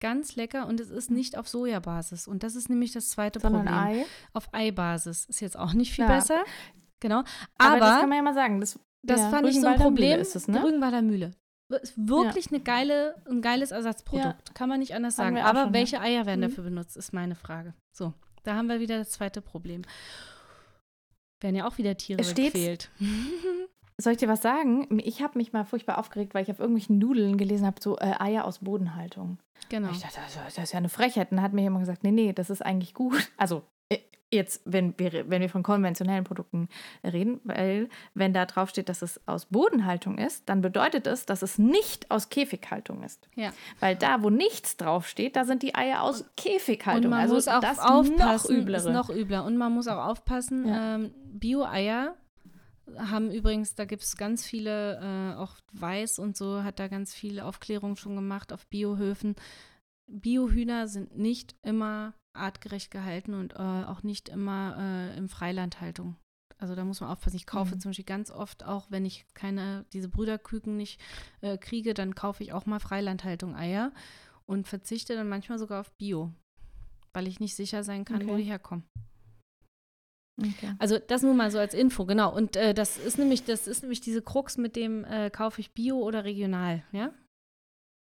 Ganz 0.00 0.36
lecker 0.36 0.66
und 0.68 0.78
es 0.78 0.90
ist 0.90 1.10
nicht 1.10 1.36
auf 1.36 1.48
Sojabasis. 1.48 2.28
Und 2.28 2.44
das 2.44 2.54
ist 2.54 2.68
nämlich 2.68 2.92
das 2.92 3.10
zweite 3.10 3.40
Sondern 3.40 3.66
Problem. 3.66 4.02
Ei? 4.02 4.06
Auf 4.32 4.48
Eibasis. 4.52 5.24
Ist 5.24 5.40
jetzt 5.40 5.58
auch 5.58 5.72
nicht 5.72 5.92
viel 5.92 6.04
ja. 6.04 6.14
besser. 6.14 6.44
Genau. 7.00 7.20
Aber, 7.56 7.74
Aber, 7.74 7.78
das 7.80 8.00
kann 8.00 8.08
man 8.08 8.18
ja 8.18 8.22
mal 8.22 8.34
sagen. 8.34 8.60
Das, 8.60 8.78
das 9.02 9.20
ja, 9.20 9.30
fand 9.30 9.48
ich 9.48 9.60
so 9.60 9.66
ein 9.66 9.76
Problem. 9.76 10.20
Ist 10.20 10.36
es, 10.36 10.46
ne? 10.46 10.62
Rügenwalder 10.62 11.02
Mühle. 11.02 11.32
Ist 11.82 11.94
wirklich 11.96 12.46
ja. 12.46 12.52
eine 12.52 12.60
geile, 12.60 13.22
ein 13.28 13.42
geiles 13.42 13.72
Ersatzprodukt. 13.72 14.54
Kann 14.54 14.68
man 14.68 14.80
nicht 14.80 14.94
anders 14.94 15.16
sagen. 15.16 15.38
Aber 15.38 15.64
schon, 15.64 15.74
welche 15.74 16.00
Eier 16.00 16.24
werden 16.26 16.40
mhm. 16.40 16.48
dafür 16.48 16.64
benutzt, 16.64 16.96
ist 16.96 17.12
meine 17.12 17.34
Frage. 17.34 17.74
So, 17.92 18.14
da 18.44 18.54
haben 18.54 18.68
wir 18.68 18.80
wieder 18.80 18.98
das 18.98 19.10
zweite 19.10 19.42
Problem. 19.42 19.82
Werden 21.40 21.56
ja 21.56 21.66
auch 21.66 21.78
wieder 21.78 21.96
Tiere 21.96 22.22
gequält. 22.22 22.90
Soll 24.00 24.12
ich 24.12 24.18
dir 24.18 24.28
was 24.28 24.42
sagen? 24.42 25.00
Ich 25.02 25.22
habe 25.22 25.38
mich 25.38 25.52
mal 25.52 25.64
furchtbar 25.64 25.98
aufgeregt, 25.98 26.32
weil 26.32 26.44
ich 26.44 26.50
auf 26.50 26.60
irgendwelchen 26.60 26.98
Nudeln 26.98 27.36
gelesen 27.36 27.66
habe, 27.66 27.80
so 27.80 27.98
äh, 27.98 28.14
Eier 28.20 28.44
aus 28.44 28.60
Bodenhaltung. 28.60 29.38
Genau. 29.70 29.90
Ich 29.90 30.00
dachte, 30.00 30.20
das 30.44 30.56
ist 30.56 30.72
ja 30.72 30.78
eine 30.78 30.88
Frechheit. 30.88 31.32
Und 31.32 31.38
dann 31.38 31.44
hat 31.44 31.52
mir 31.52 31.62
jemand 31.62 31.82
gesagt, 31.82 32.04
nee, 32.04 32.12
nee, 32.12 32.32
das 32.32 32.48
ist 32.48 32.64
eigentlich 32.64 32.94
gut. 32.94 33.32
Also 33.36 33.64
Jetzt, 34.30 34.60
wenn 34.66 34.92
wir, 34.98 35.30
wenn 35.30 35.40
wir 35.40 35.48
von 35.48 35.62
konventionellen 35.62 36.24
Produkten 36.24 36.68
reden, 37.02 37.40
weil 37.44 37.88
wenn 38.12 38.34
da 38.34 38.44
drauf 38.44 38.68
steht, 38.68 38.90
dass 38.90 39.00
es 39.00 39.26
aus 39.26 39.46
Bodenhaltung 39.46 40.18
ist, 40.18 40.48
dann 40.50 40.60
bedeutet 40.60 41.06
es, 41.06 41.24
dass 41.24 41.40
es 41.40 41.56
nicht 41.58 42.10
aus 42.10 42.28
Käfighaltung 42.28 43.02
ist. 43.02 43.28
Ja. 43.36 43.52
Weil 43.80 43.96
da, 43.96 44.22
wo 44.22 44.28
nichts 44.28 44.76
draufsteht, 44.76 45.34
da 45.34 45.46
sind 45.46 45.62
die 45.62 45.74
Eier 45.74 46.02
aus 46.02 46.26
Käfighaltung. 46.36 47.04
Und 47.04 47.10
man 47.10 47.20
also 47.20 47.34
muss 47.36 47.48
auch 47.48 47.60
das 47.60 47.78
aufpassen, 47.78 48.56
noch 48.56 48.68
ist 48.68 48.84
noch 48.86 49.08
übler. 49.08 49.44
Und 49.44 49.56
man 49.56 49.72
muss 49.72 49.88
auch 49.88 50.04
aufpassen, 50.04 50.68
ja. 50.68 50.96
ähm, 50.96 51.14
Bio-Eier 51.24 52.14
haben 52.96 53.30
übrigens, 53.30 53.74
da 53.74 53.84
gibt 53.84 54.02
es 54.02 54.16
ganz 54.16 54.44
viele, 54.46 54.98
äh, 55.00 55.38
auch 55.38 55.56
Weiß 55.72 56.18
und 56.18 56.36
so, 56.36 56.62
hat 56.62 56.78
da 56.78 56.88
ganz 56.88 57.14
viele 57.14 57.44
Aufklärungen 57.44 57.96
schon 57.96 58.14
gemacht 58.14 58.52
auf 58.52 58.66
Biohöfen. 58.66 59.36
Biohühner 60.06 60.88
sind 60.88 61.16
nicht 61.16 61.54
immer 61.62 62.14
artgerecht 62.34 62.90
gehalten 62.90 63.34
und 63.34 63.54
äh, 63.54 63.56
auch 63.58 64.02
nicht 64.02 64.28
immer 64.28 64.76
äh, 64.78 65.16
in 65.16 65.28
Freilandhaltung. 65.28 66.16
Also 66.58 66.74
da 66.74 66.84
muss 66.84 67.00
man 67.00 67.10
aufpassen. 67.10 67.36
Ich 67.36 67.46
kaufe 67.46 67.76
Mhm. 67.76 67.80
zum 67.80 67.90
Beispiel 67.90 68.04
ganz 68.04 68.30
oft, 68.30 68.64
auch 68.64 68.90
wenn 68.90 69.04
ich 69.04 69.26
keine, 69.34 69.84
diese 69.92 70.08
Brüderküken 70.08 70.76
nicht 70.76 71.00
äh, 71.40 71.56
kriege, 71.56 71.94
dann 71.94 72.14
kaufe 72.14 72.42
ich 72.42 72.52
auch 72.52 72.66
mal 72.66 72.80
Freilandhaltung 72.80 73.54
Eier 73.54 73.92
und 74.46 74.66
verzichte 74.66 75.14
dann 75.14 75.28
manchmal 75.28 75.58
sogar 75.58 75.80
auf 75.80 75.92
Bio, 75.92 76.32
weil 77.12 77.28
ich 77.28 77.38
nicht 77.38 77.54
sicher 77.54 77.84
sein 77.84 78.04
kann, 78.04 78.26
wo 78.26 78.32
Okay. 78.32 78.42
die 78.42 78.48
herkommen. 78.48 78.84
Okay. 80.40 80.74
Also 80.78 80.98
das 80.98 81.22
nur 81.22 81.34
mal 81.34 81.50
so 81.50 81.58
als 81.58 81.74
Info, 81.74 82.06
genau. 82.06 82.34
Und 82.34 82.56
äh, 82.56 82.72
das 82.72 82.96
ist 82.96 83.18
nämlich, 83.18 83.44
das 83.44 83.66
ist 83.66 83.82
nämlich 83.82 84.00
diese 84.00 84.22
Krux 84.22 84.56
mit 84.56 84.76
dem 84.76 85.04
äh, 85.04 85.30
kaufe 85.30 85.60
ich 85.60 85.72
Bio 85.72 85.96
oder 85.98 86.24
regional, 86.24 86.84
ja. 86.92 87.12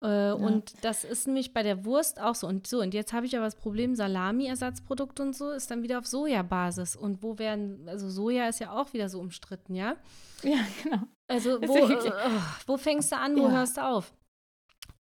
Äh, 0.04 0.34
Und 0.34 0.74
das 0.84 1.04
ist 1.06 1.28
nämlich 1.28 1.54
bei 1.54 1.64
der 1.64 1.86
Wurst 1.86 2.20
auch 2.22 2.36
so. 2.36 2.46
Und 2.48 2.68
so, 2.68 2.82
und 2.82 2.94
jetzt 2.94 3.14
habe 3.14 3.26
ich 3.26 3.36
aber 3.38 3.46
das 3.46 3.56
Problem, 3.56 3.96
Salami-Ersatzprodukt 3.96 5.20
und 5.20 5.36
so 5.36 5.50
ist 5.52 5.72
dann 5.72 5.82
wieder 5.82 5.98
auf 6.00 6.06
Sojabasis. 6.08 6.96
Und 6.96 7.24
wo 7.24 7.40
werden, 7.40 7.88
also 7.88 8.10
Soja 8.10 8.48
ist 8.50 8.60
ja 8.60 8.72
auch 8.72 8.94
wieder 8.94 9.10
so 9.10 9.20
umstritten, 9.20 9.76
ja. 9.76 9.96
Ja, 10.44 10.58
genau. 10.84 10.98
Also 11.28 11.62
wo, 11.68 11.78
ja 11.78 11.90
äh, 12.06 12.12
oh, 12.28 12.42
wo 12.68 12.78
fängst 12.78 13.12
du 13.14 13.18
an, 13.18 13.36
wo 13.38 13.44
Ja. 13.48 13.52
hörst 13.52 13.78
du 13.78 13.82
auf? 13.86 14.14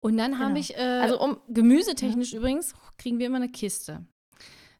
Und 0.00 0.16
dann 0.16 0.38
habe 0.38 0.50
Genau. 0.54 0.60
ich, 0.60 0.76
äh, 0.76 0.80
Also 0.80 1.20
um, 1.20 1.38
Gemüsetechnisch 1.48 2.32
übrigens 2.32 2.74
kriegen 2.96 3.18
wir 3.18 3.26
immer 3.26 3.36
eine 3.36 3.48
Kiste. 3.48 4.06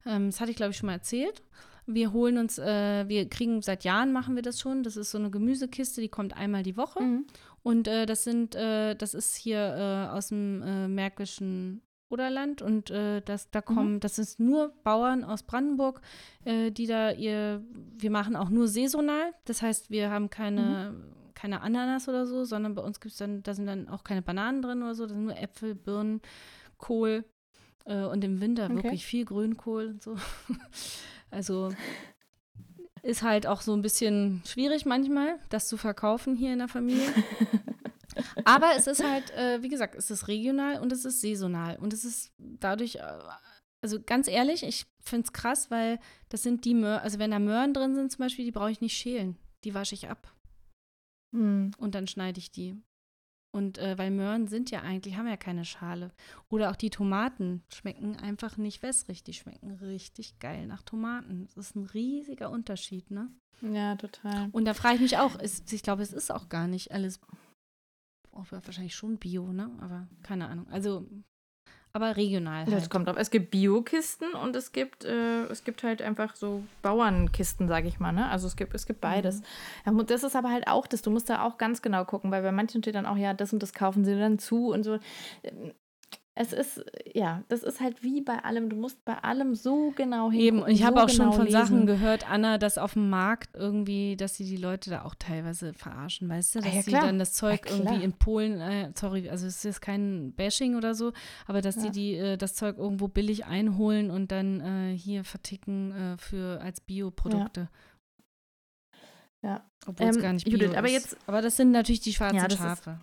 Ähm, 0.07 0.27
das 0.31 0.41
hatte 0.41 0.51
ich, 0.53 0.57
glaube 0.57 0.71
ich, 0.71 0.77
schon 0.77 0.87
mal 0.87 0.93
erzählt. 0.95 1.43
Wir 1.87 2.13
holen 2.13 2.39
uns, 2.39 2.59
äh, 2.59 3.09
wir 3.09 3.29
kriegen 3.29 3.61
seit 3.61 3.83
Jahren 3.83 4.13
machen 4.13 4.37
wir 4.37 4.43
das 4.43 4.61
schon. 4.61 4.85
Das 4.85 4.97
ist 4.97 5.11
so 5.11 5.19
eine 5.19 5.31
Gemüsekiste, 5.33 6.01
die 6.01 6.09
kommt 6.09 6.37
einmal 6.37 6.63
die 6.63 6.77
Woche. 6.77 7.03
Mhm. 7.03 7.27
Und 7.63 7.87
äh, 7.87 8.07
das 8.07 8.25
sind, 8.25 8.55
äh, 8.55 8.95
das 8.95 9.15
ist 9.15 9.37
hier 9.37 9.59
äh, 9.59 10.13
aus 10.13 10.29
dem 10.29 10.63
äh, 10.63 10.89
Märkischen 10.89 11.83
Oderland 12.09 12.61
und 12.61 12.91
äh, 12.91 13.23
das, 13.23 13.51
da 13.51 13.63
kommen, 13.63 13.99
das 13.99 14.19
ist 14.19 14.39
nur 14.39 14.75
Bauern 14.85 15.25
aus 15.25 15.43
Brandenburg, 15.45 16.03
äh, 16.45 16.71
die 16.71 16.87
da 16.87 17.11
ihr, 17.11 17.65
wir 17.97 18.11
machen 18.11 18.37
auch 18.37 18.51
nur 18.51 18.69
saisonal. 18.69 19.33
Das 19.47 19.63
heißt, 19.63 19.91
wir 19.91 20.11
haben 20.11 20.29
keine, 20.29 20.95
keine 21.35 21.63
Ananas 21.63 22.09
oder 22.09 22.27
so, 22.27 22.45
sondern 22.45 22.75
bei 22.75 22.83
uns 22.83 23.01
gibt 23.01 23.13
es 23.13 23.19
dann, 23.19 23.43
da 23.43 23.55
sind 23.55 23.67
dann 23.67 23.89
auch 23.89 24.05
keine 24.05 24.21
Bananen 24.21 24.61
drin 24.61 24.83
oder 24.83 24.95
so, 24.95 25.07
da 25.07 25.15
sind 25.15 25.25
nur 25.25 25.39
Äpfel, 25.39 25.75
Birnen, 25.75 26.21
Kohl 26.77 27.25
und 27.85 28.23
im 28.23 28.41
Winter 28.41 28.67
Okay. 28.67 28.75
wirklich 28.77 29.07
viel 29.07 29.25
Grünkohl 29.25 29.87
und 29.89 30.03
so. 30.03 30.17
also 31.31 31.71
ist 33.03 33.23
halt 33.23 33.47
auch 33.47 33.61
so 33.61 33.73
ein 33.75 33.83
bisschen 33.83 34.43
schwierig 34.47 34.87
manchmal, 34.87 35.39
das 35.49 35.69
zu 35.69 35.77
verkaufen 35.77 36.37
hier 36.37 36.53
in 36.53 36.61
der 36.61 36.69
Familie. 36.69 37.09
Aber 38.45 38.77
es 38.77 38.87
ist 38.87 39.03
halt, 39.03 39.31
äh, 39.33 39.63
wie 39.63 39.69
gesagt, 39.69 39.95
es 39.95 40.11
ist 40.11 40.29
regional 40.29 40.81
und 40.81 40.93
es 40.93 41.05
ist 41.05 41.21
saisonal. 41.21 41.77
Und 41.79 41.93
es 41.93 42.05
ist 42.05 42.33
dadurch, 42.39 42.97
äh, 42.97 43.19
also 43.81 44.01
ganz 44.01 44.29
ehrlich, 44.29 44.63
ich 44.63 44.87
finde 45.01 45.25
es 45.27 45.33
krass, 45.33 45.71
weil 45.71 45.99
das 46.29 46.43
sind 46.43 46.65
die 46.65 46.75
Möhren, 46.75 47.01
also 47.01 47.19
wenn 47.19 47.31
da 47.31 47.39
Möhren 47.39 47.75
drin 47.75 47.95
sind 47.95 48.13
zum 48.13 48.19
Beispiel, 48.21 48.45
die 48.45 48.53
brauche 48.53 48.71
ich 48.71 48.81
nicht 48.81 48.97
schälen. 48.97 49.37
Die 49.65 49.75
wasche 49.75 49.95
ich 49.95 50.09
ab 50.09 50.33
Mhm. 51.35 51.71
und 51.79 51.95
dann 51.95 52.07
schneide 52.07 52.39
ich 52.39 52.51
die. 52.53 52.77
Und 53.55 53.77
äh, 53.77 53.99
weil 53.99 54.11
Möhren 54.11 54.49
sind 54.49 54.71
ja 54.71 54.81
eigentlich, 54.81 55.17
haben 55.17 55.29
ja 55.29 55.37
keine 55.37 55.67
Schale. 55.67 56.11
Oder 56.49 56.71
auch 56.71 56.77
die 56.77 56.89
Tomaten 56.89 57.63
schmecken 57.69 58.17
einfach 58.17 58.57
nicht 58.57 58.83
wässrig. 58.83 59.23
Die 59.23 59.35
schmecken 59.35 59.73
richtig 59.73 60.39
geil 60.39 60.67
nach 60.67 60.83
Tomaten. 60.83 61.47
Das 61.47 61.67
ist 61.67 61.77
ein 61.77 61.85
riesiger 61.85 62.51
Unterschied, 62.51 63.11
ne? 63.11 63.31
Ja, 63.61 63.95
total. 63.97 64.49
Und 64.53 64.65
da 64.65 64.75
frage 64.75 64.97
ich 64.97 65.01
mich 65.03 65.19
auch, 65.19 65.39
ist, 65.39 65.71
ich 65.73 65.83
glaube, 65.83 66.03
es 66.03 66.15
ist 66.15 66.33
auch 66.33 66.49
gar 66.49 66.67
nicht 66.67 66.93
alles, 66.93 67.21
oh, 68.33 68.45
wahrscheinlich 68.49 68.95
schon 68.95 69.19
Bio, 69.19 69.53
ne? 69.53 69.71
Aber 69.81 70.09
keine 70.23 70.49
Ahnung. 70.49 70.67
Also, 70.71 71.07
aber 71.95 72.17
regional 72.17 72.65
Das 72.65 72.75
halt. 72.75 72.91
kommt 72.91 73.09
drauf. 73.09 73.17
Es 73.19 73.31
gibt 73.31 73.51
Biokisten 73.51 74.33
und 74.33 74.57
es 74.57 74.73
gibt, 74.73 75.05
äh, 75.05 75.45
es 75.45 75.65
gibt 75.65 75.83
halt 75.83 76.01
einfach 76.01 76.35
so 76.37 76.63
Bauernkisten, 76.81 77.69
sage 77.69 77.89
ich 77.89 78.01
mal. 78.01 78.13
Ne? 78.13 78.29
Also 78.31 78.47
es 78.47 78.57
gibt, 78.57 78.75
es 78.75 78.87
gibt 78.87 79.01
beides. 79.01 79.43
Mhm. 79.85 80.07
Das 80.07 80.23
ist 80.23 80.35
aber 80.35 80.51
halt 80.51 80.69
auch 80.69 80.87
das. 80.87 81.03
Du 81.03 81.11
musst 81.11 81.29
da 81.29 81.45
auch 81.45 81.59
ganz 81.59 81.83
genau 81.83 82.05
gucken, 82.05 82.31
weil 82.31 82.43
bei 82.43 82.53
manchen 82.53 82.83
steht 82.83 82.95
dann 82.95 83.07
auch, 83.07 83.17
ja, 83.17 83.35
das 83.35 83.53
und 83.53 83.63
das 83.63 83.73
kaufen 83.75 84.05
sie 84.05 84.19
dann 84.19 84.39
zu 84.39 84.71
und 84.71 84.85
so. 84.85 84.99
Es 86.35 86.55
ist, 86.55 86.83
ja, 87.13 87.45
das 87.49 87.63
ist 87.63 87.81
halt 87.81 88.03
wie 88.03 88.23
bei 88.23 88.39
allem. 88.43 88.71
Du 88.71 88.77
musst 88.77 89.05
bei 89.05 89.19
allem 89.19 89.55
so 89.55 89.91
genau 89.91 90.31
hingucken. 90.31 90.41
Eben, 90.41 90.63
und 90.63 90.71
ich 90.71 90.83
habe 90.83 90.99
so 91.01 91.05
auch 91.05 91.09
schon 91.11 91.19
genau 91.27 91.33
von 91.33 91.45
lesen. 91.45 91.53
Sachen 91.59 91.87
gehört, 91.87 92.31
Anna, 92.31 92.57
dass 92.57 92.79
auf 92.79 92.95
dem 92.95 93.11
Markt 93.11 93.51
irgendwie, 93.55 94.17
dass 94.17 94.37
sie 94.37 94.45
die 94.47 94.57
Leute 94.57 94.89
da 94.89 95.05
auch 95.05 95.15
teilweise 95.15 95.75
verarschen, 95.75 96.31
weißt 96.31 96.55
du? 96.55 96.59
Ah, 96.61 96.63
Dass 96.63 96.75
ja, 96.75 96.83
sie 96.83 96.91
dann 96.93 97.19
das 97.19 97.35
Zeug 97.35 97.67
Ja, 97.69 97.77
irgendwie 97.77 98.03
in 98.03 98.15
Polen, 98.15 98.61
äh, 98.63 98.93
sorry, 98.99 99.29
also 99.29 99.47
es 99.47 99.63
ist 99.67 99.83
kein 99.83 100.33
Bashing 100.33 100.75
oder 100.77 100.95
so, 100.95 101.13
aber 101.47 101.61
dass 101.61 101.77
Ja. 101.77 101.83
die, 101.83 101.91
die 101.91 102.15
äh, 102.15 102.37
das 102.39 102.55
Zeug 102.55 102.79
irgendwo 102.79 103.09
billig 103.09 103.45
einholen 103.45 104.11
und 104.11 104.33
dann 104.33 104.61
äh, 104.61 104.97
hier 104.97 105.25
verticken 105.25 105.93
äh, 105.93 106.17
für 106.17 106.63
als 106.63 106.81
Bioprodukte. 106.81 107.69
Ja. 109.45 109.69
Obwohl 109.87 110.07
es 110.07 110.17
Ähm, 110.17 110.23
gar 110.23 110.33
nicht 110.33 110.45
Bio 110.47 110.57
Judith, 110.57 110.77
aber 110.77 110.87
ist. 110.87 110.93
jetzt- 110.95 111.17
aber 111.27 111.43
das 111.43 111.57
sind 111.59 111.73
natürlich 111.73 112.01
die 112.01 112.15
schwarzen 112.15 112.39
das 112.39 112.53
ist- 112.55 112.59
Schafe. 112.59 112.99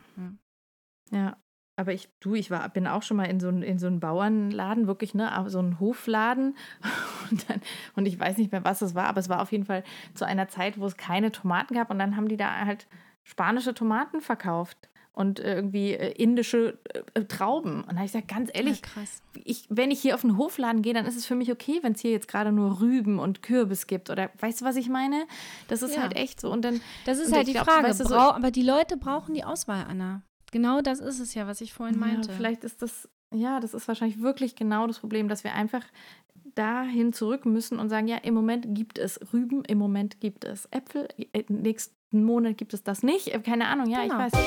Ja. 1.12 1.38
Aber 1.80 1.94
ich, 1.94 2.10
du, 2.20 2.36
ich 2.36 2.52
war, 2.52 2.68
bin 2.70 2.88
auch 2.88 3.04
schon 3.04 3.16
mal 3.18 3.24
in 3.24 3.40
so, 3.40 3.48
einen- 3.48 3.62
in 3.64 3.80
so 3.80 3.88
einen 3.88 4.02
Bauernladen, 4.02 4.86
wirklich, 4.86 5.14
ne, 5.14 5.32
so 5.48 5.60
einen 5.60 5.80
Hofladen. 5.80 6.58
Und, 7.32 7.50
dann, 7.50 7.62
und 7.96 8.06
ich 8.08 8.20
weiß 8.20 8.38
nicht 8.38 8.52
mehr, 8.52 8.64
was 8.66 8.82
es 8.82 8.96
war, 8.96 9.06
aber 9.06 9.20
es 9.20 9.30
war 9.30 9.42
auf 9.42 9.52
jeden 9.52 9.64
Fall 9.66 9.84
zu 10.16 10.26
einer 10.26 10.48
Zeit, 10.48 10.80
wo 10.80 10.86
es 10.88 10.98
keine 10.98 11.32
Tomaten 11.32 11.76
gab. 11.76 11.90
Und 11.92 12.00
dann 12.00 12.16
haben 12.18 12.28
die 12.28 12.38
da 12.38 12.66
halt 12.66 12.88
spanische 13.24 13.74
Tomaten 13.76 14.20
verkauft 14.22 14.90
und 15.14 15.40
äh, 15.40 15.54
irgendwie 15.56 15.94
äh, 15.94 16.12
indische 16.14 16.80
äh, 17.14 17.24
Trauben. 17.26 17.82
Und 17.84 17.90
da 17.92 17.96
habe 17.98 18.06
ich 18.06 18.12
gesagt, 18.14 18.28
ganz 18.30 18.50
ehrlich, 18.54 18.82
Ja, 18.82 18.88
krass. 18.94 19.22
ich, 19.44 19.66
wenn 19.70 19.92
ich 19.92 20.02
hier 20.02 20.16
auf 20.16 20.24
einen 20.24 20.38
Hofladen 20.38 20.82
gehe, 20.82 20.94
dann 20.96 21.06
ist 21.06 21.16
es 21.18 21.26
für 21.28 21.36
mich 21.36 21.52
okay, 21.52 21.80
wenn 21.84 21.94
es 21.94 22.02
hier 22.02 22.12
jetzt 22.12 22.28
gerade 22.28 22.52
nur 22.52 22.82
Rüben 22.82 23.20
und 23.20 23.44
Kürbis 23.44 23.86
gibt. 23.86 24.10
Oder 24.10 24.30
weißt 24.40 24.62
du, 24.62 24.66
was 24.66 24.76
ich 24.76 24.90
meine? 24.90 25.26
Das 25.68 25.82
ist 25.84 25.96
Ja. 25.96 26.02
halt 26.02 26.16
echt 26.16 26.42
so. 26.42 26.52
Und 26.52 26.64
dann 26.66 26.82
Das 27.06 27.20
ist 27.20 27.32
halt 27.36 27.48
die 27.48 27.54
glaub, 27.54 27.66
Frage. 27.66 27.88
weißt 27.88 28.00
du, 28.00 28.06
so- 28.06 28.16
aber 28.16 28.50
die 28.52 28.64
Leute 28.64 28.98
brauchen 28.98 29.34
die 29.36 29.44
Auswahl, 29.44 29.86
Anna. 29.88 30.24
Genau 30.52 30.82
das 30.82 31.00
ist 31.00 31.20
es 31.20 31.34
ja, 31.34 31.48
was 31.48 31.62
ich 31.62 31.74
vorhin 31.74 32.00
meinte. 32.00 32.30
Ja, 32.30 32.36
vielleicht 32.36 32.64
ist 32.64 32.82
das, 32.82 33.08
ja, 33.34 33.60
das 33.60 33.74
ist 33.74 33.88
wahrscheinlich 33.88 34.22
wirklich 34.22 34.56
genau 34.56 34.88
das 34.88 35.00
Problem, 35.00 35.28
dass 35.28 35.44
wir 35.44 35.54
einfach 35.54 35.84
dahin 36.56 37.14
zurück 37.14 37.46
müssen 37.46 37.80
und 37.80 37.90
sagen, 37.90 38.08
ja, 38.08 38.18
im 38.18 38.34
Moment 38.34 38.66
gibt 38.70 38.98
es 38.98 39.20
Rüben, 39.34 39.64
im 39.66 39.78
Moment 39.78 40.20
gibt 40.20 40.46
es 40.46 40.68
Äpfel, 40.72 41.08
äh, 41.34 41.44
nächsten 41.48 42.24
Monat 42.24 42.58
gibt 42.58 42.74
es 42.74 42.84
das 42.84 43.04
nicht. 43.04 43.28
Äh, 43.34 43.40
Keine 43.40 43.68
Ahnung, 43.68 43.88
ja, 43.90 44.02
Genau. 44.02 44.26
ich 44.26 44.34
weiß. 44.34 44.46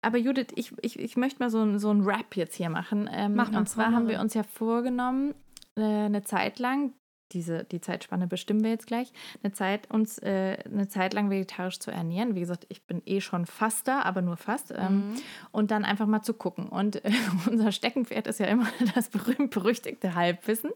Aber 0.00 0.16
Judith, 0.16 0.48
ich, 0.54 0.72
ich, 0.80 0.98
ich 0.98 1.16
möchte 1.16 1.40
mal 1.40 1.50
so 1.50 1.60
ein, 1.60 1.78
so 1.78 1.90
ein 1.90 2.00
Rap 2.02 2.34
jetzt 2.36 2.54
hier 2.54 2.70
machen. 2.70 3.10
Ähm, 3.12 3.34
Mach 3.34 3.50
mal, 3.50 3.58
und 3.58 3.68
zwar 3.68 3.92
haben 3.92 4.08
wir 4.08 4.20
uns 4.20 4.32
ja 4.32 4.42
vorgenommen, 4.42 5.34
äh, 5.76 5.82
eine 5.82 6.22
Zeit 6.24 6.58
lang, 6.58 6.94
diese, 7.32 7.64
die 7.64 7.80
Zeitspanne 7.80 8.26
bestimmen 8.26 8.62
wir 8.62 8.70
jetzt 8.70 8.86
gleich, 8.86 9.12
eine 9.42 9.52
Zeit, 9.52 9.90
uns 9.90 10.18
äh, 10.18 10.58
eine 10.64 10.88
Zeit 10.88 11.14
lang 11.14 11.30
vegetarisch 11.30 11.78
zu 11.78 11.90
ernähren. 11.90 12.34
Wie 12.34 12.40
gesagt, 12.40 12.66
ich 12.68 12.82
bin 12.82 13.02
eh 13.06 13.20
schon 13.20 13.46
fast 13.46 13.88
da, 13.88 14.02
aber 14.02 14.22
nur 14.22 14.36
fast. 14.36 14.72
Ähm, 14.76 15.14
Und 15.52 15.70
dann 15.70 15.84
einfach 15.84 16.06
mal 16.06 16.22
zu 16.22 16.34
gucken. 16.34 16.68
Und 16.68 17.04
äh, 17.04 17.10
unser 17.50 17.72
Steckenpferd 17.72 18.26
ist 18.26 18.40
ja 18.40 18.46
immer 18.46 18.68
das 18.94 19.08
berühmt-berüchtigte 19.08 20.14
Halbwissen, 20.14 20.70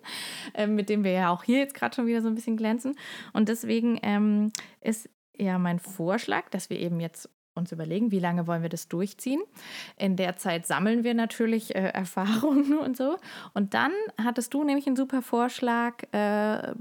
äh, 0.54 0.66
mit 0.66 0.88
dem 0.88 1.04
wir 1.04 1.12
ja 1.12 1.30
auch 1.30 1.44
hier 1.44 1.58
jetzt 1.58 1.74
gerade 1.74 1.94
schon 1.94 2.06
wieder 2.06 2.22
so 2.22 2.28
ein 2.28 2.34
bisschen 2.34 2.56
glänzen. 2.56 2.96
Und 3.32 3.48
deswegen 3.48 3.98
ähm, 4.02 4.52
ist 4.80 5.08
ja 5.36 5.58
mein 5.58 5.78
Vorschlag, 5.78 6.48
dass 6.50 6.70
wir 6.70 6.78
eben 6.78 7.00
jetzt 7.00 7.28
uns 7.54 7.72
überlegen, 7.72 8.10
wie 8.10 8.18
lange 8.18 8.46
wollen 8.46 8.62
wir 8.62 8.68
das 8.68 8.88
durchziehen. 8.88 9.42
In 9.96 10.16
der 10.16 10.36
Zeit 10.36 10.66
sammeln 10.66 11.04
wir 11.04 11.14
natürlich 11.14 11.74
äh, 11.74 11.88
Erfahrungen 11.94 12.78
und 12.78 12.96
so. 12.96 13.16
Und 13.54 13.74
dann 13.74 13.92
hattest 14.22 14.54
du 14.54 14.64
nämlich 14.64 14.86
einen 14.86 14.96
super 14.96 15.22
Vorschlag 15.22 16.02
äh, 16.12 16.74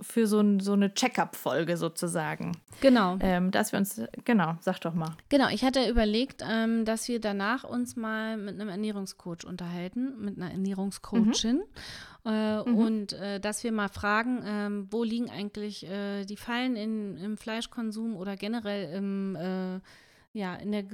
für 0.00 0.26
so, 0.26 0.40
ein, 0.40 0.60
so 0.60 0.72
eine 0.72 0.94
Check-up-Folge 0.94 1.76
sozusagen. 1.76 2.52
genau. 2.80 3.16
Ähm, 3.20 3.50
dass 3.50 3.72
wir 3.72 3.78
uns, 3.78 4.00
genau, 4.24 4.56
sag 4.60 4.80
doch 4.80 4.94
mal. 4.94 5.16
Genau, 5.28 5.48
ich 5.48 5.64
hatte 5.64 5.88
überlegt, 5.88 6.42
ähm, 6.48 6.84
dass 6.84 7.08
wir 7.08 7.20
danach 7.20 7.64
uns 7.64 7.96
mal 7.96 8.36
mit 8.36 8.54
einem 8.54 8.68
Ernährungscoach 8.68 9.44
unterhalten, 9.46 10.14
mit 10.20 10.36
einer 10.36 10.50
Ernährungscoachin. 10.50 11.62
Äh, 12.26 12.62
Mhm. 12.64 12.76
Und 12.76 13.12
äh, 13.12 13.38
dass 13.38 13.64
wir 13.64 13.72
mal 13.72 13.88
fragen, 13.88 14.42
ähm, 14.46 14.86
wo 14.90 15.04
liegen 15.04 15.28
eigentlich 15.30 15.86
äh, 15.86 16.24
die 16.24 16.36
Fallen 16.38 16.74
in, 16.74 17.16
im 17.18 17.36
Fleischkonsum 17.36 18.16
oder 18.16 18.36
generell 18.36 18.94
im, 18.94 19.36
äh, 19.36 19.80
ja, 20.34 20.54
in 20.56 20.72
der, 20.72 20.84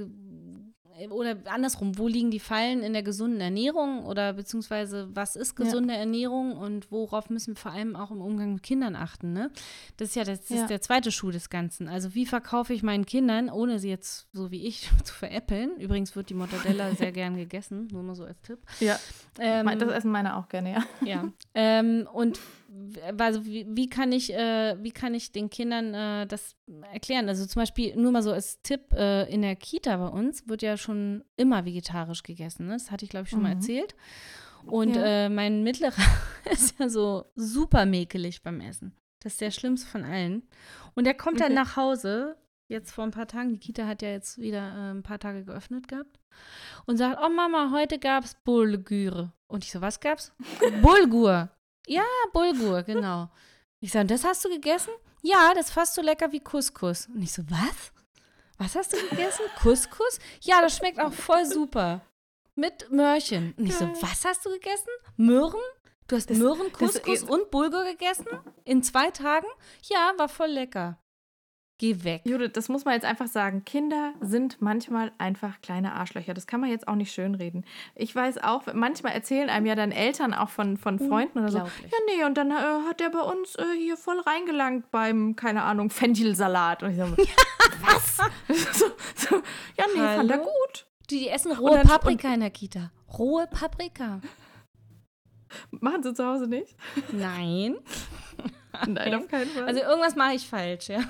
oder 1.10 1.34
andersrum, 1.46 1.96
wo 1.96 2.08
liegen 2.08 2.30
die 2.30 2.40
Fallen 2.40 2.82
in 2.82 2.92
der 2.92 3.02
gesunden 3.02 3.40
Ernährung 3.40 4.04
oder 4.04 4.34
beziehungsweise 4.34 5.08
was 5.14 5.34
ist 5.34 5.58
Ja. 5.58 5.64
gesunde 5.64 5.94
Ernährung 5.94 6.58
und 6.58 6.92
worauf 6.92 7.30
müssen 7.30 7.54
wir 7.54 7.60
vor 7.60 7.72
allem 7.72 7.96
auch 7.96 8.10
im 8.10 8.20
Umgang 8.20 8.52
mit 8.52 8.62
Kindern 8.62 8.94
achten, 8.94 9.32
ne? 9.32 9.50
Das 9.96 10.08
ist 10.10 10.14
ja, 10.16 10.24
das, 10.24 10.40
das 10.42 10.50
Ja. 10.50 10.56
ist 10.62 10.68
der 10.68 10.82
zweite 10.82 11.10
Schuh 11.10 11.30
des 11.30 11.48
Ganzen. 11.48 11.88
Also 11.88 12.14
wie 12.14 12.26
verkaufe 12.26 12.74
ich 12.74 12.82
meinen 12.82 13.06
Kindern, 13.06 13.48
ohne 13.48 13.78
sie 13.78 13.88
jetzt 13.88 14.28
so 14.34 14.50
wie 14.50 14.66
ich 14.66 14.90
zu 15.04 15.14
veräppeln? 15.14 15.70
Übrigens 15.78 16.14
wird 16.16 16.28
die 16.28 16.34
Mortadella 16.34 16.94
sehr 16.94 17.12
gern 17.12 17.34
gegessen, 17.34 17.88
nur 17.90 18.02
mal 18.02 18.14
so 18.14 18.24
als 18.24 18.38
Tipp. 18.42 18.58
Ja, 18.80 18.98
Ähm, 19.38 19.66
das 19.78 19.90
essen 19.90 20.10
meine 20.10 20.36
auch 20.36 20.48
gerne, 20.50 20.72
ja. 20.72 20.82
ja. 21.06 21.32
ähm, 21.54 22.06
und 22.12 22.38
also 23.18 23.44
wie, 23.44 23.66
wie, 23.68 23.88
kann 23.88 24.12
ich, 24.12 24.32
äh, 24.32 24.76
wie 24.80 24.92
kann 24.92 25.14
ich 25.14 25.32
den 25.32 25.50
Kindern 25.50 25.94
äh, 25.94 26.26
das 26.26 26.54
erklären? 26.92 27.28
Also 27.28 27.46
zum 27.46 27.62
Beispiel, 27.62 27.96
nur 27.96 28.12
mal 28.12 28.22
so 28.22 28.32
als 28.32 28.62
Tipp, 28.62 28.92
äh, 28.92 29.32
in 29.32 29.42
der 29.42 29.56
Kita 29.56 29.96
bei 29.96 30.08
uns 30.08 30.48
wird 30.48 30.62
ja 30.62 30.76
schon 30.76 31.24
immer 31.36 31.64
vegetarisch 31.64 32.22
gegessen. 32.22 32.66
Ne? 32.66 32.74
Das 32.74 32.90
hatte 32.90 33.04
ich, 33.04 33.10
glaube 33.10 33.24
ich, 33.24 33.30
schon 33.30 33.40
mhm. 33.40 33.44
mal 33.44 33.52
erzählt. 33.54 33.94
Und 34.66 34.94
ja. 34.94 35.24
Äh, 35.24 35.28
mein 35.28 35.62
Mittlerer 35.62 36.02
ist 36.50 36.78
ja 36.78 36.88
so 36.88 37.24
super 37.34 37.86
mäkelig 37.86 38.42
beim 38.42 38.60
Essen. 38.60 38.94
Das 39.20 39.32
ist 39.32 39.40
der 39.40 39.50
schlimmste 39.50 39.88
von 39.88 40.04
allen. 40.04 40.42
Und 40.94 41.04
der 41.04 41.14
kommt 41.14 41.36
okay. 41.36 41.44
dann 41.44 41.54
nach 41.54 41.76
Hause, 41.76 42.36
jetzt 42.68 42.92
vor 42.92 43.04
ein 43.04 43.10
paar 43.10 43.26
Tagen, 43.26 43.52
die 43.52 43.58
Kita 43.58 43.86
hat 43.86 44.02
ja 44.02 44.10
jetzt 44.10 44.38
wieder 44.38 44.60
äh, 44.60 44.90
ein 44.92 45.02
paar 45.02 45.18
Tage 45.18 45.44
geöffnet 45.44 45.88
gehabt, 45.88 46.20
und 46.86 46.96
sagt, 46.96 47.18
oh 47.22 47.28
Mama, 47.28 47.70
heute 47.72 47.98
gab's 47.98 48.36
Bulgur. 48.44 49.32
Und 49.46 49.64
ich 49.64 49.72
so, 49.72 49.80
was 49.80 50.00
gab's? 50.00 50.32
Bulgur. 50.82 51.50
Ja, 51.90 52.04
Bulgur, 52.32 52.84
genau. 52.84 53.28
Ich 53.80 53.90
sage, 53.90 54.06
das 54.06 54.22
hast 54.22 54.44
du 54.44 54.48
gegessen? 54.48 54.92
Ja, 55.22 55.52
das 55.54 55.66
ist 55.66 55.72
fast 55.72 55.94
so 55.94 56.02
lecker 56.02 56.30
wie 56.30 56.38
Couscous. 56.38 57.08
Und 57.08 57.20
ich 57.20 57.32
so, 57.32 57.42
was? 57.50 57.92
Was 58.58 58.76
hast 58.76 58.92
du 58.92 59.08
gegessen? 59.08 59.42
Couscous? 59.60 60.20
Ja, 60.42 60.60
das 60.60 60.76
schmeckt 60.76 61.00
auch 61.00 61.12
voll 61.12 61.44
super. 61.46 62.02
Mit 62.54 62.92
Möhrchen. 62.92 63.54
Und 63.56 63.66
ich 63.66 63.74
so, 63.74 63.88
was 64.02 64.24
hast 64.24 64.46
du 64.46 64.50
gegessen? 64.50 64.90
Möhren? 65.16 65.60
Du 66.06 66.14
hast 66.14 66.30
das, 66.30 66.38
Möhren, 66.38 66.70
Couscous 66.72 67.24
und 67.24 67.50
Bulgur 67.50 67.84
gegessen? 67.84 68.26
In 68.64 68.84
zwei 68.84 69.10
Tagen? 69.10 69.48
Ja, 69.82 70.12
war 70.16 70.28
voll 70.28 70.50
lecker. 70.50 70.96
Geh 71.80 72.04
weg. 72.04 72.20
Judith, 72.24 72.50
das 72.52 72.68
muss 72.68 72.84
man 72.84 72.92
jetzt 72.92 73.06
einfach 73.06 73.26
sagen. 73.26 73.64
Kinder 73.64 74.12
sind 74.20 74.60
manchmal 74.60 75.12
einfach 75.16 75.62
kleine 75.62 75.94
Arschlöcher. 75.94 76.34
Das 76.34 76.46
kann 76.46 76.60
man 76.60 76.68
jetzt 76.68 76.86
auch 76.86 76.94
nicht 76.94 77.10
schönreden. 77.10 77.64
Ich 77.94 78.14
weiß 78.14 78.36
auch, 78.44 78.64
manchmal 78.74 79.14
erzählen 79.14 79.48
einem 79.48 79.64
ja 79.64 79.74
dann 79.74 79.90
Eltern 79.90 80.34
auch 80.34 80.50
von, 80.50 80.76
von 80.76 80.98
Freunden 80.98 81.38
oder 81.38 81.50
so. 81.50 81.56
Ja, 81.56 81.64
nee, 82.06 82.22
und 82.24 82.36
dann 82.36 82.50
äh, 82.50 82.54
hat 82.86 83.00
der 83.00 83.08
bei 83.08 83.22
uns 83.22 83.54
äh, 83.54 83.64
hier 83.78 83.96
voll 83.96 84.20
reingelangt 84.20 84.90
beim, 84.90 85.36
keine 85.36 85.62
Ahnung, 85.62 85.88
Fenchelsalat. 85.88 86.82
Und 86.82 86.90
ich 86.90 86.98
so, 86.98 87.04
was? 87.80 88.16
so, 88.78 88.84
so, 89.14 89.36
ja, 89.78 89.86
nee, 89.94 90.00
Hallo? 90.00 90.16
fand 90.18 90.30
er 90.32 90.38
gut. 90.38 90.86
Die, 91.08 91.20
die 91.20 91.28
essen 91.30 91.52
rohe 91.52 91.78
dann, 91.78 91.86
Paprika 91.86 92.34
in 92.34 92.40
der 92.40 92.50
Kita. 92.50 92.90
Rohe 93.18 93.46
Paprika. 93.46 94.20
Machen 95.70 96.02
sie 96.02 96.12
zu 96.12 96.26
Hause 96.26 96.46
nicht? 96.46 96.76
Nein. 97.10 97.76
Nein, 98.86 99.14
auf 99.14 99.28
keinen 99.28 99.48
Fall. 99.48 99.64
Also 99.64 99.80
irgendwas 99.80 100.14
mache 100.14 100.34
ich 100.34 100.46
falsch, 100.46 100.90
ja. 100.90 101.00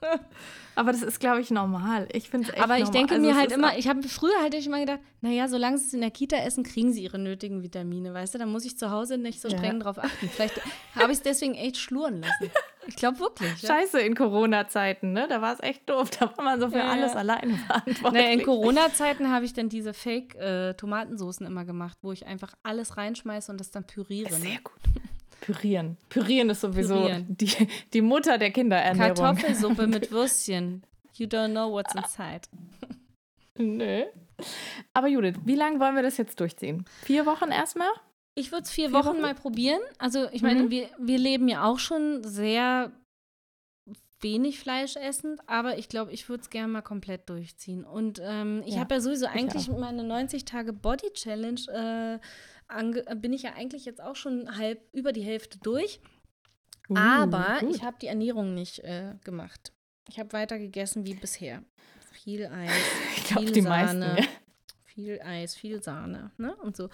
Aber 0.76 0.92
das 0.92 1.02
ist, 1.02 1.20
glaube 1.20 1.40
ich, 1.40 1.50
normal. 1.50 2.06
Ich 2.12 2.28
finde 2.28 2.52
Aber 2.62 2.74
ich 2.76 2.84
normal. 2.84 2.92
denke 2.92 3.14
also 3.14 3.26
mir 3.26 3.34
halt 3.34 3.50
immer, 3.50 3.78
ich 3.78 3.88
habe 3.88 4.02
früher 4.02 4.42
halt 4.42 4.54
immer 4.54 4.78
gedacht, 4.78 5.00
naja, 5.22 5.48
solange 5.48 5.78
sie 5.78 5.86
es 5.86 5.94
in 5.94 6.02
der 6.02 6.10
Kita 6.10 6.36
essen, 6.36 6.64
kriegen 6.64 6.92
sie 6.92 7.02
ihre 7.02 7.18
nötigen 7.18 7.62
Vitamine, 7.62 8.12
weißt 8.12 8.34
du? 8.34 8.38
Da 8.38 8.44
muss 8.44 8.66
ich 8.66 8.78
zu 8.78 8.90
Hause 8.90 9.16
nicht 9.16 9.40
so 9.40 9.48
streng 9.48 9.78
ja. 9.78 9.78
drauf 9.78 9.98
achten. 9.98 10.28
Vielleicht 10.28 10.60
habe 10.94 11.12
ich 11.12 11.18
es 11.18 11.22
deswegen 11.22 11.54
echt 11.54 11.78
schluren 11.78 12.20
lassen. 12.20 12.50
Ich 12.88 12.96
glaube 12.96 13.18
wirklich. 13.18 13.62
Ja? 13.62 13.68
Scheiße 13.68 14.00
in 14.00 14.14
Corona-Zeiten, 14.14 15.12
ne? 15.12 15.26
Da 15.28 15.40
war 15.40 15.54
es 15.54 15.60
echt 15.60 15.88
doof. 15.88 16.10
Da 16.10 16.30
war 16.36 16.44
man 16.44 16.60
so 16.60 16.68
für 16.68 16.78
ja, 16.78 16.90
alles 16.90 17.16
alleine 17.16 17.56
verantwortlich. 17.56 18.12
Naja, 18.12 18.30
in 18.30 18.42
Corona-Zeiten 18.42 19.30
habe 19.30 19.44
ich 19.44 19.54
dann 19.54 19.68
diese 19.68 19.92
Fake-Tomatensoßen 19.92 21.46
äh, 21.46 21.48
immer 21.48 21.64
gemacht, 21.64 21.98
wo 22.02 22.12
ich 22.12 22.26
einfach 22.26 22.54
alles 22.62 22.96
reinschmeiße 22.96 23.50
und 23.50 23.58
das 23.58 23.70
dann 23.70 23.86
püriere. 23.86 24.32
Sehr 24.32 24.50
ne? 24.50 24.58
gut. 24.62 24.80
Pürieren. 25.40 25.96
Pürieren 26.08 26.50
ist 26.50 26.60
sowieso 26.60 26.94
Pürieren. 26.94 27.26
Die, 27.28 27.68
die 27.92 28.00
Mutter 28.02 28.38
der 28.38 28.50
Kinderernährung. 28.50 29.14
Kartoffelsuppe 29.14 29.86
mit 29.86 30.10
Würstchen. 30.10 30.82
You 31.14 31.26
don't 31.26 31.50
know 31.50 31.70
what's 31.70 31.94
inside. 31.94 32.42
Nö. 33.58 34.04
Aber 34.92 35.08
Judith, 35.08 35.36
wie 35.44 35.54
lange 35.54 35.80
wollen 35.80 35.94
wir 35.94 36.02
das 36.02 36.16
jetzt 36.16 36.40
durchziehen? 36.40 36.84
Vier 37.02 37.24
Wochen 37.26 37.50
erstmal? 37.50 37.88
Ich 38.34 38.52
würde 38.52 38.64
es 38.64 38.70
vier, 38.70 38.90
vier 38.90 38.98
Wochen, 38.98 39.08
Wochen, 39.08 39.20
mal 39.22 39.34
probieren. 39.34 39.80
Also 39.98 40.28
ich 40.30 40.42
meine, 40.42 40.64
mhm. 40.64 40.70
wir, 40.70 40.90
wir 40.98 41.18
leben 41.18 41.48
ja 41.48 41.64
auch 41.64 41.78
schon 41.78 42.22
sehr 42.22 42.92
wenig 44.20 44.58
Fleisch 44.58 44.96
essend, 44.96 45.40
aber 45.46 45.78
ich 45.78 45.88
glaube, 45.88 46.12
ich 46.12 46.28
würde 46.28 46.42
es 46.42 46.50
gerne 46.50 46.68
mal 46.68 46.82
komplett 46.82 47.28
durchziehen. 47.28 47.84
Und 47.84 48.20
ähm, 48.22 48.62
ich 48.66 48.74
ja, 48.74 48.80
habe 48.80 48.94
ja 48.94 49.00
sowieso 49.00 49.26
eigentlich 49.26 49.68
meine 49.68 50.04
90 50.04 50.44
Tage 50.44 50.72
Body 50.72 51.12
Challenge 51.12 51.60
äh, 51.72 52.18
bin 53.16 53.32
ich 53.32 53.42
ja 53.42 53.52
eigentlich 53.54 53.84
jetzt 53.84 54.00
auch 54.00 54.16
schon 54.16 54.56
halb 54.56 54.80
über 54.92 55.12
die 55.12 55.22
Hälfte 55.22 55.58
durch. 55.58 56.00
Uh, 56.88 56.96
aber 56.96 57.58
gut. 57.60 57.74
ich 57.74 57.82
habe 57.82 57.96
die 58.00 58.06
Ernährung 58.06 58.54
nicht 58.54 58.80
äh, 58.80 59.14
gemacht. 59.24 59.72
Ich 60.08 60.18
habe 60.18 60.32
weiter 60.32 60.58
gegessen 60.58 61.04
wie 61.04 61.14
bisher. 61.14 61.62
Viel 62.12 62.46
Eis, 62.46 62.70
ich 63.16 63.24
glaub, 63.24 63.42
viel 63.42 63.52
die 63.52 63.62
Sahne. 63.62 64.06
Meisten, 64.06 64.22
ja. 64.22 64.28
Viel 64.84 65.20
Eis, 65.20 65.54
viel 65.54 65.82
Sahne, 65.82 66.30
ne? 66.38 66.54
Und 66.56 66.76
so. 66.76 66.88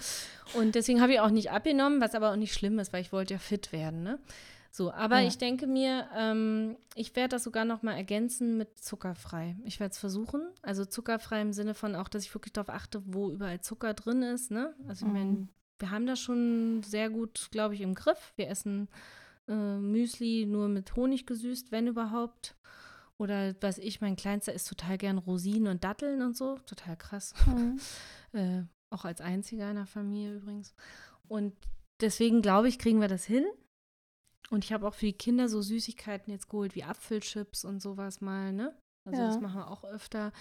Und 0.55 0.75
deswegen 0.75 1.01
habe 1.01 1.12
ich 1.12 1.20
auch 1.20 1.31
nicht 1.31 1.51
abgenommen, 1.51 2.01
was 2.01 2.14
aber 2.14 2.33
auch 2.33 2.37
nicht 2.37 2.55
schlimm 2.55 2.79
ist, 2.79 2.93
weil 2.93 3.03
ich 3.03 3.12
wollte 3.12 3.35
ja 3.35 3.39
fit 3.39 3.73
werden, 3.73 4.03
ne? 4.03 4.18
So, 4.75 4.91
aber 4.91 5.20
ja. 5.20 5.29
ich 5.29 5.37
denke 5.37 5.66
mir, 5.66 6.09
ähm, 6.16 6.79
ich 6.95 7.14
werde 7.14 7.29
das 7.37 7.45
sogar 7.45 7.66
noch 7.66 7.83
mal 7.83 7.95
ergänzen 7.95 8.57
mit 8.57 8.79
zuckerfrei. 8.79 9.55
Ich 9.64 9.79
werde 9.81 9.93
es 9.93 9.99
versuchen. 9.99 10.49
Also 10.62 10.87
zuckerfrei 10.87 11.43
im 11.43 11.53
Sinne 11.53 11.75
von 11.75 11.95
auch, 11.95 12.09
dass 12.09 12.25
ich 12.25 12.35
wirklich 12.35 12.55
darauf 12.55 12.70
achte, 12.70 13.03
wo 13.05 13.31
überall 13.31 13.61
Zucker 13.61 13.93
drin 13.93 14.23
ist. 14.23 14.51
Ne? 14.51 14.75
Also 14.89 15.05
ich 15.05 15.12
meine, 15.12 15.31
mhm 15.31 15.49
wir 15.79 15.91
haben 15.91 16.07
das 16.07 16.20
schon 16.20 16.83
sehr 16.83 17.11
gut, 17.11 17.49
glaube 17.51 17.75
ich, 17.75 17.81
im 17.81 17.95
Griff. 17.95 18.33
Wir 18.37 18.49
essen 18.49 18.89
äh, 19.49 19.77
Müsli 19.77 20.47
nur 20.47 20.68
mit 20.68 20.95
Honig 20.97 21.27
gesüßt, 21.27 21.73
wenn 21.73 21.87
überhaupt. 21.87 22.57
Oder 23.18 23.55
was 23.61 23.79
ich, 23.79 24.01
mein 24.01 24.16
Kleinster 24.16 24.53
isst 24.53 24.68
total 24.68 24.99
gern 24.99 25.18
Rosinen 25.18 25.68
und 25.68 25.85
Datteln 25.85 26.23
und 26.23 26.37
so. 26.37 26.59
Total 26.66 26.97
krass. 26.97 27.35
Mhm. 27.47 27.81
äh, 28.33 28.62
auch 28.91 29.05
als 29.05 29.20
einziger 29.20 29.70
in 29.70 29.77
der 29.77 29.87
Familie 29.87 30.37
übrigens. 30.37 30.75
Und 31.29 31.55
deswegen 32.01 32.43
glaube 32.43 32.68
ich, 32.68 32.79
kriegen 32.79 33.01
wir 33.01 33.09
das 33.09 33.25
hin. 33.25 33.45
Und 34.51 34.64
ich 34.64 34.73
habe 34.73 34.87
auch 34.87 34.95
für 34.95 35.07
die 35.07 35.12
Kinder 35.12 35.49
so 35.49 35.62
Süßigkeiten 35.62 36.31
jetzt 36.31 36.49
geholt, 36.49 36.75
wie 36.75 36.85
Apfelchips 36.85 37.64
und 37.64 37.81
sowas 37.81 38.20
mal, 38.20 38.53
ne? 38.53 38.77
Also 39.09 39.20
ja. 39.20 39.29
das 39.29 39.41
machen 39.41 39.61
wir 39.61 39.70
auch 39.70 39.85
öfter. 39.85 40.33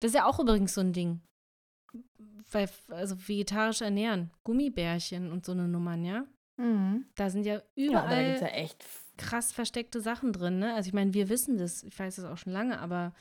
Das 0.00 0.10
ist 0.10 0.16
ja 0.16 0.26
auch 0.26 0.40
übrigens 0.40 0.74
so 0.74 0.80
ein 0.80 0.92
Ding 0.92 1.20
weil, 2.50 2.68
also 2.88 3.16
vegetarisch 3.26 3.80
ernähren, 3.80 4.30
Gummibärchen 4.44 5.30
und 5.30 5.44
so 5.44 5.52
eine 5.52 5.68
Nummern, 5.68 6.04
ja? 6.04 6.24
Mhm. 6.56 7.06
Da 7.14 7.30
sind 7.30 7.44
ja 7.46 7.62
überall 7.74 8.34
ja, 8.34 8.40
ja 8.40 8.46
echt 8.48 8.84
krass 9.16 9.52
versteckte 9.52 10.00
Sachen 10.00 10.32
drin, 10.32 10.58
ne? 10.58 10.74
Also 10.74 10.88
ich 10.88 10.94
meine, 10.94 11.14
wir 11.14 11.28
wissen 11.28 11.58
das, 11.58 11.82
ich 11.82 11.98
weiß 11.98 12.16
das 12.16 12.24
auch 12.24 12.36
schon 12.36 12.52
lange, 12.52 12.78
aber 12.80 13.12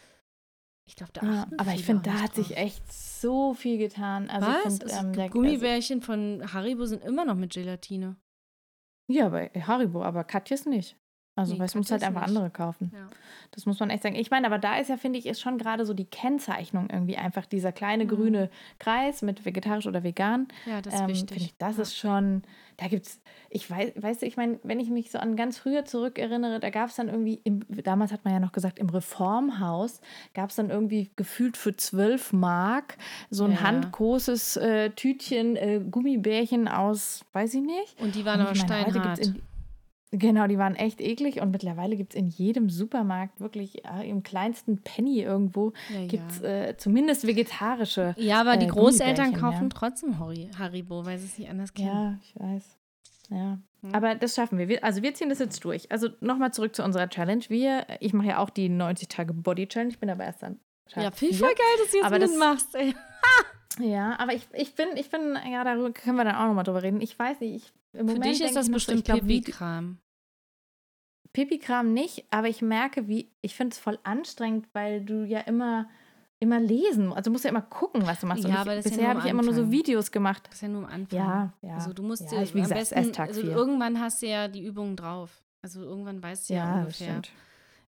ich 0.90 0.96
glaube, 0.96 1.12
da 1.14 1.24
ja, 1.24 1.48
Aber 1.58 1.74
ich 1.74 1.86
finde, 1.86 2.02
da 2.02 2.14
hat 2.14 2.36
drauf. 2.36 2.48
sich 2.48 2.58
echt 2.58 2.92
so 2.92 3.54
viel 3.54 3.78
getan. 3.78 4.28
Also 4.28 4.48
Was? 4.48 4.80
Find, 4.80 4.86
ähm, 4.92 5.14
der, 5.14 5.30
Gummibärchen 5.30 6.00
also, 6.00 6.06
von 6.06 6.54
Haribo 6.54 6.86
sind 6.86 7.04
immer 7.04 7.26
noch 7.26 7.36
mit 7.36 7.54
Gelatine. 7.54 8.16
Ja, 9.08 9.30
bei 9.30 9.50
Haribo, 9.50 10.04
aber 10.04 10.24
Katjes 10.24 10.66
nicht. 10.66 10.98
Also, 11.36 11.54
nee, 11.54 11.60
weil 11.60 11.68
es 11.68 11.76
muss 11.76 11.90
halt 11.90 12.04
einfach 12.04 12.22
nicht. 12.22 12.30
andere 12.30 12.50
kaufen. 12.50 12.92
Ja. 12.94 13.08
Das 13.52 13.66
muss 13.66 13.80
man 13.80 13.90
echt 13.90 14.04
sagen. 14.04 14.16
Ich 14.16 14.30
meine, 14.30 14.46
aber 14.46 14.60
da 14.60 14.78
ist 14.78 14.90
ja, 14.90 14.98
finde 14.98 15.20
ich, 15.20 15.26
ist 15.26 15.40
schon 15.40 15.58
gerade 15.58 15.86
so 15.86 15.94
die 15.94 16.06
Kennzeichnung 16.06 16.90
irgendwie 16.90 17.16
einfach 17.16 17.46
dieser 17.46 17.72
kleine 17.72 18.04
mhm. 18.04 18.10
grüne 18.10 18.50
Kreis 18.78 19.22
mit 19.22 19.46
vegetarisch 19.46 19.88
oder 19.88 20.04
vegan. 20.04 20.48
Ja, 20.66 20.82
das 20.82 20.94
ist 20.94 21.00
ähm, 21.02 21.08
wichtig. 21.08 21.38
Ich, 21.38 21.58
das 21.58 21.78
ja. 21.78 21.84
ist 21.84 21.98
schon, 21.98 22.44
da 22.78 22.88
gibt 22.88 23.08
es, 23.08 23.22
ich 23.50 23.70
weiß, 23.70 23.94
weißt 23.96 24.22
du, 24.22 24.26
ich 24.26 24.38
meine, 24.38 24.60
wenn 24.64 24.80
ich 24.80 24.90
mich 24.90 25.12
so 25.12 25.18
an 25.18 25.36
ganz 25.36 25.58
früher 25.58 25.86
zurückerinnere, 25.86 26.60
da 26.60 26.70
gab 26.70 26.90
es 26.90 26.96
dann 26.96 27.08
irgendwie, 27.08 27.40
im, 27.44 27.62
damals 27.70 28.12
hat 28.12 28.26
man 28.26 28.34
ja 28.34 28.40
noch 28.40 28.52
gesagt, 28.52 28.78
im 28.78 28.90
Reformhaus 28.90 30.02
gab 30.34 30.50
es 30.50 30.58
dann 30.58 30.70
irgendwie 30.70 31.10
gefühlt 31.16 31.58
für 31.58 31.76
12 31.76 32.34
Mark 32.34 32.98
so 33.30 33.46
ein 33.46 33.54
ja. 33.54 33.62
handgroßes 33.62 34.58
äh, 34.58 34.90
Tütchen 34.92 35.56
äh, 35.56 35.82
Gummibärchen 35.90 36.68
aus, 36.68 37.26
weiß 37.32 37.54
ich 37.54 37.62
nicht. 37.62 38.00
Und 38.02 38.16
die 38.16 38.26
waren 38.26 38.42
aber 38.42 38.56
steinhart. 38.56 39.20
Genau, 40.12 40.47
die 40.47 40.57
waren 40.57 40.76
echt 40.76 41.01
eklig 41.01 41.39
und 41.39 41.51
mittlerweile 41.51 41.95
gibt 41.95 42.14
es 42.14 42.20
in 42.20 42.30
jedem 42.30 42.70
Supermarkt 42.70 43.39
wirklich 43.39 43.86
äh, 43.86 44.10
im 44.10 44.24
kleinsten 44.24 44.82
Penny 44.82 45.22
irgendwo 45.22 45.74
ja, 45.93 46.07
gibt 46.07 46.32
es 46.32 46.41
äh, 46.41 46.76
zumindest 46.78 47.28
vegetarische. 47.28 48.16
Ja, 48.18 48.41
aber 48.41 48.57
die 48.57 48.66
äh, 48.66 48.70
Großeltern 48.70 49.34
kaufen 49.34 49.64
ja. 49.64 49.70
trotzdem 49.70 50.18
Haribo, 50.20 51.05
weil 51.05 51.20
sie 51.20 51.26
es 51.26 51.38
nicht 51.38 51.49
anders 51.49 51.74
kennen. 51.76 51.89
Ja, 51.89 52.20
ich 52.24 52.39
weiß. 52.39 52.78
Ja, 53.30 53.60
hm. 53.82 53.93
aber 53.93 54.16
das 54.16 54.34
schaffen 54.34 54.57
wir. 54.57 54.68
wir. 54.68 54.84
Also 54.84 55.03
wir 55.03 55.14
ziehen 55.14 55.30
das 55.30 55.38
jetzt 55.38 55.64
durch. 55.64 55.91
Also 55.91 56.10
nochmal 56.22 56.51
zurück 56.51 56.76
zu 56.76 56.84
unserer 56.84 57.07
Challenge. 57.07 57.43
Wir, 57.49 57.86
ich 57.99 58.14
mache 58.14 58.30
ja 58.30 58.38
auch 58.39 58.49
die 58.49 58.68
90 58.68 59.10
Tage 59.10 59.34
Body 59.34 59.68
Challenge. 59.68 59.91
Ich 59.91 59.99
bin 59.99 60.10
aber 60.10 60.24
erst 60.24 60.41
dann. 60.41 60.60
Ja, 60.95 61.12
viel 61.12 61.36
voll 61.36 61.49
geil, 61.49 61.78
dass 61.84 61.91
du 61.91 61.97
jetzt 61.97 62.05
aber 62.05 62.18
mitmachst. 62.18 62.76
Ey. 62.76 62.95
Ja, 63.78 64.18
aber 64.20 64.34
ich, 64.34 64.48
ich 64.54 64.74
bin, 64.76 64.88
ich 64.96 65.10
bin, 65.10 65.38
ja, 65.50 65.64
darüber 65.64 65.92
können 65.92 66.18
wir 66.18 66.24
dann 66.24 66.36
auch 66.36 66.48
nochmal 66.48 66.64
drüber 66.64 66.82
reden. 66.82 67.02
Ich 67.02 67.18
weiß 67.18 67.40
nicht, 67.42 67.56
ich 67.56 67.74
im 67.94 68.08
Für 68.08 68.16
Moment 68.16 68.26
dich 68.26 68.42
ist 68.42 68.56
das 68.56 68.70
bestimmt 68.70 69.06
Pipi-Kram. 69.06 69.98
Pipi-Kram 71.34 71.94
nicht, 71.94 72.26
aber 72.32 72.48
ich 72.48 72.62
merke, 72.62 73.08
wie, 73.08 73.32
ich 73.42 73.56
finde 73.56 73.74
es 73.74 73.80
voll 73.80 74.00
anstrengend, 74.04 74.68
weil 74.74 75.06
du 75.06 75.24
ja 75.26 75.42
immer, 75.42 75.88
immer 76.40 76.60
lesen, 76.60 77.14
also 77.14 77.30
musst 77.30 77.44
ja 77.44 77.52
immer 77.52 77.62
gucken, 77.62 78.06
was 78.06 78.22
du 78.22 78.28
machst. 78.28 78.44
Ja, 78.44 78.62
aber 78.62 78.76
das 78.76 78.86
bisher 78.86 79.04
ja 79.04 79.10
habe 79.10 79.20
ich 79.20 79.26
immer 79.26 79.44
nur 79.44 79.54
so 79.54 79.72
Videos 79.72 80.12
gemacht. 80.12 80.44
Das 80.48 80.56
ist 80.56 80.62
ja 80.62 80.68
nur 80.70 80.86
am 80.86 80.94
Anfang. 80.94 81.20
Ja, 81.20 81.54
ja. 81.62 81.76
Also 81.76 81.94
du 81.94 82.04
musst 82.04 82.24
ja, 82.24 82.40
dir 82.40 82.44
ich, 82.44 82.56
wie 82.56 82.62
gesagt, 82.62 82.80
besten, 82.80 83.22
also 83.22 83.42
irgendwann 83.42 84.00
hast 84.00 84.22
du 84.22 84.28
ja 84.28 84.48
die 84.48 84.66
Übungen 84.66 84.96
drauf. 84.96 85.44
Also 85.62 85.84
irgendwann 85.84 86.24
weißt 86.24 86.50
du 86.50 86.54
ja, 86.54 86.66
ja 86.66 86.80
ungefähr. 86.82 87.22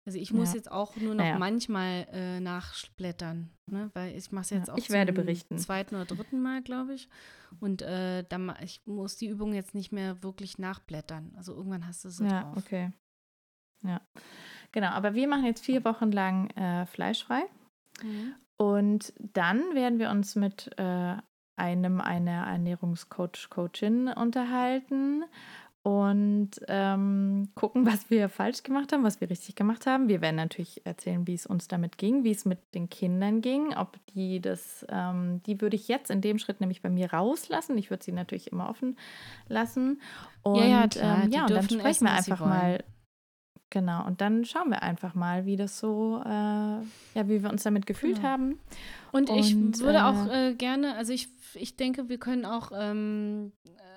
Also 0.09 0.19
ich 0.19 0.33
muss 0.33 0.49
Ja. 0.53 0.55
jetzt 0.55 0.73
auch 0.73 0.97
nur 0.97 1.15
noch 1.15 1.23
Naja. 1.23 1.39
manchmal 1.39 2.07
äh, 2.13 2.41
nachblättern, 2.41 3.51
ne? 3.71 3.91
weil 3.93 4.17
ich 4.17 4.33
mache 4.33 4.41
es 4.45 4.49
jetzt 4.51 4.69
Ja, 4.69 4.73
auch 4.73 4.79
ich 4.79 4.89
werde 4.89 5.13
zum 5.13 5.23
berichten. 5.23 5.59
zweiten 5.59 5.97
oder 5.97 6.07
dritten 6.07 6.41
Mal, 6.41 6.63
glaube 6.63 6.95
ich. 6.95 7.11
Und 7.61 7.83
äh, 7.83 8.25
dann, 8.27 8.55
ich 8.63 8.81
muss 8.87 9.19
die 9.19 9.27
Übung 9.29 9.53
jetzt 9.53 9.75
nicht 9.75 9.93
mehr 9.93 10.23
wirklich 10.23 10.57
nachblättern. 10.57 11.35
Also 11.37 11.55
irgendwann 11.55 11.87
hast 11.87 12.07
du 12.07 12.09
sie 12.09 12.25
Ja, 12.25 12.45
drauf. 12.45 12.57
okay. 12.57 12.91
Ja. 13.83 14.01
Genau, 14.73 14.89
aber 14.93 15.13
wir 15.13 15.29
machen 15.29 15.45
jetzt 15.45 15.63
vier 15.63 15.85
Wochen 15.85 16.11
lang 16.11 16.49
äh, 16.57 16.87
fleischfrei. 16.87 17.43
Mhm. 18.03 18.35
Und 18.57 19.13
dann 19.19 19.75
werden 19.75 19.99
wir 19.99 20.09
uns 20.09 20.37
mit 20.37 20.71
äh, 20.79 21.17
einem 21.57 22.01
einer 22.01 22.47
Ernährungscoach, 22.47 23.51
Coachin 23.51 24.09
unterhalten 24.09 25.25
und 25.83 26.51
ähm, 26.67 27.49
gucken, 27.55 27.87
was 27.87 28.11
wir 28.11 28.29
falsch 28.29 28.63
gemacht 28.63 28.93
haben, 28.93 29.05
was 29.05 29.21
wir 29.21 29.31
richtig 29.31 29.55
gemacht 29.55 29.87
haben. 29.87 30.09
Wir 30.09 30.21
werden 30.21 30.37
natürlich 30.37 30.85
erzählen, 30.85 31.27
wie 31.27 31.35
es 31.35 31.47
uns 31.47 31.69
damit 31.69 31.99
ging, 31.99 32.25
wie 32.25 32.33
es 32.33 32.45
mit 32.45 32.75
den 32.75 32.91
Kindern 32.91 33.41
ging, 33.41 33.75
ob 33.77 33.97
die 34.15 34.41
das, 34.41 34.85
ähm, 34.91 35.41
die 35.47 35.61
würde 35.61 35.77
ich 35.77 35.89
jetzt 35.89 36.11
in 36.11 36.21
dem 36.21 36.39
Schritt 36.39 36.61
nämlich 36.61 36.83
bei 36.83 36.91
mir 36.91 37.13
rauslassen. 37.13 37.79
Ich 37.79 37.91
würde 37.91 38.05
sie 38.05 38.13
natürlich 38.13 38.53
immer 38.53 38.69
offen 38.69 38.97
lassen. 39.49 40.01
Und, 40.43 40.57
Ja, 40.57 40.67
ja, 40.67 40.89
klar, 40.89 41.25
ähm, 41.25 41.31
ja, 41.31 41.43
und 41.43 41.51
dann 41.51 41.69
sprechen 41.69 42.05
wir 42.05 42.13
einfach 42.13 42.41
mal. 42.41 42.85
Genau, 43.71 44.07
und 44.07 44.23
dann 44.23 44.47
schauen 44.47 44.71
wir 44.71 44.83
einfach 44.83 45.15
mal, 45.15 45.45
wie 45.45 45.57
das 45.57 45.79
so, 45.79 46.23
äh, 46.25 46.29
ja, 46.29 46.83
wie 47.29 47.43
wir 47.43 47.51
uns 47.51 47.65
damit 47.65 47.85
gefühlt 47.85 48.17
Genau. 48.17 48.29
haben. 48.29 48.59
Und 49.13 49.29
ich 49.29 49.55
Und, 49.55 49.79
würde 49.81 49.99
äh, 49.99 50.03
auch 50.03 50.27
äh, 50.33 50.55
gerne, 50.55 50.95
also 50.97 51.13
ich, 51.13 51.29
ich 51.55 51.77
denke, 51.77 52.09
wir 52.09 52.19
können 52.19 52.47
auch 52.47 52.73
ähm, 52.75 53.53
äh, 53.67 53.88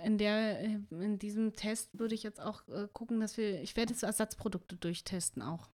in 0.00 0.18
der, 0.18 0.60
äh, 0.60 0.78
in 0.90 1.18
diesem 1.18 1.54
Test 1.54 1.98
würde 1.98 2.14
ich 2.14 2.22
jetzt 2.22 2.40
auch 2.40 2.66
äh, 2.68 2.88
gucken, 2.92 3.20
dass 3.20 3.36
wir, 3.36 3.60
ich 3.62 3.76
werde 3.76 3.92
jetzt 3.92 4.02
Ersatzprodukte 4.02 4.76
durchtesten 4.76 5.42
auch. 5.42 5.68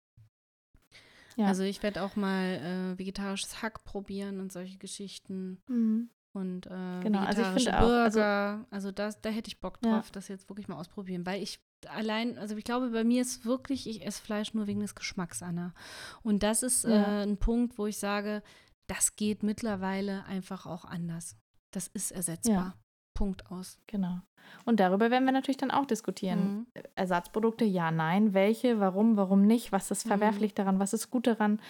Ja. 1.37 1.47
Also 1.47 1.63
ich 1.63 1.83
werde 1.83 2.03
auch 2.03 2.17
mal 2.17 2.95
äh, 2.95 2.99
vegetarisches 2.99 3.63
Hack 3.63 3.85
probieren 3.85 4.41
und 4.41 4.53
solche 4.53 4.79
Geschichten 4.79 5.63
Mhm. 5.69 6.11
und 6.33 6.67
äh, 6.67 7.01
Genau, 7.03 7.21
also 7.21 7.43
ich 7.43 7.49
vegetarische 7.49 7.65
finde 7.71 7.79
auch, 7.81 7.89
also- 8.05 8.19
Burger. 8.19 8.67
Also, 8.71 8.91
das, 8.93 9.21
da 9.21 9.31
hätte 9.31 9.49
ich 9.49 9.61
Bock 9.61 9.79
Ja. 9.85 9.93
drauf, 9.97 10.11
das 10.11 10.29
jetzt 10.29 10.49
wirklich 10.49 10.67
mal 10.69 10.77
ausprobieren, 10.79 11.25
weil 11.27 11.41
ich 11.43 11.61
allein, 11.87 12.39
also 12.39 12.57
ich 12.57 12.65
glaube, 12.65 12.91
bei 12.91 13.05
mir 13.05 13.23
ist 13.23 13.45
wirklich, 13.45 13.89
ich 13.89 14.05
esse 14.05 14.21
Fleisch 14.21 14.53
nur 14.53 14.67
wegen 14.67 14.81
des 14.81 14.97
Geschmacks, 14.97 15.43
Anna. 15.45 15.75
Und 16.23 16.43
das 16.43 16.65
ist 16.65 16.83
Ja. 16.85 17.21
äh, 17.21 17.23
ein 17.23 17.39
Punkt, 17.39 17.79
wo 17.79 17.87
ich 17.87 17.99
sage, 17.99 18.43
das 18.89 19.15
geht 19.15 19.45
mittlerweile 19.45 20.25
einfach 20.25 20.67
auch 20.67 20.85
anders. 20.85 21.37
Das 21.71 21.87
ist 21.87 22.11
ersetzbar. 22.11 22.77
Punkt 23.19 23.51
aus. 23.51 23.79
Genau. 23.89 24.19
Und 24.65 24.81
darüber 24.81 25.11
werden 25.11 25.25
wir 25.27 25.33
natürlich 25.33 25.57
dann 25.59 25.71
auch 25.71 25.85
diskutieren. 25.85 26.41
Mhm. 26.41 26.67
Ersatzprodukte, 26.95 27.65
ja, 27.65 27.91
nein, 27.91 28.33
welche, 28.33 28.81
warum, 28.81 29.17
warum 29.17 29.43
nicht, 29.43 29.73
was 29.73 29.91
ist 29.91 30.05
Mhm. 30.07 30.11
verwerflich 30.11 30.55
daran, 30.55 30.79
was 30.79 30.93
ist 30.93 31.11
gut 31.11 31.27
daran. 31.27 31.61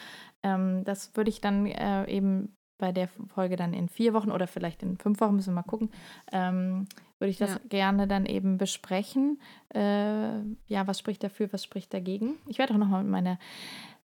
Ähm, 0.42 0.84
das 0.84 1.16
würde 1.16 1.30
ich 1.30 1.40
dann 1.40 1.66
äh, 1.66 2.04
eben 2.08 2.54
bei 2.80 2.92
der 2.92 3.08
Folge 3.08 3.56
dann 3.56 3.72
in 3.74 3.88
vier 3.88 4.12
Wochen 4.14 4.30
oder 4.30 4.46
vielleicht 4.46 4.82
in 4.84 4.96
fünf 4.98 5.20
Wochen, 5.20 5.34
müssen 5.34 5.50
wir 5.50 5.62
mal 5.62 5.62
gucken, 5.62 5.90
ähm, 6.30 6.86
würde 7.18 7.30
ich 7.30 7.38
das 7.38 7.54
Ja. 7.54 7.60
gerne 7.68 8.06
dann 8.06 8.24
eben 8.26 8.56
besprechen. 8.58 9.40
Äh, 9.74 10.38
ja, 10.68 10.86
was 10.86 10.98
spricht 11.00 11.24
dafür, 11.24 11.52
was 11.52 11.64
spricht 11.64 11.92
dagegen? 11.92 12.34
Ich 12.46 12.58
werde 12.58 12.74
auch 12.74 12.78
nochmal 12.78 13.02
mit 13.02 13.10
meiner, 13.10 13.38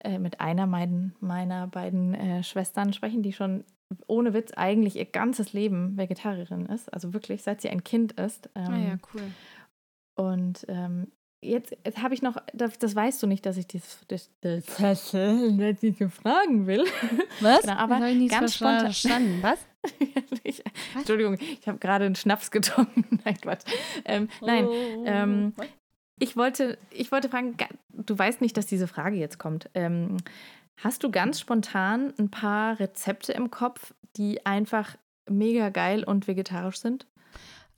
äh, 0.01 0.19
mit 0.19 0.41
einer 0.41 0.67
meiner, 0.67 1.11
meiner 1.21 1.67
beiden 1.69 2.13
äh, 2.15 2.43
Schwestern 2.43 2.93
sprechen, 2.93 3.23
die 3.23 3.33
schon 3.33 3.65
ohne 4.07 4.35
Witz 4.35 4.53
eigentlich 4.53 4.97
ihr 4.97 5.05
ganzes 5.07 5.53
Leben 5.53 5.97
Vegetarierin 5.97 6.67
ist. 6.67 6.93
Also 6.93 7.13
wirklich, 7.15 7.43
seit 7.43 7.61
sie 7.61 7.71
ein 7.71 7.85
Kind 7.85 8.13
ist. 8.13 8.51
Ähm, 8.55 8.67
ah 8.69 8.79
ja, 8.79 8.99
cool. 9.15 9.23
und 10.17 10.65
ähm, 10.69 11.09
jetzt, 11.43 11.77
jetzt 11.85 12.03
habe 12.03 12.15
ich 12.15 12.21
noch, 12.23 12.37
das, 12.53 12.79
das 12.79 12.95
weißt 12.95 13.23
du 13.23 13.27
nicht, 13.27 13.47
dass 13.47 13.57
ich 13.57 13.67
das, 13.69 14.01
das, 14.09 14.31
das, 14.41 14.67
das, 14.67 15.11
das 15.13 15.83
nicht 15.83 16.03
fragen 16.13 16.67
will. 16.67 16.85
Was? 17.41 17.63
Genau, 17.63 17.75
aber 17.77 18.01
ganz 18.29 18.55
spontan- 18.57 18.81
verstanden. 18.81 19.39
Was? 19.43 19.59
ich, 20.43 20.63
Entschuldigung, 20.97 21.39
ich 21.39 21.67
habe 21.69 21.79
gerade 21.79 22.05
einen 22.05 22.17
Schnaps 22.17 22.51
getrunken. 22.51 23.21
Nein, 23.25 23.37
Quatsch. 23.41 23.65
Ähm, 24.05 24.29
nein, 24.43 24.67
Oh. 24.67 25.05
ähm, 25.07 25.55
ich 26.19 26.37
wollte, 26.37 26.77
ich 26.91 27.13
wollte 27.13 27.29
fragen, 27.29 27.57
du 27.93 28.19
weißt 28.19 28.41
nicht, 28.41 28.57
dass 28.57 28.67
diese 28.67 28.89
Frage 28.89 29.17
jetzt 29.17 29.39
kommt. 29.39 29.71
Ähm, 29.75 30.17
hast 30.83 31.03
du 31.05 31.11
ganz 31.11 31.41
spontan 31.41 32.13
ein 32.19 32.31
paar 32.31 32.79
Rezepte 32.81 33.33
im 33.33 33.51
Kopf, 33.51 33.95
die 34.17 34.45
einfach 34.47 34.97
mega 35.29 35.69
geil 35.71 36.05
und 36.05 36.27
vegetarisch 36.27 36.79
sind? 36.79 37.07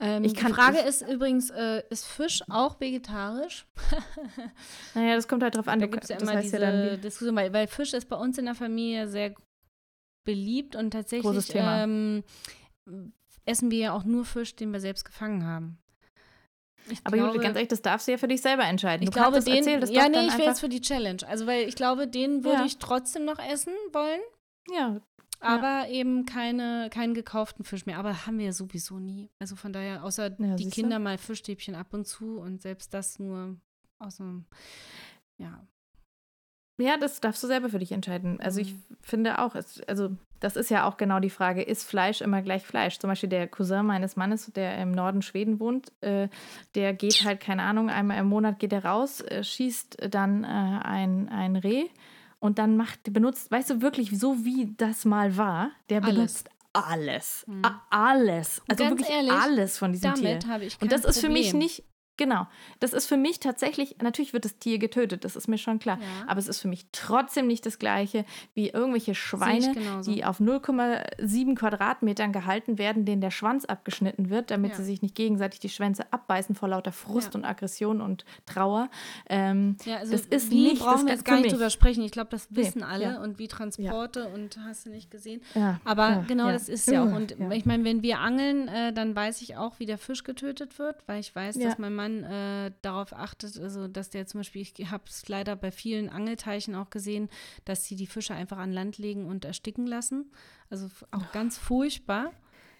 ähm, 0.02 0.22
die 0.22 0.34
Frage 0.34 0.78
ich- 0.80 0.86
ist 0.86 1.02
übrigens, 1.02 1.50
äh, 1.50 1.82
ist 1.90 2.06
Fisch 2.06 2.42
auch 2.48 2.80
vegetarisch? 2.80 3.66
Naja, 4.94 5.14
das 5.14 5.28
kommt 5.28 5.42
halt 5.42 5.56
drauf 5.56 5.68
an. 5.68 5.78
Da 5.78 5.86
gibt 5.86 6.04
es 6.04 6.10
ja 6.10 6.18
immer 6.18 6.40
diese 6.40 6.58
ja 6.58 6.96
Diskussion, 6.96 7.36
weil, 7.36 7.52
weil 7.52 7.66
Fisch 7.66 7.92
ist 7.92 8.08
bei 8.08 8.16
uns 8.16 8.38
in 8.38 8.46
der 8.46 8.54
Familie 8.54 9.08
sehr 9.08 9.34
beliebt 10.24 10.74
und 10.76 10.90
tatsächlich. 10.90 11.54
Ähm, 11.54 12.24
essen 13.44 13.70
wir 13.70 13.78
ja 13.78 13.92
auch 13.92 14.04
nur 14.04 14.24
Fisch, 14.24 14.56
den 14.56 14.72
wir 14.72 14.80
selbst 14.80 15.04
gefangen 15.04 15.44
haben. 15.44 15.78
Ich 16.90 17.00
aber 17.04 17.16
glaube, 17.16 17.32
Jule, 17.32 17.42
ganz 17.42 17.56
ehrlich, 17.56 17.68
das 17.68 17.82
darfst 17.82 18.06
du 18.08 18.12
ja 18.12 18.18
für 18.18 18.28
dich 18.28 18.40
selber 18.42 18.64
entscheiden. 18.64 19.02
ich 19.04 19.10
du 19.10 19.18
glaube, 19.18 19.40
den, 19.40 19.56
erzähl 19.56 19.80
das 19.80 19.90
ja, 19.90 20.08
nee, 20.08 20.18
ich 20.18 20.24
will 20.24 20.30
einfach, 20.32 20.38
jetzt 20.40 20.60
für 20.60 20.68
die 20.68 20.80
Challenge. 20.80 21.18
Also, 21.26 21.46
weil 21.46 21.68
ich 21.68 21.74
glaube, 21.76 22.06
den 22.08 22.44
würde 22.44 22.60
Ja. 22.60 22.66
ich 22.66 22.78
trotzdem 22.78 23.24
noch 23.24 23.38
essen 23.38 23.72
wollen, 23.92 24.20
Ja, 24.70 25.00
aber 25.40 25.88
eben 25.88 26.26
keine, 26.26 26.90
keinen 26.92 27.14
gekauften 27.14 27.64
Fisch 27.64 27.86
mehr. 27.86 27.98
Aber 27.98 28.26
haben 28.26 28.38
wir 28.38 28.46
ja 28.46 28.52
sowieso 28.52 28.98
nie. 28.98 29.30
Also 29.38 29.56
von 29.56 29.72
daher, 29.72 30.04
außer 30.04 30.36
Ja, 30.38 30.54
die. 30.56 30.68
Kinder 30.70 30.98
mal 30.98 31.16
Fischstäbchen 31.18 31.74
ab 31.74 31.94
und 31.94 32.06
zu 32.06 32.38
und 32.38 32.60
selbst 32.60 32.92
das 32.92 33.18
nur 33.18 33.56
aus 33.98 34.16
dem, 34.18 34.44
ja. 35.38 35.66
Ja, 36.80 36.96
das 36.96 37.20
darfst 37.20 37.42
du 37.42 37.46
selber 37.46 37.68
für 37.68 37.78
dich 37.78 37.92
entscheiden. 37.92 38.40
Also 38.40 38.60
ich 38.60 38.72
Mhm. 38.72 38.82
finde 39.02 39.38
auch, 39.38 39.54
es, 39.54 39.80
also 39.86 40.10
das 40.40 40.56
ist 40.56 40.70
ja 40.70 40.88
auch 40.88 40.96
genau 40.96 41.20
die 41.20 41.28
Frage, 41.30 41.62
ist 41.62 41.84
Fleisch 41.84 42.20
immer 42.22 42.40
gleich 42.40 42.64
Fleisch? 42.64 42.98
Zum 42.98 43.08
Beispiel 43.08 43.28
der 43.28 43.46
Cousin 43.46 43.84
meines 43.84 44.16
Mannes, 44.16 44.50
der 44.54 44.78
im 44.78 44.92
Norden 44.92 45.20
Schweden 45.20 45.60
wohnt, 45.60 45.92
äh, 46.00 46.28
der 46.74 46.94
geht 46.94 47.22
halt, 47.24 47.40
keine 47.40 47.62
Ahnung, 47.64 47.90
einmal 47.90 48.18
im 48.18 48.26
Monat 48.26 48.58
geht 48.58 48.72
er 48.72 48.84
raus, 48.84 49.20
äh, 49.20 49.44
schießt 49.44 49.98
dann 50.10 50.44
äh, 50.44 50.46
ein, 50.46 51.28
ein 51.28 51.56
Reh 51.56 51.84
und 52.38 52.58
dann 52.58 52.76
macht, 52.78 53.12
benutzt, 53.12 53.50
weißt 53.50 53.68
du 53.70 53.82
wirklich, 53.82 54.18
so 54.18 54.44
wie 54.46 54.72
das 54.78 55.04
mal 55.04 55.36
war, 55.36 55.72
der 55.90 56.02
Alles. 56.02 56.14
benutzt 56.14 56.50
alles. 56.72 57.44
Mhm. 57.48 57.64
A- 57.64 57.82
Alles. 57.90 58.62
Also 58.68 58.88
wirklich 58.88 59.10
ehrlich, 59.10 59.32
alles 59.32 59.76
von 59.76 59.92
diesem 59.92 60.14
Tier. 60.14 60.28
Damit 60.30 60.46
habe 60.46 60.64
ich 60.64 60.78
kein 60.78 60.86
Und 60.86 60.92
das 60.92 61.04
ist 61.04 61.20
für 61.20 61.28
mich 61.28 61.46
Problem. 61.48 61.58
nicht, 61.58 61.84
genau, 62.20 62.46
das 62.80 62.92
ist 62.92 63.06
für 63.06 63.16
mich 63.16 63.40
tatsächlich, 63.40 63.96
natürlich 64.02 64.34
wird 64.34 64.44
das 64.44 64.58
Tier 64.58 64.78
getötet, 64.78 65.24
das 65.24 65.34
ist 65.36 65.48
mir 65.48 65.56
schon 65.56 65.78
klar. 65.78 65.98
Ja. 65.98 66.28
Aber 66.28 66.38
es 66.38 66.46
ist 66.48 66.60
für 66.60 66.68
mich 66.68 66.84
trotzdem 66.92 67.46
nicht 67.46 67.64
das 67.64 67.78
Gleiche 67.78 68.26
wie 68.54 68.68
irgendwelche 68.68 69.14
Schweine, 69.14 69.74
die 70.04 70.22
auf 70.24 70.38
0,7 70.38 71.54
Quadratmetern 71.56 72.32
gehalten 72.32 72.76
werden, 72.78 73.04
denen 73.06 73.22
der 73.22 73.30
Schwanz 73.30 73.64
abgeschnitten 73.64 74.28
wird, 74.30 74.50
damit 74.50 74.72
Ja. 74.72 74.76
sie 74.76 74.84
sich 74.84 75.00
nicht 75.02 75.14
gegenseitig 75.14 75.60
die 75.60 75.70
Schwänze 75.70 76.12
abbeißen 76.12 76.54
vor 76.54 76.68
lauter 76.68 76.92
Frust 76.92 77.32
Ja. 77.34 77.38
und 77.40 77.44
Aggression 77.46 78.00
und 78.02 78.24
Trauer. 78.46 78.90
Ähm, 79.28 79.76
also 79.98 80.12
das 80.12 80.26
ist 80.26 80.50
wie 80.50 80.64
nicht 80.68 80.82
brauchen 80.82 80.92
das 80.98 81.04
wir 81.06 81.12
jetzt 81.14 81.24
gar 81.24 81.40
nicht 81.40 81.52
drüber 81.52 81.70
sprechen. 81.70 82.04
Ich 82.04 82.12
glaube, 82.12 82.28
das 82.30 82.50
Nee, 82.50 82.58
wissen 82.58 82.82
alle 82.82 83.04
ja. 83.04 83.22
und 83.22 83.38
wie 83.38 83.48
Transporte 83.48 84.28
und 84.28 84.58
hast 84.66 84.84
du 84.86 84.90
nicht 84.90 85.10
gesehen. 85.10 85.40
Aber 85.84 86.24
genau 86.28 86.50
das 86.50 86.68
ist 86.68 86.86
ja 86.88 87.02
auch. 87.02 87.12
Und 87.12 87.34
ich 87.52 87.64
meine, 87.64 87.84
wenn 87.84 88.02
wir 88.02 88.18
angeln, 88.20 88.68
äh, 88.68 88.92
dann 88.92 89.16
weiß 89.16 89.40
ich 89.40 89.56
auch, 89.56 89.78
wie 89.78 89.86
der 89.86 89.96
Fisch 89.98 90.22
getötet 90.24 90.78
wird, 90.78 90.96
weil 91.06 91.20
ich 91.20 91.34
weiß, 91.34 91.58
dass 91.58 91.78
mein 91.78 91.94
Mann 91.94 92.09
äh, 92.24 92.72
darauf 92.82 93.12
achtet, 93.12 93.58
also 93.58 93.88
dass 93.88 94.10
der 94.10 94.26
zum 94.26 94.40
Beispiel, 94.40 94.62
ich 94.62 94.90
habe 94.90 95.04
es 95.06 95.28
leider 95.28 95.56
bei 95.56 95.70
vielen 95.70 96.08
Angelteichen 96.08 96.74
auch 96.74 96.90
gesehen, 96.90 97.28
dass 97.64 97.84
sie 97.84 97.96
die 97.96 98.06
Fische 98.06 98.34
einfach 98.34 98.58
an 98.58 98.72
Land 98.72 98.98
legen 98.98 99.26
und 99.26 99.44
ersticken 99.44 99.86
lassen. 99.86 100.30
Also 100.68 100.88
auch 101.10 101.32
ganz 101.32 101.58
furchtbar. 101.58 102.32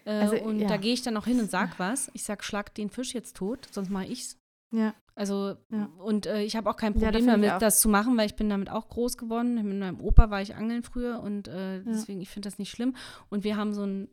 Äh, 0.04 0.10
Also, 0.12 0.36
und 0.42 0.60
ja. 0.60 0.68
da 0.68 0.76
gehe 0.76 0.92
ich 0.94 1.02
dann 1.02 1.16
auch 1.16 1.26
hin 1.26 1.40
und 1.40 1.50
sag 1.50 1.78
was. 1.78 2.10
Ich 2.14 2.22
sag, 2.24 2.42
schlag 2.44 2.74
den 2.74 2.90
Fisch 2.90 3.14
jetzt 3.14 3.36
tot, 3.36 3.68
sonst 3.70 3.90
mache 3.90 4.06
ich's. 4.06 4.36
Ja. 4.72 4.94
Also, 5.14 5.56
Ja. 5.70 5.86
und 5.98 6.26
äh, 6.26 6.42
ich 6.42 6.56
habe 6.56 6.70
auch 6.70 6.76
kein 6.76 6.94
Ja, 6.94 7.06
Problem 7.10 7.24
ich 7.24 7.30
damit, 7.30 7.62
das 7.62 7.80
zu 7.80 7.88
machen, 7.88 8.16
weil 8.16 8.26
ich 8.26 8.36
bin 8.36 8.48
damit 8.48 8.70
auch 8.70 8.88
groß 8.88 9.18
geworden. 9.18 9.54
Mit 9.56 9.78
meinem 9.78 10.00
Opa 10.00 10.30
war 10.30 10.40
ich 10.40 10.54
angeln 10.54 10.82
früher 10.82 11.20
und 11.20 11.48
äh, 11.48 11.82
deswegen, 11.84 12.20
ich 12.20 12.28
finde 12.30 12.48
das 12.48 12.58
nicht 12.58 12.70
schlimm. 12.70 12.94
Und 13.28 13.44
wir 13.44 13.56
haben 13.56 13.74
so 13.74 13.84
ein, 13.84 14.08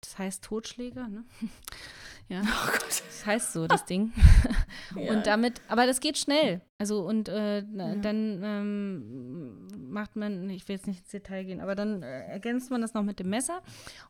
das 0.00 0.18
heißt 0.18 0.44
Totschläger, 0.44 1.08
ne? 1.08 1.24
ja. 2.28 2.40
Oh 2.44 2.70
Gott. 2.70 2.82
Das 3.06 3.26
heißt 3.26 3.52
so, 3.52 3.66
das 3.66 3.84
Ding. 3.86 4.12
Ja. 4.96 5.12
Und 5.12 5.26
damit, 5.26 5.60
aber 5.68 5.86
das 5.86 6.00
geht 6.00 6.18
schnell. 6.18 6.60
Also 6.78 7.06
und 7.06 7.28
äh, 7.28 7.58
Ja. 7.60 7.94
dann 7.96 8.40
ähm, 8.42 9.68
macht 9.92 10.16
man, 10.16 10.50
ich 10.50 10.66
will 10.68 10.76
jetzt 10.76 10.86
nicht 10.86 11.00
ins 11.00 11.10
Detail 11.10 11.44
gehen, 11.44 11.60
aber 11.60 11.74
dann 11.74 12.02
äh, 12.02 12.26
ergänzt 12.26 12.70
man 12.70 12.80
das 12.80 12.94
noch 12.94 13.02
mit 13.04 13.18
dem 13.20 13.30
Messer 13.30 13.62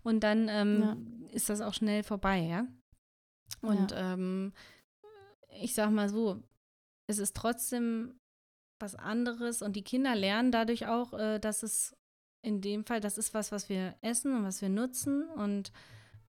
und 0.03 0.21
dann 0.25 0.49
ähm, 0.49 1.27
ist 1.33 1.51
das 1.51 1.61
auch 1.61 1.75
schnell 1.75 2.03
vorbei, 2.03 2.39
ja. 2.41 2.67
Und 3.61 3.93
ähm, 3.97 4.53
ich 5.61 5.75
sag 5.75 5.91
mal 5.91 6.09
so, 6.09 6.43
es 7.07 7.19
ist 7.19 7.37
trotzdem 7.37 8.15
was 8.81 8.95
anderes 8.95 9.61
und 9.63 9.77
die 9.77 9.85
Kinder 9.85 10.15
lernen 10.17 10.51
dadurch 10.51 10.87
auch, 10.87 11.13
äh, 11.13 11.39
dass 11.39 11.63
es 11.63 11.95
in 12.45 12.61
dem 12.61 12.85
Fall, 12.85 13.01
das 13.01 13.19
ist 13.19 13.35
was, 13.35 13.53
was 13.53 13.69
wir 13.69 13.95
essen 14.01 14.35
und 14.35 14.43
was 14.45 14.63
wir 14.63 14.69
nutzen 14.71 15.29
und 15.37 15.71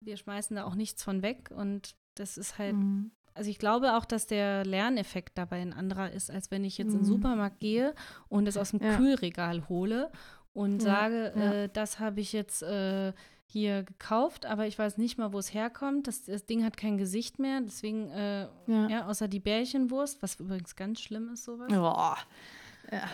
wir 0.05 0.17
schmeißen 0.17 0.55
da 0.55 0.63
auch 0.65 0.75
nichts 0.75 1.03
von 1.03 1.21
weg 1.21 1.49
und 1.55 1.95
das 2.15 2.37
ist 2.37 2.57
halt 2.57 2.75
Mhm. 2.75 3.11
also 3.33 3.49
ich 3.49 3.57
glaube 3.57 3.95
auch, 3.97 4.05
dass 4.05 4.27
der 4.27 4.63
Lerneffekt 4.65 5.37
dabei 5.37 5.61
ein 5.61 5.73
anderer 5.73 6.11
ist, 6.11 6.29
als 6.29 6.51
wenn 6.51 6.63
ich 6.63 6.77
jetzt 6.77 6.89
in 6.93 6.99
den 6.99 7.01
Mhm. 7.01 7.05
Supermarkt 7.05 7.59
gehe 7.59 7.95
und 8.29 8.47
es 8.47 8.57
aus 8.57 8.71
dem 8.71 8.81
Ja. 8.81 8.95
Kühlregal 8.97 9.67
hole 9.69 10.11
und 10.53 10.83
Ja, 10.83 10.85
sage. 10.91 11.31
Äh, 11.33 11.69
das 11.73 11.99
habe 11.99 12.21
ich 12.21 12.31
jetzt 12.33 12.61
äh, 12.61 13.13
hier 13.45 13.83
gekauft, 13.83 14.45
aber 14.45 14.67
ich 14.67 14.77
weiß 14.79 14.97
nicht 14.97 15.17
mal, 15.17 15.31
wo 15.33 15.37
es 15.39 15.53
herkommt. 15.53 16.07
Das, 16.07 16.23
das 16.25 16.45
Ding 16.45 16.63
hat 16.63 16.77
kein 16.77 16.97
Gesicht 16.97 17.39
mehr, 17.39 17.61
deswegen, 17.61 18.09
äh, 18.11 18.43
Ja. 18.67 18.87
ja, 18.87 19.05
außer 19.07 19.27
die 19.27 19.39
Bärchenwurst, 19.39 20.21
was 20.21 20.39
übrigens 20.39 20.75
ganz 20.75 21.01
schlimm 21.01 21.29
ist, 21.33 21.43
sowas. 21.43 21.67
Boah. 21.71 22.17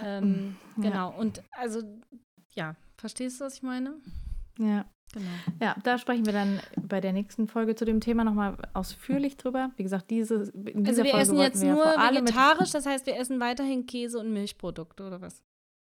Ähm, 0.03 0.55
Ja. 0.77 0.83
Genau, 0.83 1.17
und 1.17 1.41
also, 1.51 1.81
ja, 2.53 2.75
verstehst 2.97 3.39
du, 3.39 3.45
was 3.45 3.55
ich 3.55 3.63
meine? 3.63 3.95
Ja. 4.57 4.85
Genau. 5.13 5.31
Ja, 5.59 5.75
da 5.83 5.97
sprechen 5.97 6.25
wir 6.25 6.33
dann 6.33 6.59
bei 6.87 7.01
der 7.01 7.13
nächsten 7.13 7.47
Folge 7.47 7.75
zu 7.75 7.85
dem 7.85 7.99
Thema 7.99 8.23
nochmal 8.23 8.57
ausführlich 8.73 9.37
drüber. 9.37 9.71
Wie 9.75 9.83
gesagt, 9.83 10.09
diese, 10.11 10.51
in 10.53 10.85
Also 10.85 11.03
wir 11.03 11.11
Folge 11.11 11.23
essen 11.23 11.37
jetzt 11.39 11.61
wir 11.61 11.73
nur 11.73 11.83
vegetarisch, 11.85 12.71
das 12.71 12.85
heißt, 12.85 13.05
wir 13.07 13.17
essen 13.17 13.39
weiterhin 13.39 13.85
Käse 13.85 14.19
und 14.19 14.31
Milchprodukte 14.31 15.05
oder 15.07 15.21
was? 15.21 15.41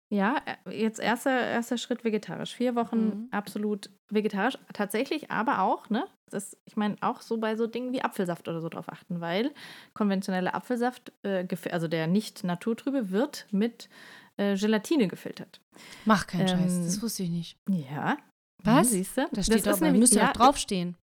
Ja, 0.10 0.38
äh, 0.66 0.84
jetzt 0.84 1.00
erster, 1.02 1.32
erster 1.32 1.78
Schritt 1.78 2.06
vegetarisch. 2.06 2.56
Vier 2.56 2.76
Wochen 2.76 3.08
Mhm. 3.08 3.28
absolut 3.32 3.90
vegetarisch. 4.10 4.58
Tatsächlich 4.72 5.30
aber 5.30 5.62
auch, 5.62 5.90
ne? 5.90 6.06
Das, 6.30 6.56
ich 6.66 6.78
meine, 6.78 6.96
auch 7.02 7.22
so 7.22 7.38
bei 7.38 7.56
so 7.58 7.68
Dingen 7.68 7.92
wie 7.92 8.02
Apfelsaft 8.02 8.48
oder 8.48 8.62
so 8.62 8.70
drauf 8.70 8.88
achten, 8.90 9.20
weil 9.20 9.52
konventioneller 9.94 10.56
Apfelsaft, 10.56 11.12
äh, 11.24 11.46
also 11.72 11.90
der 11.90 12.08
nicht 12.08 12.46
naturtrübe, 12.46 13.12
wird 13.12 13.48
mit 13.52 13.90
äh, 14.38 14.56
Gelatine 14.56 15.10
gefiltert. 15.10 15.60
Mach 16.06 16.26
keinen 16.28 16.48
Scheiß, 16.48 16.78
Ähm, 16.78 16.86
das 16.86 17.02
wusste 17.02 17.24
ich 17.24 17.30
nicht. 17.30 17.58
Ja. 17.68 18.18
Was? 18.64 18.92
Siehst 18.92 19.18
du? 19.18 19.28
Da 19.32 19.44
steht 19.44 19.58
ist 19.58 19.68
aber, 19.68 19.80
nämlich- 19.86 20.02
müsste 20.02 20.20
ja, 20.20 20.32
draufstehen. 20.34 20.96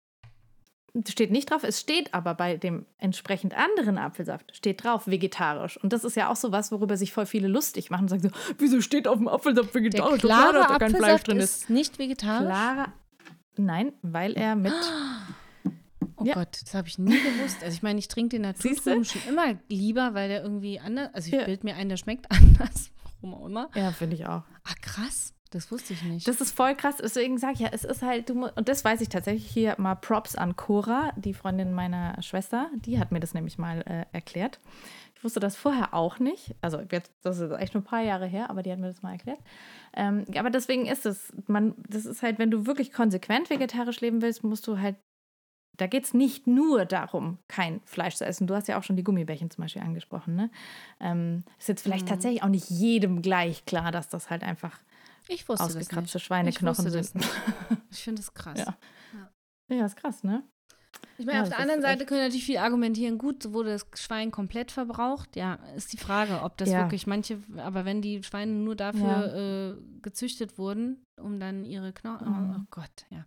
Steht 1.08 1.32
nicht 1.32 1.50
drauf, 1.50 1.64
es 1.64 1.80
steht 1.80 2.14
aber 2.14 2.34
bei 2.34 2.56
dem 2.56 2.86
entsprechend 2.98 3.52
anderen 3.56 3.98
Apfelsaft, 3.98 4.54
steht 4.56 4.84
drauf 4.84 5.08
vegetarisch. 5.08 5.76
Und 5.82 5.92
das 5.92 6.04
ist 6.04 6.14
ja 6.14 6.30
auch 6.30 6.36
so 6.36 6.52
was, 6.52 6.70
worüber 6.70 6.96
sich 6.96 7.12
voll 7.12 7.26
viele 7.26 7.48
lustig 7.48 7.90
machen 7.90 8.02
und 8.02 8.08
sagen 8.10 8.22
so, 8.22 8.30
wieso 8.58 8.80
steht 8.80 9.08
auf 9.08 9.18
dem 9.18 9.26
Apfelsaft 9.26 9.74
Der 9.74 9.80
vegetarisch? 9.82 10.20
Klar, 10.20 10.50
klare 10.50 10.54
dass 10.58 10.68
da 10.68 10.78
kein 10.78 10.94
Fleisch 10.94 11.22
drin 11.24 11.38
ist 11.38 11.68
nicht 11.68 11.98
vegetarisch? 11.98 12.46
Klarer. 12.46 12.92
Nein, 13.56 13.92
weil 14.02 14.34
er 14.34 14.54
mit. 14.54 14.72
Oh 16.16 16.24
Ja. 16.24 16.34
Gott, 16.34 16.60
das 16.62 16.74
habe 16.74 16.86
ich 16.86 16.96
nie 16.98 17.18
gewusst. 17.20 17.60
Also 17.64 17.74
ich 17.74 17.82
meine, 17.82 17.98
ich 17.98 18.06
trinke 18.06 18.30
den? 18.36 18.42
Naturtrüben 18.42 19.04
schon 19.04 19.22
immer 19.28 19.54
lieber, 19.68 20.14
weil 20.14 20.28
der 20.28 20.42
irgendwie 20.44 20.78
anders, 20.78 21.12
also 21.12 21.26
ich 21.26 21.34
Ja. 21.34 21.44
bild 21.44 21.64
mir 21.64 21.74
ein, 21.74 21.88
der 21.88 21.96
schmeckt 21.96 22.30
anders, 22.30 22.90
warum 23.20 23.34
auch 23.34 23.46
immer. 23.46 23.68
Ja, 23.74 23.90
finde 23.90 24.14
ich 24.14 24.26
auch. 24.26 24.44
Ah, 24.62 24.74
krass, 24.80 25.33
das 25.54 25.70
wusste 25.70 25.92
ich 25.94 26.02
nicht. 26.02 26.26
Das 26.28 26.40
ist 26.40 26.52
voll 26.52 26.74
krass. 26.74 26.96
Deswegen 27.02 27.38
sage 27.38 27.54
ich 27.54 27.60
ja, 27.60 27.68
es 27.72 27.84
ist 27.84 28.02
halt, 28.02 28.28
du 28.28 28.46
und 28.46 28.68
das 28.68 28.84
weiß 28.84 29.00
ich 29.00 29.08
tatsächlich 29.08 29.46
hier 29.46 29.74
mal 29.78 29.94
Props 29.94 30.34
an 30.36 30.56
Cora, 30.56 31.12
die 31.16 31.34
Freundin 31.34 31.72
meiner 31.72 32.20
Schwester. 32.22 32.68
Die 32.74 32.98
hat 32.98 33.12
mir 33.12 33.20
das 33.20 33.34
nämlich 33.34 33.56
mal 33.58 33.80
äh, 33.82 34.04
erklärt. 34.12 34.60
Ich 35.16 35.24
wusste 35.24 35.40
das 35.40 35.56
vorher 35.56 35.94
auch 35.94 36.18
nicht. 36.18 36.54
Also 36.60 36.80
jetzt, 36.90 37.10
das 37.22 37.38
ist 37.38 37.50
echt 37.52 37.72
nur 37.74 37.82
ein 37.82 37.86
paar 37.86 38.02
Jahre 38.02 38.26
her, 38.26 38.50
aber 38.50 38.62
die 38.62 38.70
hat 38.70 38.78
mir 38.78 38.88
das 38.88 39.02
mal 39.02 39.12
erklärt. 39.12 39.38
Ähm, 39.94 40.24
aber 40.36 40.50
deswegen 40.50 40.84
ist 40.86 41.06
es, 41.06 41.32
man, 41.46 41.74
das 41.88 42.04
ist 42.04 42.22
halt, 42.22 42.38
wenn 42.38 42.50
du 42.50 42.66
wirklich 42.66 42.92
konsequent 42.92 43.48
vegetarisch 43.48 44.00
leben 44.02 44.20
willst, 44.20 44.44
musst 44.44 44.66
du 44.66 44.78
halt, 44.80 44.96
da 45.76 45.86
geht 45.86 46.04
es 46.04 46.14
nicht 46.14 46.46
nur 46.46 46.84
darum, 46.84 47.38
kein 47.48 47.80
Fleisch 47.84 48.14
zu 48.16 48.24
essen. 48.26 48.46
Du 48.46 48.54
hast 48.54 48.68
ja 48.68 48.78
auch 48.78 48.82
schon 48.84 48.96
die 48.96 49.02
Gummibärchen 49.02 49.50
zum 49.50 49.62
Beispiel 49.62 49.82
angesprochen. 49.82 50.36
Ne? 50.36 50.50
Ähm, 51.00 51.42
ist 51.58 51.68
jetzt 51.68 51.82
vielleicht 51.82 52.04
Mhm. 52.04 52.10
tatsächlich 52.10 52.42
auch 52.42 52.48
nicht 52.48 52.68
jedem 52.70 53.22
gleich 53.22 53.64
klar, 53.64 53.90
dass 53.90 54.08
das 54.08 54.30
halt 54.30 54.44
einfach 54.44 54.78
ich 55.28 55.48
wusste 55.48 55.66
das 55.66 55.76
ausgekratzte 55.76 56.16
nicht. 56.18 56.24
Schweineknochen 56.26 56.90
sind. 56.90 57.10
Ich 57.90 58.02
finde 58.02 58.20
das 58.22 58.34
krass. 58.34 58.58
Ja. 58.58 58.76
Ja, 59.68 59.86
ist 59.86 59.96
krass, 59.96 60.22
ne? 60.24 60.42
Ich 61.16 61.26
meine, 61.26 61.38
Ja, 61.38 61.42
auf 61.44 61.48
der 61.48 61.58
anderen 61.58 61.80
Seite 61.82 62.06
können 62.06 62.20
natürlich 62.22 62.44
viel 62.44 62.58
argumentieren, 62.58 63.18
gut, 63.18 63.42
so 63.42 63.52
wurde 63.52 63.70
das 63.70 63.86
Schwein 63.94 64.30
komplett 64.30 64.70
verbraucht. 64.72 65.36
Ja, 65.36 65.54
ist 65.76 65.92
die 65.92 65.96
Frage, 65.96 66.42
ob 66.42 66.56
das 66.56 66.68
Ja. 66.70 66.80
wirklich 66.82 67.06
manche, 67.06 67.38
aber 67.56 67.84
wenn 67.84 68.02
die 68.02 68.22
Schweine 68.22 68.52
nur 68.52 68.74
dafür 68.76 69.76
äh, 69.78 70.00
gezüchtet 70.02 70.58
wurden, 70.58 71.04
um 71.20 71.38
dann 71.40 71.64
ihre 71.64 71.92
Knochen, 71.92 72.28
Mhm. 72.28 72.56
oh 72.58 72.66
Gott, 72.70 73.06
ja. 73.10 73.24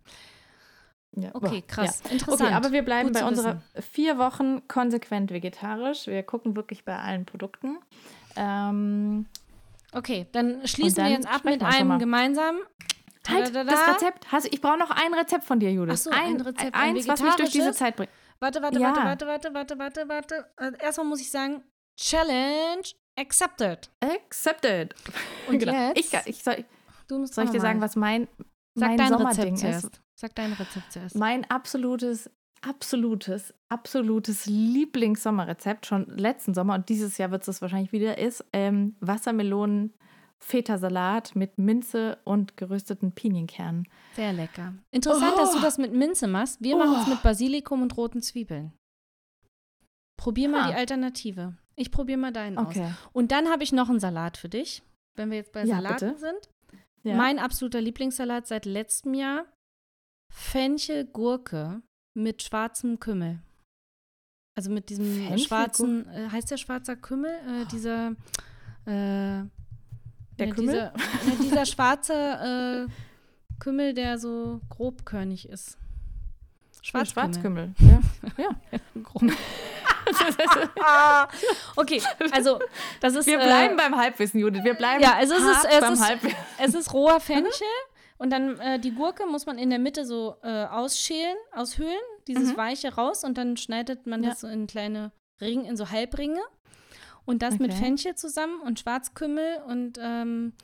Ja. 1.16 1.30
Okay, 1.34 1.62
krass, 1.66 2.02
Ja. 2.04 2.10
interessant. 2.10 2.42
Okay, 2.42 2.52
aber 2.52 2.70
wir 2.72 2.82
bleiben 2.82 3.08
Gut 3.08 3.14
bei 3.20 3.26
unserer 3.26 3.62
vier 3.80 4.18
Wochen 4.18 4.68
konsequent 4.68 5.30
vegetarisch. 5.30 6.06
Wir 6.06 6.22
gucken 6.22 6.54
wirklich 6.54 6.84
bei 6.84 6.98
allen 6.98 7.24
Produkten. 7.24 7.78
Ähm, 8.36 9.26
Okay, 9.92 10.26
dann 10.32 10.66
schließen 10.66 10.96
dann 10.96 11.06
wir 11.06 11.12
jetzt 11.12 11.26
ab 11.26 11.44
mit 11.44 11.62
einem 11.62 11.98
gemeinsamen. 11.98 12.60
halt, 13.26 13.46
Tadadada. 13.46 13.70
das 13.70 13.94
Rezept. 13.96 14.30
Hast, 14.32 14.52
ich 14.52 14.60
brauche 14.60 14.78
noch 14.78 14.90
ein 14.90 15.14
Rezept 15.14 15.44
von 15.44 15.58
dir, 15.60 15.72
Judith. 15.72 15.94
Ach 15.94 15.96
so, 15.96 16.10
ein 16.10 16.40
Rezept, 16.40 16.74
ein 16.74 16.96
Eins, 16.96 17.08
was 17.08 17.22
mich 17.22 17.34
durch 17.36 17.50
diese? 17.50 17.72
Zeit 17.72 17.96
bringt. 17.96 18.10
Warte, 18.40 18.62
warte, 18.62 18.78
Ja. 18.78 18.94
warte, 18.94 19.26
warte, 19.26 19.52
warte, 19.54 19.54
warte, 19.54 19.78
warte, 19.78 20.08
warte. 20.08 20.50
Äh, 20.58 20.72
Erstmal 20.84 21.06
muss 21.06 21.20
ich 21.20 21.30
sagen, 21.30 21.62
Challenge 21.96 22.82
accepted. 23.18 23.90
Accepted. 24.00 24.94
Und 25.48 25.58
Genau. 25.58 25.72
jetzt? 25.88 25.98
Ich, 25.98 26.12
ich 26.36 26.42
soll, 26.42 26.64
Du 27.08 27.18
musst 27.18 27.34
soll 27.34 27.44
ich 27.44 27.50
dir 27.50 27.56
mal. 27.58 27.62
sagen, 27.62 27.80
was 27.80 27.96
mein, 27.96 28.28
Sag 28.74 28.88
mein 28.90 28.98
dein 28.98 29.08
Sommerding 29.08 29.54
Rezept 29.54 29.74
ist? 29.74 29.80
zuerst. 29.80 30.00
Sag 30.14 30.34
dein 30.36 30.52
Rezept 30.52 30.92
zuerst. 30.92 31.16
Mein 31.16 31.50
absolutes, 31.50 32.30
absolutes, 32.62 33.54
absolutes 33.68 34.46
Lieblingssommerrezept, 34.46 35.86
schon 35.86 36.06
letzten 36.16 36.54
Sommer 36.54 36.74
und 36.74 36.88
dieses 36.88 37.18
Jahr 37.18 37.30
wird 37.30 37.46
es 37.46 37.60
wahrscheinlich 37.62 37.92
wieder, 37.92 38.18
ist 38.18 38.44
ähm, 38.52 38.96
Wassermelonen. 39.00 39.94
Feta-Salat 40.40 41.34
mit 41.34 41.58
Minze 41.58 42.18
und 42.22 42.56
gerösteten 42.56 43.10
Pinienkernen. 43.10 43.88
Sehr 44.14 44.32
lecker. 44.32 44.72
Interessant, 44.92 45.36
dass 45.36 45.50
du 45.50 45.58
Oh. 45.58 45.60
das 45.62 45.78
mit 45.78 45.92
Minze 45.92 46.28
machst. 46.28 46.62
Wir 46.62 46.76
machen 46.76 46.94
es 47.00 47.08
Oh. 47.08 47.10
mit 47.10 47.22
Basilikum 47.24 47.82
und 47.82 47.96
roten 47.96 48.22
Zwiebeln. 48.22 48.72
Probier 50.16 50.48
mal 50.48 50.62
Ah. 50.62 50.68
die 50.68 50.74
Alternative. 50.74 51.56
Ich 51.74 51.90
probiere 51.90 52.18
mal 52.18 52.32
deinen 52.32 52.56
aus. 52.56 52.68
Okay. 52.68 52.88
Und 53.12 53.32
dann 53.32 53.48
habe 53.48 53.64
ich 53.64 53.72
noch 53.72 53.88
einen 53.90 53.98
Salat 53.98 54.36
für 54.36 54.48
dich, 54.48 54.84
wenn 55.16 55.30
wir 55.30 55.38
jetzt 55.38 55.50
bei 55.52 55.64
Ja, 55.64 55.76
Salaten 55.76 56.08
bitte. 56.10 56.20
sind. 56.20 56.50
Ja. 57.02 57.16
Mein 57.16 57.40
absoluter 57.40 57.80
Lieblingssalat 57.80 58.46
seit 58.46 58.64
letztem 58.64 59.14
Jahr: 59.14 59.44
Fenchel 60.32 61.04
Gurke 61.04 61.82
mit 62.18 62.42
schwarzem 62.42 62.98
Kümmel. 63.00 63.38
Also 64.56 64.70
mit 64.70 64.90
diesem 64.90 65.04
Fenchel 65.28 65.38
schwarzen, 65.38 66.08
äh, 66.12 66.28
heißt 66.30 66.50
der 66.50 66.56
schwarzer 66.56 66.96
Kümmel? 66.96 67.30
Äh, 67.30 67.64
dieser, 67.70 68.08
äh, 68.86 69.44
Der 70.36 70.46
ja, 70.48 70.54
Kümmel? 70.54 70.74
Dieser, 70.74 70.92
ja, 70.92 71.42
dieser 71.42 71.66
schwarze 71.66 72.88
äh, 72.88 73.60
Kümmel, 73.60 73.94
der 73.94 74.18
so 74.18 74.60
grobkörnig 74.68 75.48
ist. 75.48 75.78
Schwarzkümmel. 76.82 77.74
Ja. 77.78 78.00
ja. 78.36 78.50
Ah, 80.80 81.28
okay, 81.76 82.00
also 82.30 82.58
das 83.00 83.14
ist. 83.14 83.26
Wir 83.26 83.38
äh, 83.38 83.44
bleiben 83.44 83.76
beim 83.76 83.94
Halbwissen, 83.94 84.40
Judith. 84.40 84.64
Wir 84.64 84.72
bleiben 84.72 85.02
Ja, 85.02 85.14
also 85.14 85.34
es 85.34 85.42
ist- 85.42 85.66
es 85.70 85.80
beim 85.80 85.92
ist- 85.92 86.08
Halbwissen. 86.08 86.36
Es 86.58 86.74
ist 86.74 86.92
roher 86.94 87.20
Fenchel 87.20 87.66
und 88.18 88.30
dann 88.30 88.58
äh, 88.60 88.78
die 88.78 88.92
Gurke 88.92 89.26
muss 89.26 89.46
man 89.46 89.58
in 89.58 89.70
der 89.70 89.78
Mitte 89.78 90.04
so 90.04 90.36
äh, 90.42 90.64
ausschälen, 90.66 91.36
aushöhlen, 91.52 91.96
dieses 92.26 92.52
Mhm. 92.52 92.56
Weiche 92.56 92.94
raus 92.94 93.24
und 93.24 93.38
dann 93.38 93.56
schneidet 93.56 94.06
man 94.06 94.22
Ja. 94.22 94.30
das 94.30 94.40
so 94.40 94.48
in 94.48 94.66
kleine 94.66 95.12
Ringe, 95.40 95.68
in 95.68 95.76
so 95.76 95.90
Halbringe. 95.90 96.40
Und 97.24 97.42
das 97.42 97.58
mit 97.58 97.72
Okay. 97.72 97.82
Fenchel 97.82 98.14
zusammen 98.14 98.60
und 98.62 98.80
Schwarzkümmel 98.80 99.62
und 99.66 99.98
ähm, 100.00 100.54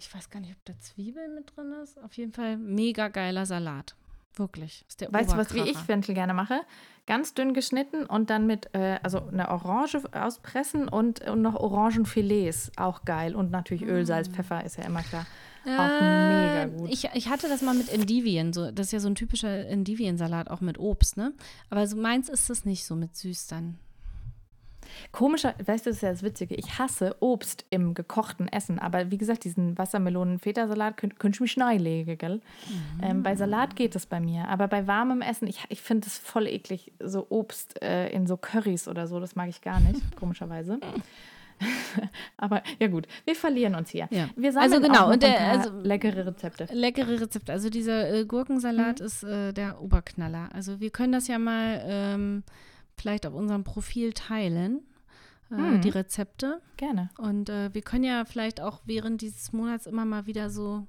ich 0.00 0.14
weiß 0.14 0.30
gar 0.30 0.38
nicht, 0.38 0.52
ob 0.52 0.64
da 0.64 0.78
Zwiebeln 0.78 1.34
mit 1.34 1.56
drin 1.56 1.72
ist. 1.82 1.98
Auf 2.02 2.12
jeden 2.16 2.32
Fall 2.32 2.56
mega 2.56 3.08
geiler 3.08 3.46
Salat. 3.46 3.96
Wirklich. 4.36 4.84
Ist 4.86 5.00
der 5.00 5.12
Weißt 5.12 5.32
du, 5.32 5.36
was 5.36 5.52
wie 5.54 5.62
ich. 5.68 5.76
Fenchel 5.76 6.14
gerne 6.14 6.34
mache? 6.34 6.60
Ganz 7.06 7.34
dünn 7.34 7.52
geschnitten 7.52 8.06
und 8.06 8.30
dann 8.30 8.46
mit, 8.46 8.72
äh, 8.74 9.00
also 9.02 9.26
eine 9.26 9.48
Orange 9.50 10.00
auspressen 10.12 10.88
und, 10.88 11.28
und 11.28 11.42
noch 11.42 11.56
Orangenfilets. 11.56 12.70
Auch 12.76 13.04
geil. 13.04 13.34
Und 13.34 13.50
natürlich 13.50 13.82
Öl, 13.82 14.06
Salz, 14.06 14.28
Pfeffer, 14.28 14.62
ist 14.64 14.76
ja 14.78 14.84
immer 14.84 15.02
klar. 15.02 15.26
Auch 15.64 15.68
mega 15.68 16.62
Äh, 16.62 16.68
gut. 16.68 16.90
Ich, 16.90 17.08
ich 17.14 17.28
hatte 17.28 17.48
das 17.48 17.62
mal 17.62 17.74
mit 17.74 17.92
Endivien. 17.92 18.52
So, 18.52 18.70
das 18.70 18.86
ist 18.86 18.92
ja 18.92 19.00
so 19.00 19.08
ein 19.08 19.14
typischer 19.14 19.66
Endiviensalat, 19.66 20.50
auch 20.50 20.60
mit 20.60 20.78
Obst, 20.78 21.16
ne? 21.16 21.32
Aber 21.70 21.86
so 21.86 21.96
meins 21.96 22.28
ist 22.28 22.48
das 22.50 22.64
nicht 22.64 22.84
so 22.84 22.94
mit 22.96 23.16
süß 23.16 23.46
dann. 23.48 23.78
Komischer, 25.12 25.54
weißt 25.64 25.86
du, 25.86 25.90
das 25.90 25.96
ist 25.98 26.02
ja 26.02 26.10
das 26.10 26.22
Witzige. 26.22 26.54
Ich 26.54 26.78
hasse 26.78 27.16
Obst 27.20 27.64
im 27.70 27.94
gekochten 27.94 28.48
Essen. 28.48 28.78
Aber 28.78 29.10
wie 29.10 29.18
gesagt, 29.18 29.44
diesen 29.44 29.76
Wassermelonen-Feta-Salat 29.76 30.96
könnte 30.96 31.16
könnt 31.16 31.34
ich 31.36 31.40
mich 31.40 31.56
legen, 31.56 32.18
gell? 32.18 32.40
Ähm, 33.02 33.22
bei 33.22 33.36
Salat 33.36 33.76
geht 33.76 33.94
es 33.96 34.06
bei 34.06 34.20
mir. 34.20 34.48
Aber 34.48 34.68
bei 34.68 34.86
warmem 34.86 35.20
Essen, 35.20 35.46
ich, 35.46 35.62
ich 35.68 35.82
finde 35.82 36.06
es 36.06 36.18
voll 36.18 36.46
eklig. 36.46 36.92
So 37.00 37.26
Obst 37.28 37.82
äh, 37.82 38.08
in 38.08 38.26
so 38.26 38.36
Currys 38.36 38.88
oder 38.88 39.06
so, 39.06 39.20
das 39.20 39.36
mag 39.36 39.48
ich 39.48 39.60
gar 39.60 39.80
nicht, 39.80 40.16
komischerweise. 40.16 40.80
Aber 42.36 42.62
ja 42.78 42.86
gut, 42.88 43.06
wir 43.24 43.34
verlieren 43.34 43.74
uns 43.74 43.90
hier. 43.90 44.08
Ja. 44.10 44.28
Wir 44.36 44.56
Also 44.56 44.74
sammeln 44.76 44.82
genau, 44.82 44.94
auch 45.04 45.06
noch 45.08 45.12
und 45.14 45.22
der- 45.22 45.40
also- 45.40 45.70
leckere 45.80 46.26
Rezepte. 46.26 46.68
Leckere 46.72 47.20
Rezepte. 47.20 47.52
Also 47.52 47.70
dieser 47.70 48.12
äh, 48.12 48.24
Gurkensalat 48.24 49.00
ist 49.00 49.22
äh, 49.24 49.52
der 49.52 49.80
Oberknaller. 49.80 50.48
Also 50.52 50.80
wir 50.80 50.90
können 50.90 51.12
das 51.12 51.28
ja 51.28 51.38
mal 51.38 51.82
ähm, 51.86 52.42
vielleicht 52.96 53.26
auf 53.26 53.34
unserem 53.34 53.64
Profil 53.64 54.12
teilen, 54.12 54.80
äh, 55.50 55.54
Mhm. 55.54 55.80
die 55.80 55.88
Rezepte. 55.90 56.60
Gerne. 56.76 57.10
Und 57.18 57.48
äh, 57.48 57.72
wir 57.72 57.82
können 57.82 58.04
ja 58.04 58.24
vielleicht 58.24 58.60
auch 58.60 58.80
während 58.84 59.20
dieses 59.22 59.52
Monats 59.52 59.86
immer 59.86 60.04
mal 60.04 60.26
wieder 60.26 60.50
so 60.50 60.86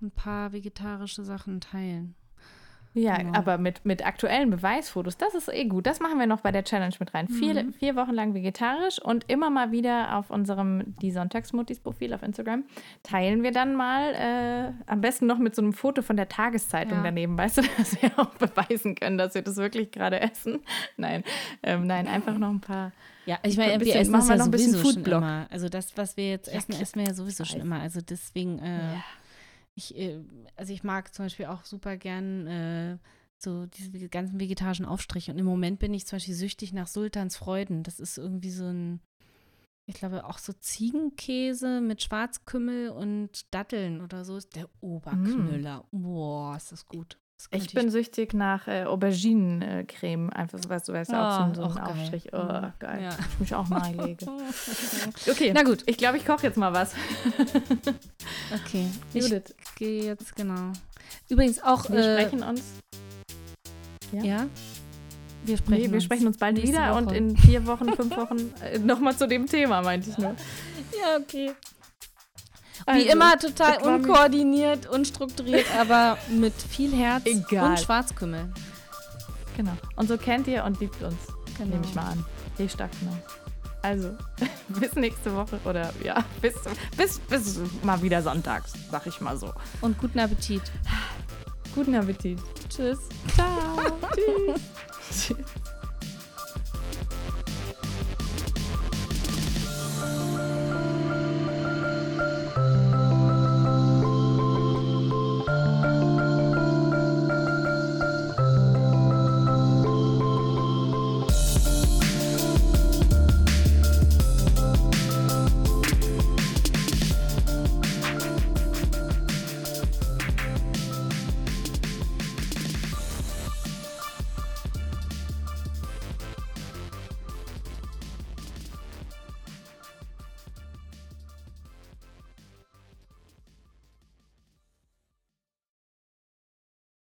ein 0.00 0.10
paar 0.12 0.52
vegetarische 0.52 1.24
Sachen 1.24 1.60
teilen. 1.60 2.14
Ja, 2.94 3.18
Genau. 3.18 3.38
aber 3.38 3.58
mit, 3.58 3.84
mit 3.84 4.04
aktuellen 4.04 4.50
Beweisfotos, 4.50 5.16
das 5.16 5.34
ist 5.34 5.48
eh 5.52 5.66
gut. 5.66 5.86
Das 5.86 6.00
machen 6.00 6.18
wir 6.18 6.26
noch 6.26 6.40
bei 6.40 6.50
der 6.52 6.64
Challenge 6.64 6.94
mit 6.98 7.14
rein. 7.14 7.28
Vier, 7.28 7.62
Mhm. 7.62 7.72
vier 7.74 7.94
Wochen 7.96 8.12
lang 8.12 8.34
vegetarisch 8.34 9.00
und 9.00 9.24
immer 9.30 9.50
mal 9.50 9.70
wieder 9.70 10.16
auf 10.16 10.30
unserem 10.30 10.96
Die 11.00 11.10
Sonntagsmutis-Profil 11.12 12.12
auf 12.14 12.22
Instagram 12.22 12.64
teilen 13.02 13.42
wir 13.42 13.52
dann 13.52 13.74
mal, 13.76 14.14
äh, 14.14 14.90
am 14.90 15.00
besten 15.00 15.26
noch 15.26 15.38
mit 15.38 15.54
so 15.54 15.62
einem 15.62 15.72
Foto 15.74 16.02
von 16.02 16.16
der 16.16 16.28
Tageszeitung 16.28 16.98
Ja. 16.98 17.02
daneben, 17.04 17.36
weißt 17.38 17.58
du, 17.58 17.62
dass 17.78 18.00
wir 18.02 18.10
auch 18.18 18.30
beweisen 18.34 18.94
können, 18.94 19.18
dass 19.18 19.34
wir 19.34 19.42
das 19.42 19.56
wirklich 19.56 19.90
gerade 19.92 20.20
essen. 20.20 20.60
Nein, 20.96 21.22
ähm, 21.62 21.86
nein, 21.86 22.08
einfach 22.08 22.36
noch 22.38 22.50
ein 22.50 22.60
paar. 22.60 22.92
Ja, 23.26 23.38
ich 23.42 23.60
Ein 23.60 23.68
meine, 23.68 23.84
wir 23.84 23.94
essen 23.96 24.10
machen 24.10 24.26
wir 24.28 24.32
ja 24.32 24.38
noch 24.38 24.44
ein 24.46 24.50
bisschen 24.50 24.80
schon 24.80 25.04
immer. 25.04 25.46
Also 25.50 25.68
das, 25.68 25.94
was 25.96 26.16
wir 26.16 26.30
jetzt 26.30 26.48
Ja, 26.48 26.54
essen, 26.54 26.72
essen 26.72 26.98
wir 27.00 27.08
ja 27.08 27.14
sowieso 27.14 27.44
schon 27.44 27.60
immer. 27.60 27.80
Also 27.80 28.00
deswegen, 28.00 28.58
äh, 28.60 28.80
ich, 29.78 29.96
äh, 29.96 30.20
also 30.56 30.72
ich 30.72 30.84
mag 30.84 31.14
zum 31.14 31.24
Beispiel 31.24 31.46
auch 31.46 31.64
super 31.64 31.96
gern 31.96 32.46
äh, 32.46 32.98
so 33.38 33.66
diese 33.66 34.08
ganzen 34.08 34.40
vegetarischen 34.40 34.84
Aufstriche. 34.84 35.32
Und 35.32 35.38
im 35.38 35.46
Moment 35.46 35.78
bin 35.78 35.94
ich 35.94 36.06
zum 36.06 36.16
Beispiel 36.16 36.34
süchtig 36.34 36.72
nach 36.72 36.88
Sultans 36.88 37.36
Freuden. 37.36 37.84
Das 37.84 38.00
ist 38.00 38.18
irgendwie 38.18 38.50
so 38.50 38.64
ein, 38.64 39.00
ich 39.86 39.94
glaube 39.94 40.24
auch 40.24 40.38
so 40.38 40.52
Ziegenkäse 40.52 41.80
mit 41.80 42.02
Schwarzkümmel 42.02 42.90
und 42.90 43.54
Datteln 43.54 44.00
oder 44.00 44.24
so 44.24 44.36
ist 44.36 44.56
der 44.56 44.68
Oberknüller. 44.80 45.86
Boah, 45.92 46.56
ist 46.56 46.72
das 46.72 46.86
gut. 46.86 47.18
Ich 47.52 47.72
bin 47.72 47.88
süchtig 47.90 48.34
nach 48.34 48.66
äh, 48.66 48.84
Auberginencreme, 48.84 50.30
einfach 50.30 50.58
so, 50.58 50.68
weißt 50.68 50.88
du, 50.88 50.92
weißt 50.92 51.12
du, 51.12 51.16
auch 51.16 51.36
so, 51.36 51.42
ein- 51.44 51.54
so 51.54 51.62
Ah, 51.62 51.66
auch 51.66 51.76
ein 51.76 51.84
geil. 51.84 51.96
Aufstrich. 52.02 52.28
Oh, 52.32 52.36
Mhm. 52.42 52.72
geil. 52.80 53.02
Ja. 53.02 53.10
Ich 53.32 53.38
mich 53.40 53.54
auch 53.54 53.68
mal 53.68 53.94
lege. 53.94 54.26
Okay, 55.30 55.52
Na 55.54 55.62
gut, 55.62 55.82
ich 55.86 55.96
glaube, 55.98 56.16
ich 56.18 56.26
koche 56.26 56.46
jetzt 56.48 56.56
mal 56.56 56.72
was. 56.72 56.94
okay. 58.54 58.86
Ich 59.14 59.22
Judith, 59.24 59.54
gehe 59.76 60.04
jetzt, 60.04 60.34
genau. 60.36 60.72
Übrigens 61.28 61.62
auch. 61.62 61.88
wir 61.90 61.98
äh, 61.98 62.20
sprechen 62.26 62.42
uns. 62.42 62.62
Ja? 64.12 64.46
Wir 65.44 65.56
sprechen, 65.56 65.82
Nee, 65.82 65.92
wir 65.92 66.00
sprechen 66.00 66.26
uns 66.26 66.36
bald 66.38 66.60
wieder 66.60 66.96
und 66.96 67.06
Woche. 67.06 67.16
in 67.16 67.36
vier 67.36 67.66
Wochen, 67.66 67.92
fünf 67.94 68.16
Wochen 68.16 68.52
äh, 68.62 68.78
nochmal 68.78 69.16
zu 69.16 69.26
dem 69.28 69.46
Thema, 69.46 69.80
meinte 69.82 70.10
ich 70.10 70.18
nur. 70.18 70.34
Ja, 71.00 71.16
okay. 71.18 71.52
Wie 72.94 73.00
Also, 73.02 73.12
immer 73.12 73.38
total 73.38 73.76
unkoordiniert, 73.82 74.86
unstrukturiert, 74.88 75.66
aber 75.78 76.16
mit 76.30 76.54
viel 76.54 76.94
Herz 76.94 77.24
Egal. 77.26 77.70
und 77.70 77.80
Schwarzkümmel. 77.80 78.48
Genau. 79.56 79.72
Und 79.96 80.08
so 80.08 80.16
kennt 80.16 80.46
ihr 80.46 80.64
und 80.64 80.80
liebt 80.80 81.02
uns, 81.02 81.16
Genau. 81.58 81.70
nehme 81.70 81.84
ich 81.84 81.94
mal 81.94 82.06
an. 82.12 82.24
Je 82.56 82.68
stark 82.68 82.90
genau. 83.00 83.16
Also, 83.82 84.16
bis 84.68 84.94
nächste 84.94 85.34
Woche 85.34 85.60
oder 85.64 85.92
ja, 86.02 86.24
bis, 86.40 86.54
bis, 86.96 87.18
bis 87.20 87.60
mal 87.82 88.00
wieder 88.02 88.22
sonntags, 88.22 88.72
sag 88.90 89.06
ich 89.06 89.20
mal 89.20 89.36
so. 89.36 89.52
Und 89.80 89.98
guten 89.98 90.18
Appetit. 90.18 90.62
Guten 91.74 91.94
Appetit. 91.94 92.38
Tschüss. 92.68 92.98
Ciao. 93.34 93.76
Tschüss. 94.14 94.62
Tschüss. 95.36 95.46